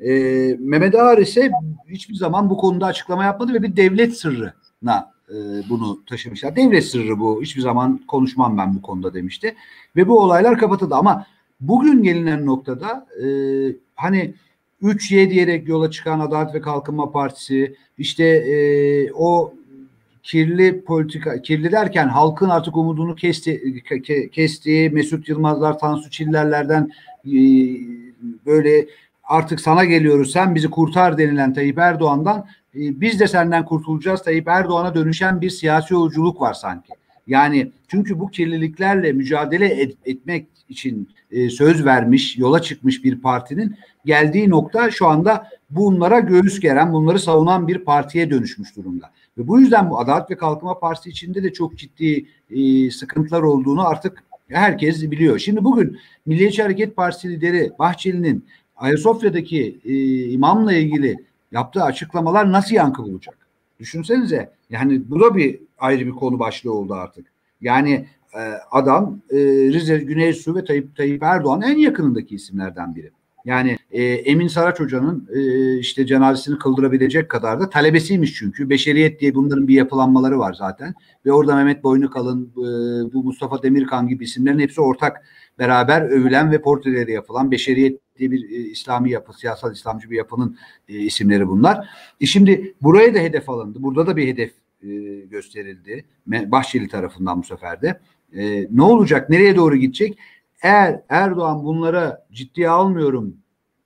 E, 0.00 0.10
Mehmet 0.58 0.94
Ağar 0.94 1.18
ise 1.18 1.50
hiçbir 1.88 2.14
zaman 2.14 2.50
bu 2.50 2.56
konuda 2.56 2.86
açıklama 2.86 3.24
yapmadı 3.24 3.54
ve 3.54 3.62
bir 3.62 3.76
devlet 3.76 4.18
sırrına 4.18 5.17
e, 5.30 5.34
bunu 5.68 6.04
taşımışlar. 6.06 6.56
Devlet 6.56 6.84
sırrı 6.84 7.18
bu. 7.18 7.42
Hiçbir 7.42 7.60
zaman 7.60 8.00
konuşmam 8.08 8.58
ben 8.58 8.74
bu 8.74 8.82
konuda 8.82 9.14
demişti. 9.14 9.54
Ve 9.96 10.08
bu 10.08 10.20
olaylar 10.20 10.58
kapatıldı. 10.58 10.94
Ama 10.94 11.26
bugün 11.60 12.02
gelinen 12.02 12.46
noktada 12.46 13.06
e, 13.22 13.26
hani 13.94 14.34
3Y 14.82 15.30
diyerek 15.30 15.68
yola 15.68 15.90
çıkan 15.90 16.20
Adalet 16.20 16.54
ve 16.54 16.60
Kalkınma 16.60 17.12
Partisi 17.12 17.76
işte 17.98 18.24
e, 18.24 19.12
o 19.12 19.54
kirli 20.22 20.84
politika, 20.84 21.42
kirli 21.42 21.72
derken 21.72 22.08
halkın 22.08 22.48
artık 22.48 22.76
umudunu 22.76 23.14
kesti, 23.14 23.82
kestiği 24.32 24.90
Mesut 24.90 25.28
Yılmazlar, 25.28 25.78
Tansu 25.78 26.10
Çillerlerden 26.10 26.90
e, 27.26 27.32
böyle 28.46 28.86
artık 29.28 29.60
sana 29.60 29.84
geliyoruz 29.84 30.32
sen 30.32 30.54
bizi 30.54 30.70
kurtar 30.70 31.18
denilen 31.18 31.54
Tayyip 31.54 31.78
Erdoğan'dan 31.78 32.46
e, 32.74 33.00
biz 33.00 33.20
de 33.20 33.28
senden 33.28 33.64
kurtulacağız 33.64 34.22
Tayyip 34.22 34.48
Erdoğan'a 34.48 34.94
dönüşen 34.94 35.40
bir 35.40 35.50
siyasi 35.50 35.94
yolculuk 35.94 36.40
var 36.40 36.54
sanki. 36.54 36.92
Yani 37.26 37.72
çünkü 37.88 38.20
bu 38.20 38.30
kirliliklerle 38.30 39.12
mücadele 39.12 39.66
et, 39.66 39.96
etmek 40.04 40.46
için 40.68 41.08
e, 41.30 41.50
söz 41.50 41.84
vermiş, 41.84 42.38
yola 42.38 42.62
çıkmış 42.62 43.04
bir 43.04 43.20
partinin 43.20 43.76
geldiği 44.04 44.50
nokta 44.50 44.90
şu 44.90 45.06
anda 45.06 45.48
bunlara 45.70 46.20
göğüs 46.20 46.60
geren, 46.60 46.92
bunları 46.92 47.18
savunan 47.18 47.68
bir 47.68 47.78
partiye 47.78 48.30
dönüşmüş 48.30 48.76
durumda. 48.76 49.10
Ve 49.38 49.48
bu 49.48 49.60
yüzden 49.60 49.90
bu 49.90 50.00
Adalet 50.00 50.30
ve 50.30 50.36
Kalkınma 50.36 50.78
Partisi 50.78 51.10
içinde 51.10 51.42
de 51.42 51.52
çok 51.52 51.78
ciddi 51.78 52.26
e, 52.50 52.90
sıkıntılar 52.90 53.42
olduğunu 53.42 53.88
artık 53.88 54.24
herkes 54.48 55.10
biliyor. 55.10 55.38
Şimdi 55.38 55.64
bugün 55.64 55.98
Milliyetçi 56.26 56.62
Hareket 56.62 56.96
Partisi 56.96 57.28
lideri 57.28 57.70
Bahçeli'nin 57.78 58.44
Ayasofya'daki 58.78 59.80
e, 59.84 60.24
imamla 60.30 60.72
ilgili 60.72 61.16
yaptığı 61.52 61.82
açıklamalar 61.82 62.52
nasıl 62.52 62.74
yankı 62.74 63.02
bulacak? 63.02 63.38
Düşünsenize 63.80 64.50
yani 64.70 65.10
bu 65.10 65.20
da 65.20 65.36
bir 65.36 65.60
ayrı 65.78 66.06
bir 66.06 66.12
konu 66.12 66.38
başlığı 66.38 66.72
oldu 66.72 66.94
artık. 66.94 67.26
Yani 67.60 68.06
e, 68.34 68.40
adam 68.70 69.20
e, 69.30 69.36
Rize 69.72 69.98
Güneysu 69.98 70.54
ve 70.54 70.64
Tayyip, 70.64 70.96
Tayyip 70.96 71.22
Erdoğan 71.22 71.62
en 71.62 71.76
yakınındaki 71.78 72.34
isimlerden 72.34 72.96
biri. 72.96 73.10
Yani 73.44 73.76
e, 73.90 74.02
Emin 74.02 74.48
Saraç 74.48 74.80
Hoca'nın 74.80 75.28
e, 75.34 75.78
işte 75.78 76.06
cenazesini 76.06 76.58
kıldırabilecek 76.58 77.28
kadar 77.28 77.60
da 77.60 77.70
talebesiymiş 77.70 78.34
çünkü. 78.34 78.70
Beşeriyet 78.70 79.20
diye 79.20 79.34
bunların 79.34 79.68
bir 79.68 79.74
yapılanmaları 79.74 80.38
var 80.38 80.54
zaten. 80.54 80.94
Ve 81.26 81.32
orada 81.32 81.56
Mehmet 81.56 81.84
Boynukalın, 81.84 82.52
e, 82.56 82.62
bu 83.12 83.24
Mustafa 83.24 83.62
Demirkan 83.62 84.08
gibi 84.08 84.24
isimlerin 84.24 84.58
hepsi 84.58 84.80
ortak 84.80 85.22
beraber 85.58 86.02
övülen 86.02 86.50
ve 86.52 86.60
portreleri 86.60 87.12
yapılan 87.12 87.50
Beşeriyet 87.50 88.00
diye 88.18 88.30
bir 88.30 88.50
e, 88.50 88.54
İslami 88.54 89.10
yapı, 89.10 89.38
siyasal 89.38 89.72
İslamcı 89.72 90.10
bir 90.10 90.16
yapının 90.16 90.58
e, 90.88 90.98
isimleri 90.98 91.48
bunlar. 91.48 91.88
E 92.20 92.26
şimdi 92.26 92.74
buraya 92.82 93.14
da 93.14 93.18
hedef 93.18 93.48
alındı. 93.48 93.82
Burada 93.82 94.06
da 94.06 94.16
bir 94.16 94.28
hedef 94.28 94.52
e, 94.82 94.88
gösterildi. 95.30 96.04
Bahçeli 96.26 96.88
tarafından 96.88 97.42
bu 97.42 97.46
sefer 97.46 97.82
de. 97.82 98.00
E, 98.32 98.68
ne 98.70 98.82
olacak? 98.82 99.30
Nereye 99.30 99.56
doğru 99.56 99.76
gidecek? 99.76 100.18
Eğer 100.62 101.00
Erdoğan 101.08 101.64
bunlara 101.64 102.26
ciddiye 102.32 102.68
almıyorum 102.68 103.36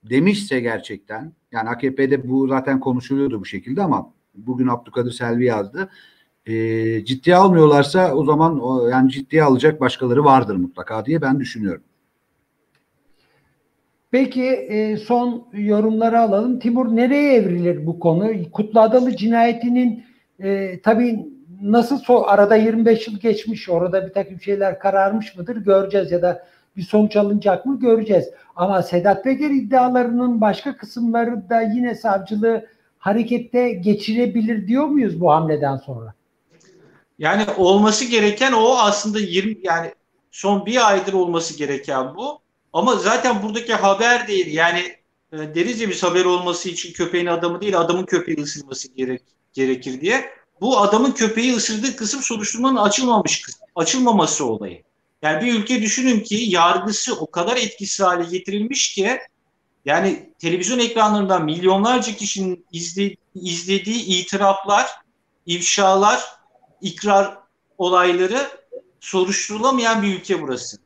demişse 0.04 0.60
gerçekten 0.60 1.32
yani 1.52 1.68
AKP'de 1.68 2.28
bu 2.28 2.48
zaten 2.48 2.80
konuşuluyordu 2.80 3.40
bu 3.40 3.44
şekilde 3.44 3.82
ama 3.82 4.12
bugün 4.34 4.68
Abdülkadir 4.68 5.10
Selvi 5.10 5.44
yazdı. 5.44 5.88
E, 6.46 7.04
ciddiye 7.04 7.36
almıyorlarsa 7.36 8.14
o 8.14 8.24
zaman 8.24 8.60
o, 8.60 8.88
yani 8.88 9.10
ciddiye 9.10 9.42
alacak 9.42 9.80
başkaları 9.80 10.24
vardır 10.24 10.56
mutlaka 10.56 11.06
diye 11.06 11.22
ben 11.22 11.40
düşünüyorum. 11.40 11.82
Peki 14.12 14.44
e, 14.44 14.96
son 14.96 15.48
yorumları 15.52 16.20
alalım. 16.20 16.58
Timur 16.58 16.96
nereye 16.96 17.34
evrilir 17.34 17.86
bu 17.86 18.00
konu? 18.00 18.30
Kutlu 18.52 18.80
Adalı 18.80 19.16
cinayetinin 19.16 20.04
e, 20.40 20.80
tabii 20.80 21.26
nasıl 21.62 21.98
so 21.98 22.22
arada 22.26 22.56
25 22.56 23.08
yıl 23.08 23.20
geçmiş 23.20 23.68
orada 23.68 24.06
bir 24.06 24.12
takım 24.12 24.40
şeyler 24.40 24.78
kararmış 24.78 25.36
mıdır 25.36 25.56
göreceğiz 25.56 26.12
ya 26.12 26.22
da 26.22 26.46
bir 26.76 26.82
sonuç 26.82 27.16
alınacak 27.16 27.66
mı 27.66 27.80
göreceğiz. 27.80 28.30
Ama 28.56 28.82
Sedat 28.82 29.24
Peker 29.24 29.50
iddialarının 29.50 30.40
başka 30.40 30.76
kısımları 30.76 31.48
da 31.50 31.60
yine 31.60 31.94
savcılığı 31.94 32.66
harekette 32.98 33.72
geçirebilir 33.72 34.68
diyor 34.68 34.84
muyuz 34.84 35.20
bu 35.20 35.30
hamleden 35.30 35.76
sonra? 35.76 36.14
Yani 37.18 37.42
olması 37.58 38.04
gereken 38.04 38.52
o 38.52 38.76
aslında 38.78 39.18
20 39.18 39.56
yani 39.62 39.92
son 40.30 40.66
bir 40.66 40.88
aydır 40.88 41.12
olması 41.12 41.58
gereken 41.58 42.14
bu. 42.16 42.41
Ama 42.72 42.96
zaten 42.96 43.42
buradaki 43.42 43.74
haber 43.74 44.28
değil. 44.28 44.54
Yani 44.54 44.96
e, 45.32 45.36
deriz 45.38 45.80
ya 45.80 45.88
biz 45.88 46.02
haber 46.02 46.24
olması 46.24 46.68
için 46.68 46.92
köpeğin 46.92 47.26
adamı 47.26 47.60
değil 47.60 47.78
adamın 47.78 48.04
köpeği 48.04 48.40
ısırması 48.40 48.88
gerek, 48.94 49.22
gerekir 49.52 50.00
diye. 50.00 50.30
Bu 50.60 50.78
adamın 50.78 51.12
köpeği 51.12 51.56
ısırdığı 51.56 51.96
kısım 51.96 52.22
soruşturmanın 52.22 52.76
açılmamış 52.76 53.44
açılmaması 53.76 54.46
olayı. 54.46 54.82
Yani 55.22 55.44
bir 55.44 55.54
ülke 55.54 55.82
düşünün 55.82 56.20
ki 56.20 56.34
yargısı 56.34 57.20
o 57.20 57.30
kadar 57.30 57.56
etkisiz 57.56 58.06
hale 58.06 58.24
getirilmiş 58.24 58.94
ki 58.94 59.18
yani 59.84 60.30
televizyon 60.38 60.78
ekranlarından 60.78 61.44
milyonlarca 61.44 62.16
kişinin 62.16 62.66
izle, 62.72 63.16
izlediği 63.34 64.04
itiraflar, 64.04 64.90
ifşalar, 65.46 66.22
ikrar 66.80 67.38
olayları 67.78 68.50
soruşturulamayan 69.00 70.02
bir 70.02 70.14
ülke 70.14 70.42
burası. 70.42 70.81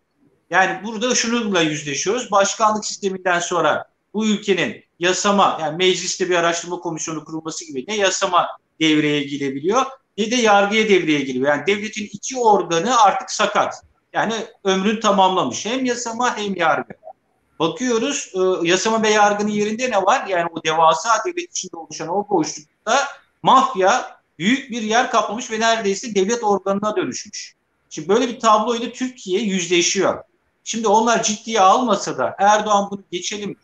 Yani 0.51 0.84
burada 0.84 1.14
şununla 1.14 1.61
yüzleşiyoruz. 1.61 2.30
Başkanlık 2.30 2.84
sisteminden 2.84 3.40
sonra 3.40 3.84
bu 4.14 4.26
ülkenin 4.26 4.84
yasama 4.99 5.59
yani 5.61 5.76
mecliste 5.76 6.30
bir 6.30 6.34
araştırma 6.34 6.78
komisyonu 6.78 7.24
kurulması 7.24 7.66
gibi 7.66 7.84
ne 7.88 7.97
yasama 7.97 8.49
devreye 8.80 9.22
girebiliyor 9.22 9.86
ne 10.18 10.30
de 10.30 10.36
yargıya 10.36 10.88
devreye 10.88 11.20
giriyor. 11.20 11.49
Yani 11.49 11.66
devletin 11.66 12.09
iki 12.12 12.38
organı 12.38 13.01
artık 13.01 13.30
sakat. 13.30 13.74
Yani 14.12 14.34
ömrün 14.64 15.01
tamamlamış. 15.01 15.66
Hem 15.66 15.84
yasama 15.84 16.36
hem 16.36 16.55
yargı. 16.55 16.94
Bakıyoruz 17.59 18.32
e, 18.34 18.68
yasama 18.68 19.03
ve 19.03 19.11
yargının 19.11 19.51
yerinde 19.51 19.90
ne 19.90 20.03
var? 20.03 20.26
Yani 20.26 20.49
o 20.53 20.64
devasa 20.64 21.09
devlet 21.26 21.51
içinde 21.51 21.76
oluşan 21.76 22.09
o 22.09 22.28
boşlukta 22.28 22.99
mafya 23.42 24.18
büyük 24.38 24.70
bir 24.70 24.82
yer 24.82 25.11
kaplamış 25.11 25.51
ve 25.51 25.61
neredeyse 25.61 26.14
devlet 26.14 26.44
organına 26.44 26.97
dönüşmüş. 26.97 27.55
Şimdi 27.90 28.09
böyle 28.09 28.28
bir 28.28 28.40
tabloyla 28.40 28.92
Türkiye 28.92 29.40
yüzleşiyor. 29.40 30.24
Şimdi 30.69 30.89
onlar 30.89 31.23
ciddiye 31.23 31.61
almasa 31.61 32.19
da 32.19 32.37
Erdoğan 32.39 32.89
bunu 32.91 33.03
geçelim, 33.12 33.57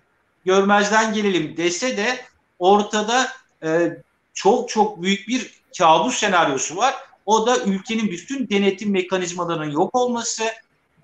görmezden 0.45 1.15
gelelim 1.15 1.57
dese 1.57 1.97
de 1.97 2.21
ortada 2.59 3.29
e, 3.65 3.99
çok 4.35 4.69
çok 4.69 5.03
büyük 5.03 5.29
bir 5.29 5.63
kabus 5.79 6.15
senaryosu 6.15 6.77
var. 6.77 6.95
O 7.27 7.47
da 7.47 7.59
ülkenin 7.59 8.11
bütün 8.11 8.49
denetim 8.49 8.91
mekanizmalarının 8.91 9.71
yok 9.71 9.95
olması, 9.95 10.45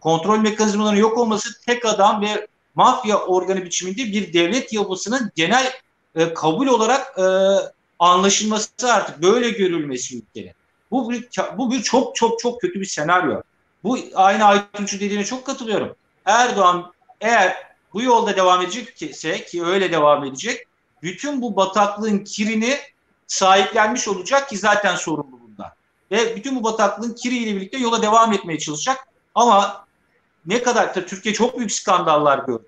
kontrol 0.01 0.39
mekanizmalarının 0.39 1.01
yok 1.01 1.19
olması, 1.19 1.49
tek 1.67 1.87
adam 1.87 2.23
ve 2.23 2.47
mafya 2.75 3.19
organı 3.19 3.65
biçiminde 3.65 4.05
bir 4.05 4.33
devlet 4.33 4.73
yapısının 4.73 5.33
genel 5.35 5.73
e, 6.15 6.35
kabul 6.35 6.67
olarak 6.67 7.19
e, 7.19 7.25
anlaşılması 7.99 8.93
artık 8.93 9.23
böyle 9.23 9.51
görülmesi 9.51 10.19
ülkenin. 10.19 10.53
Bu 10.91 11.11
bir, 11.11 11.29
bu 11.57 11.73
bir 11.73 11.83
çok 11.83 12.17
çok 12.17 12.39
çok 12.39 12.61
kötü 12.61 12.81
bir 12.81 12.87
senaryo. 12.87 13.43
Bu 13.85 13.99
aynı 14.15 14.45
Aytunç'u 14.45 15.01
dediğine 15.01 15.25
çok 15.25 15.47
katılıyorum. 15.47 15.97
Erdoğan 16.25 16.93
eğer 17.21 17.57
bu 17.93 18.03
yolda 18.03 18.37
devam 18.37 18.63
edecekse 18.63 19.45
ki 19.45 19.65
öyle 19.65 19.93
devam 19.93 20.25
edecek 20.25 20.67
bütün 21.03 21.43
bu 21.43 21.57
bataklığın 21.57 22.19
kirini 22.19 22.79
sahiplenmiş 23.27 24.09
olacak 24.09 24.49
ki 24.49 24.59
zaten 24.59 24.97
sorumlu 24.97 25.41
bunda. 25.41 25.75
Ve 26.11 26.37
bütün 26.37 26.57
bu 26.57 26.65
bataklığın 26.65 27.15
kiriyle 27.15 27.57
birlikte 27.57 27.79
yola 27.79 28.03
devam 28.03 28.33
etmeye 28.33 28.59
çalışacak. 28.59 29.09
Ama 29.35 29.87
ne 30.47 30.63
kadar 30.63 30.95
Türkiye 30.95 31.35
çok 31.35 31.59
büyük 31.59 31.73
skandallar 31.73 32.39
gördü. 32.39 32.67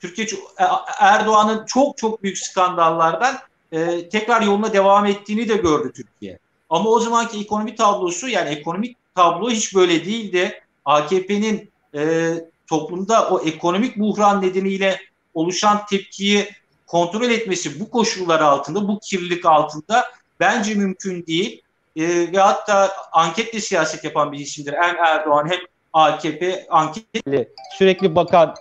Türkiye 0.00 0.26
e, 0.58 0.64
Erdoğan'ın 0.98 1.66
çok 1.66 1.98
çok 1.98 2.22
büyük 2.22 2.38
skandallardan 2.38 3.38
e, 3.72 4.08
tekrar 4.08 4.42
yoluna 4.42 4.72
devam 4.72 5.06
ettiğini 5.06 5.48
de 5.48 5.56
gördü 5.56 5.92
Türkiye. 5.92 6.38
Ama 6.70 6.90
o 6.90 7.00
zamanki 7.00 7.40
ekonomi 7.40 7.74
tablosu 7.74 8.28
yani 8.28 8.50
ekonomik 8.50 8.99
tablo 9.20 9.50
hiç 9.50 9.74
böyle 9.74 10.04
değildi. 10.04 10.62
AKP'nin 10.84 11.70
e, 11.94 12.32
toplumda 12.66 13.28
o 13.30 13.40
ekonomik 13.40 13.98
buhran 13.98 14.42
nedeniyle 14.42 15.00
oluşan 15.34 15.86
tepkiyi 15.86 16.48
kontrol 16.86 17.30
etmesi 17.30 17.80
bu 17.80 17.90
koşullar 17.90 18.40
altında, 18.40 18.88
bu 18.88 18.98
kirlilik 19.00 19.46
altında 19.46 20.04
bence 20.40 20.74
mümkün 20.74 21.26
değil. 21.26 21.62
e, 21.96 22.32
ve 22.32 22.38
hatta 22.38 22.90
anketle 23.12 23.60
siyaset 23.60 24.04
yapan 24.04 24.32
bir 24.32 24.38
isimdir. 24.38 24.74
Hem 24.80 24.96
Erdoğan 24.96 25.50
hem 25.50 25.58
AKP 25.92 26.66
anket 26.70 27.04
sürekli 27.78 28.14
bakan 28.14 28.54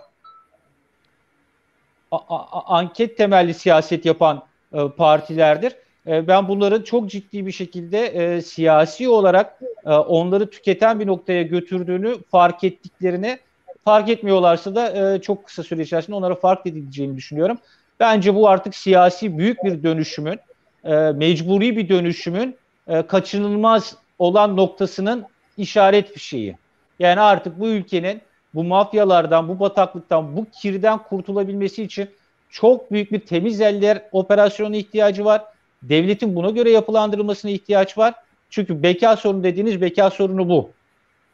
a, 2.11 2.17
a, 2.17 2.77
anket 2.77 3.17
temelli 3.17 3.53
siyaset 3.53 4.05
yapan 4.05 4.43
e, 4.73 4.89
partilerdir. 4.97 5.75
E, 6.09 6.27
ben 6.27 6.47
bunların 6.47 6.81
çok 6.81 7.09
ciddi 7.09 7.45
bir 7.45 7.51
şekilde 7.51 8.05
e, 8.05 8.41
siyasi 8.41 9.09
olarak 9.09 9.59
e, 9.85 9.89
onları 9.89 10.49
tüketen 10.49 10.99
bir 10.99 11.07
noktaya 11.07 11.43
götürdüğünü 11.43 12.15
fark 12.31 12.63
ettiklerini 12.63 13.39
fark 13.85 14.09
etmiyorlarsa 14.09 14.75
da 14.75 15.13
e, 15.15 15.21
çok 15.21 15.45
kısa 15.45 15.63
süre 15.63 15.81
içerisinde 15.81 16.15
onlara 16.15 16.35
fark 16.35 16.65
edileceğini 16.65 17.17
düşünüyorum. 17.17 17.57
Bence 17.99 18.35
bu 18.35 18.49
artık 18.49 18.75
siyasi 18.75 19.37
büyük 19.37 19.63
bir 19.63 19.83
dönüşümün, 19.83 20.39
e, 20.83 20.95
mecburi 20.95 21.77
bir 21.77 21.89
dönüşümün 21.89 22.55
e, 22.87 23.01
kaçınılmaz 23.01 23.95
olan 24.19 24.57
noktasının 24.57 25.25
işaret 25.57 26.15
bir 26.15 26.19
şeyi. 26.21 26.55
Yani 26.99 27.19
artık 27.19 27.59
bu 27.59 27.67
ülkenin 27.67 28.21
bu 28.53 28.63
mafyalardan, 28.63 29.47
bu 29.47 29.59
bataklıktan, 29.59 30.37
bu 30.37 30.45
kirden 30.61 30.97
kurtulabilmesi 30.97 31.83
için 31.83 32.09
çok 32.49 32.91
büyük 32.91 33.11
bir 33.11 33.19
temiz 33.19 33.61
eller 33.61 34.01
operasyonu 34.11 34.75
ihtiyacı 34.75 35.25
var. 35.25 35.43
Devletin 35.83 36.35
buna 36.35 36.49
göre 36.49 36.71
yapılandırılmasına 36.71 37.51
ihtiyaç 37.51 37.97
var. 37.97 38.13
Çünkü 38.49 38.83
beka 38.83 39.15
sorunu 39.15 39.43
dediğiniz 39.43 39.81
beka 39.81 40.09
sorunu 40.09 40.49
bu. 40.49 40.69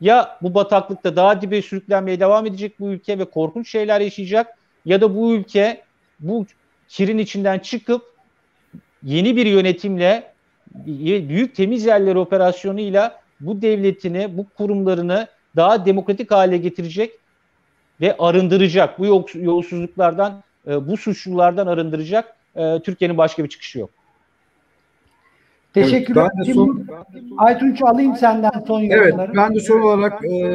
Ya 0.02 0.38
bu 0.41 0.54
bataklıkta 0.54 1.16
daha 1.16 1.41
dibe 1.41 1.62
sürüklenmeye 1.62 2.20
devam 2.20 2.46
edecek 2.46 2.80
bu 2.80 2.89
ülke 2.89 3.20
ve 3.20 3.26
korkunç 3.26 3.70
şeyler 3.70 4.02
yaşayacak 4.02 4.58
ya 4.86 5.02
da 5.02 5.16
bu 5.16 5.34
ülke 5.34 5.82
bu 6.20 6.46
kirin 6.88 7.18
içinden 7.18 7.60
çıkıp 7.60 8.02
yeni 9.04 9.36
bir 9.36 9.46
yönetimle 9.46 10.32
büyük 11.30 11.56
temiz 11.56 11.86
yerler 11.86 12.16
operasyonuyla 12.16 13.22
bu 13.39 13.62
devletini, 13.62 14.38
bu 14.38 14.46
kurumlarını 14.58 15.28
daha 15.56 15.86
demokratik 15.86 16.32
hale 16.32 16.58
getirecek 16.58 17.12
ve 18.02 18.16
arındıracak. 18.20 19.00
Bu 19.00 19.06
yolsuzluklardan, 19.34 20.43
e, 20.68 20.88
bu 20.88 20.98
suçlulardan 20.98 21.68
arındıracak. 21.68 22.36
E, 22.56 22.80
Türkiye'nin 22.84 23.18
başka 23.18 23.43
bir 23.43 23.50
çıkışı 23.50 23.80
yok. 23.80 23.89
Teşekkürler. 25.76 26.30
Ben 26.38 26.45
de 26.45 26.53
son, 26.53 26.88
Aytunç 27.38 27.82
alayım 27.82 28.15
senden 28.15 28.63
son 28.67 28.82
yorumları. 28.82 29.28
Evet 29.28 29.36
ben 29.36 29.55
de 29.55 29.59
son 29.59 29.82
olarak 29.82 30.26
e, 30.26 30.45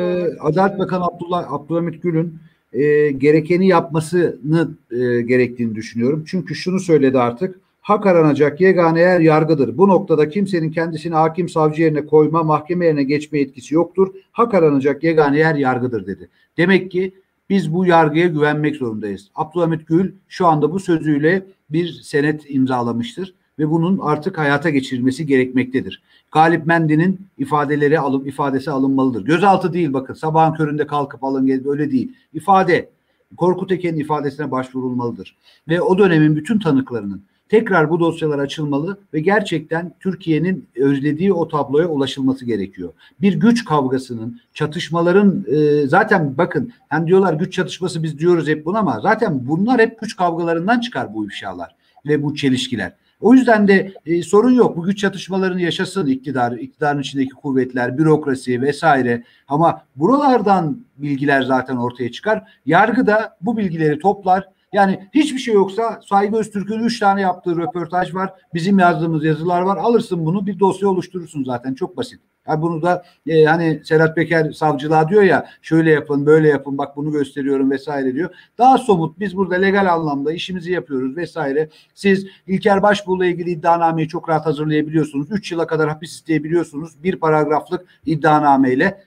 Adalet 0.40 0.78
Bakanı 0.78 1.04
Abdullah 1.04 1.52
Abdülhamit 1.52 2.02
Gül'ün 2.02 2.38
e, 2.72 3.10
gerekeni 3.10 3.68
yapmasını 3.68 4.68
e, 4.90 5.20
gerektiğini 5.20 5.74
düşünüyorum. 5.74 6.24
Çünkü 6.26 6.54
şunu 6.54 6.80
söyledi 6.80 7.18
artık. 7.18 7.60
Hak 7.80 8.06
aranacak 8.06 8.60
yegane 8.60 9.00
yer 9.00 9.20
yargıdır. 9.20 9.78
Bu 9.78 9.88
noktada 9.88 10.28
kimsenin 10.28 10.70
kendisini 10.70 11.14
hakim 11.14 11.48
savcı 11.48 11.82
yerine 11.82 12.06
koyma, 12.06 12.42
mahkeme 12.42 12.86
yerine 12.86 13.02
geçme 13.02 13.40
etkisi 13.40 13.74
yoktur. 13.74 14.08
Hak 14.32 14.54
aranacak 14.54 15.04
yegane 15.04 15.38
yer 15.38 15.54
yargıdır 15.54 16.06
dedi. 16.06 16.28
Demek 16.56 16.90
ki 16.90 17.14
biz 17.50 17.74
bu 17.74 17.86
yargıya 17.86 18.26
güvenmek 18.26 18.76
zorundayız. 18.76 19.30
Abdülhamit 19.34 19.86
Gül 19.86 20.12
şu 20.28 20.46
anda 20.46 20.72
bu 20.72 20.80
sözüyle 20.80 21.42
bir 21.70 22.00
senet 22.02 22.50
imzalamıştır 22.50 23.34
ve 23.60 23.70
bunun 23.70 23.98
artık 23.98 24.38
hayata 24.38 24.70
geçirilmesi 24.70 25.26
gerekmektedir. 25.26 26.02
Galip 26.32 26.66
Mendi'nin 26.66 27.20
ifadeleri 27.38 27.98
alım 27.98 28.26
ifadesi 28.26 28.70
alınmalıdır. 28.70 29.24
Gözaltı 29.24 29.72
değil 29.72 29.92
bakın 29.92 30.14
sabahın 30.14 30.54
köründe 30.54 30.86
kalkıp 30.86 31.24
alın 31.24 31.46
geldi 31.46 31.68
öyle 31.70 31.90
değil. 31.90 32.12
İfade 32.32 32.90
Korkut 33.36 33.72
Eken'in 33.72 34.00
ifadesine 34.00 34.50
başvurulmalıdır. 34.50 35.36
Ve 35.68 35.80
o 35.80 35.98
dönemin 35.98 36.36
bütün 36.36 36.58
tanıklarının 36.58 37.22
tekrar 37.48 37.90
bu 37.90 38.00
dosyalar 38.00 38.38
açılmalı 38.38 38.98
ve 39.14 39.20
gerçekten 39.20 39.94
Türkiye'nin 40.00 40.68
özlediği 40.76 41.32
o 41.32 41.48
tabloya 41.48 41.88
ulaşılması 41.88 42.44
gerekiyor. 42.44 42.92
Bir 43.20 43.34
güç 43.34 43.64
kavgasının, 43.64 44.40
çatışmaların 44.54 45.44
e, 45.48 45.86
zaten 45.86 46.38
bakın 46.38 46.72
hani 46.88 47.06
diyorlar 47.06 47.34
güç 47.34 47.52
çatışması 47.52 48.02
biz 48.02 48.18
diyoruz 48.18 48.48
hep 48.48 48.66
bunu 48.66 48.78
ama 48.78 49.00
zaten 49.02 49.48
bunlar 49.48 49.80
hep 49.80 50.00
güç 50.00 50.16
kavgalarından 50.16 50.80
çıkar 50.80 51.14
bu 51.14 51.26
ifşalar 51.26 51.76
ve 52.06 52.22
bu 52.22 52.34
çelişkiler. 52.34 52.92
O 53.20 53.34
yüzden 53.34 53.68
de 53.68 53.92
e, 54.06 54.22
sorun 54.22 54.50
yok. 54.50 54.76
Bu 54.76 54.82
güç 54.82 54.98
çatışmalarını 54.98 55.60
yaşasın 55.60 56.06
iktidar, 56.06 56.52
iktidarın 56.52 57.00
içindeki 57.00 57.30
kuvvetler, 57.30 57.98
bürokrasi 57.98 58.62
vesaire. 58.62 59.24
Ama 59.48 59.82
buralardan 59.96 60.84
bilgiler 60.98 61.42
zaten 61.42 61.76
ortaya 61.76 62.12
çıkar. 62.12 62.42
Yargı 62.66 63.06
da 63.06 63.36
bu 63.40 63.56
bilgileri 63.56 63.98
toplar. 63.98 64.48
Yani 64.72 65.08
hiçbir 65.14 65.38
şey 65.38 65.54
yoksa 65.54 66.00
Saygı 66.08 66.36
Öztürk'ün 66.36 66.84
üç 66.84 66.98
tane 66.98 67.20
yaptığı 67.20 67.56
röportaj 67.56 68.14
var. 68.14 68.32
Bizim 68.54 68.78
yazdığımız 68.78 69.24
yazılar 69.24 69.62
var. 69.62 69.76
Alırsın 69.76 70.26
bunu 70.26 70.46
bir 70.46 70.60
dosya 70.60 70.88
oluşturursun 70.88 71.44
zaten. 71.44 71.74
Çok 71.74 71.96
basit. 71.96 72.20
Yani 72.48 72.62
bunu 72.62 72.82
da 72.82 73.04
e, 73.26 73.44
hani 73.44 73.80
Serhat 73.84 74.16
Peker 74.16 74.52
savcılığa 74.52 75.08
diyor 75.08 75.22
ya 75.22 75.46
şöyle 75.62 75.90
yapın 75.90 76.26
böyle 76.26 76.48
yapın 76.48 76.78
bak 76.78 76.96
bunu 76.96 77.12
gösteriyorum 77.12 77.70
vesaire 77.70 78.14
diyor. 78.14 78.30
Daha 78.58 78.78
somut 78.78 79.18
biz 79.18 79.36
burada 79.36 79.54
legal 79.54 79.92
anlamda 79.92 80.32
işimizi 80.32 80.72
yapıyoruz 80.72 81.16
vesaire. 81.16 81.68
Siz 81.94 82.26
İlker 82.46 82.82
Başbuğ'la 82.82 83.26
ilgili 83.26 83.50
iddianameyi 83.50 84.08
çok 84.08 84.28
rahat 84.28 84.46
hazırlayabiliyorsunuz. 84.46 85.30
3 85.30 85.52
yıla 85.52 85.66
kadar 85.66 85.88
hapis 85.88 86.12
isteyebiliyorsunuz. 86.12 87.02
Bir 87.02 87.16
paragraflık 87.16 87.86
iddianameyle 88.06 89.04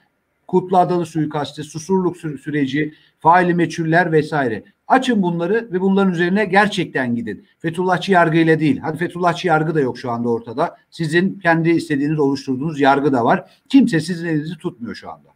Kutlu 0.53 0.77
Adalı 0.77 1.05
suikastı, 1.05 1.63
susurluk 1.63 2.17
süreci, 2.17 2.93
faili 3.19 3.53
meçhuller 3.53 4.11
vesaire. 4.11 4.63
Açın 4.87 5.21
bunları 5.21 5.69
ve 5.71 5.81
bunların 5.81 6.13
üzerine 6.13 6.45
gerçekten 6.45 7.15
gidin. 7.15 7.45
Fethullahçı 7.59 8.11
yargı 8.11 8.37
ile 8.37 8.59
değil. 8.59 8.77
Hadi 8.77 8.97
Fethullahçı 8.97 9.47
yargı 9.47 9.75
da 9.75 9.79
yok 9.79 9.97
şu 9.97 10.11
anda 10.11 10.29
ortada. 10.29 10.77
Sizin 10.89 11.39
kendi 11.39 11.69
istediğiniz 11.69 12.19
oluşturduğunuz 12.19 12.79
yargı 12.79 13.13
da 13.13 13.25
var. 13.25 13.49
Kimse 13.69 13.99
sizin 13.99 14.27
elinizi 14.27 14.57
tutmuyor 14.57 14.95
şu 14.95 15.11
anda. 15.11 15.29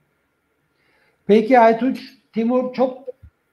Peki 1.27 1.59
Aytunç, 1.59 1.99
Timur 2.33 2.73
çok 2.73 2.97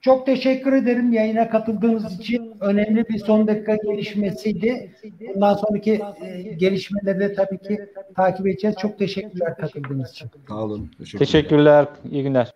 çok 0.04 0.26
teşekkür 0.26 0.72
ederim 0.72 1.12
yayına 1.12 1.50
katıldığınız 1.50 2.20
için. 2.20 2.52
Önemli 2.60 3.08
bir 3.08 3.18
son 3.18 3.46
dakika 3.46 3.76
gelişmesiydi. 3.76 4.94
Bundan 5.34 5.54
sonraki 5.54 6.02
e, 6.22 6.42
gelişmeleri 6.42 7.20
de 7.20 7.34
tabii 7.34 7.58
ki 7.58 7.78
takip 8.16 8.46
edeceğiz. 8.46 8.76
Çok 8.80 8.98
teşekkürler 8.98 9.56
katıldığınız 9.56 10.10
için. 10.10 10.30
Sağ 10.48 10.54
olun. 10.54 10.90
Teşekkürler. 10.98 11.26
teşekkürler. 11.26 11.86
İyi 12.10 12.22
günler. 12.22 12.54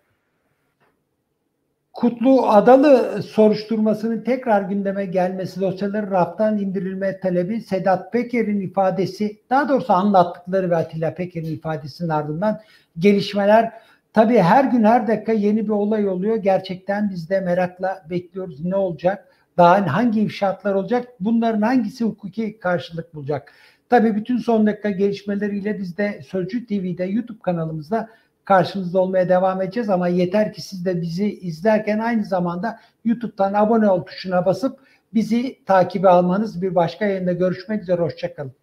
Kutlu 1.93 2.49
Adalı 2.49 3.23
soruşturmasının 3.23 4.21
tekrar 4.21 4.61
gündeme 4.61 5.05
gelmesi, 5.05 5.61
dosyaları 5.61 6.11
raftan 6.11 6.57
indirilme 6.57 7.19
talebi 7.19 7.61
Sedat 7.61 8.13
Peker'in 8.13 8.61
ifadesi, 8.61 9.39
daha 9.49 9.69
doğrusu 9.69 9.93
anlattıkları 9.93 10.69
ve 10.69 10.75
Atilla 10.75 11.13
Peker'in 11.13 11.53
ifadesinin 11.53 12.09
ardından 12.09 12.59
gelişmeler. 12.99 13.71
Tabii 14.13 14.37
her 14.37 14.63
gün 14.63 14.83
her 14.83 15.07
dakika 15.07 15.31
yeni 15.31 15.65
bir 15.65 15.69
olay 15.69 16.07
oluyor. 16.09 16.35
Gerçekten 16.35 17.09
biz 17.09 17.29
de 17.29 17.39
merakla 17.39 18.05
bekliyoruz 18.09 18.65
ne 18.65 18.75
olacak, 18.75 19.27
daha 19.57 19.93
hangi 19.93 20.21
ifşaatlar 20.21 20.75
olacak, 20.75 21.07
bunların 21.19 21.61
hangisi 21.61 22.05
hukuki 22.05 22.59
karşılık 22.59 23.15
bulacak. 23.15 23.53
Tabii 23.89 24.15
bütün 24.15 24.37
son 24.37 24.67
dakika 24.67 24.89
gelişmeleriyle 24.89 25.79
biz 25.79 25.97
de 25.97 26.21
Sözcü 26.27 26.65
TV'de 26.65 27.03
YouTube 27.05 27.39
kanalımızda 27.39 28.09
karşınızda 28.45 28.99
olmaya 28.99 29.29
devam 29.29 29.61
edeceğiz 29.61 29.89
ama 29.89 30.07
yeter 30.07 30.53
ki 30.53 30.61
siz 30.61 30.85
de 30.85 31.01
bizi 31.01 31.39
izlerken 31.39 31.99
aynı 31.99 32.23
zamanda 32.23 32.79
YouTube'dan 33.05 33.53
abone 33.53 33.89
ol 33.89 34.03
tuşuna 34.03 34.45
basıp 34.45 34.79
bizi 35.13 35.59
takibe 35.65 36.09
almanız 36.09 36.61
bir 36.61 36.75
başka 36.75 37.05
yayında 37.05 37.33
görüşmek 37.33 37.81
üzere 37.81 38.01
hoşçakalın. 38.01 38.53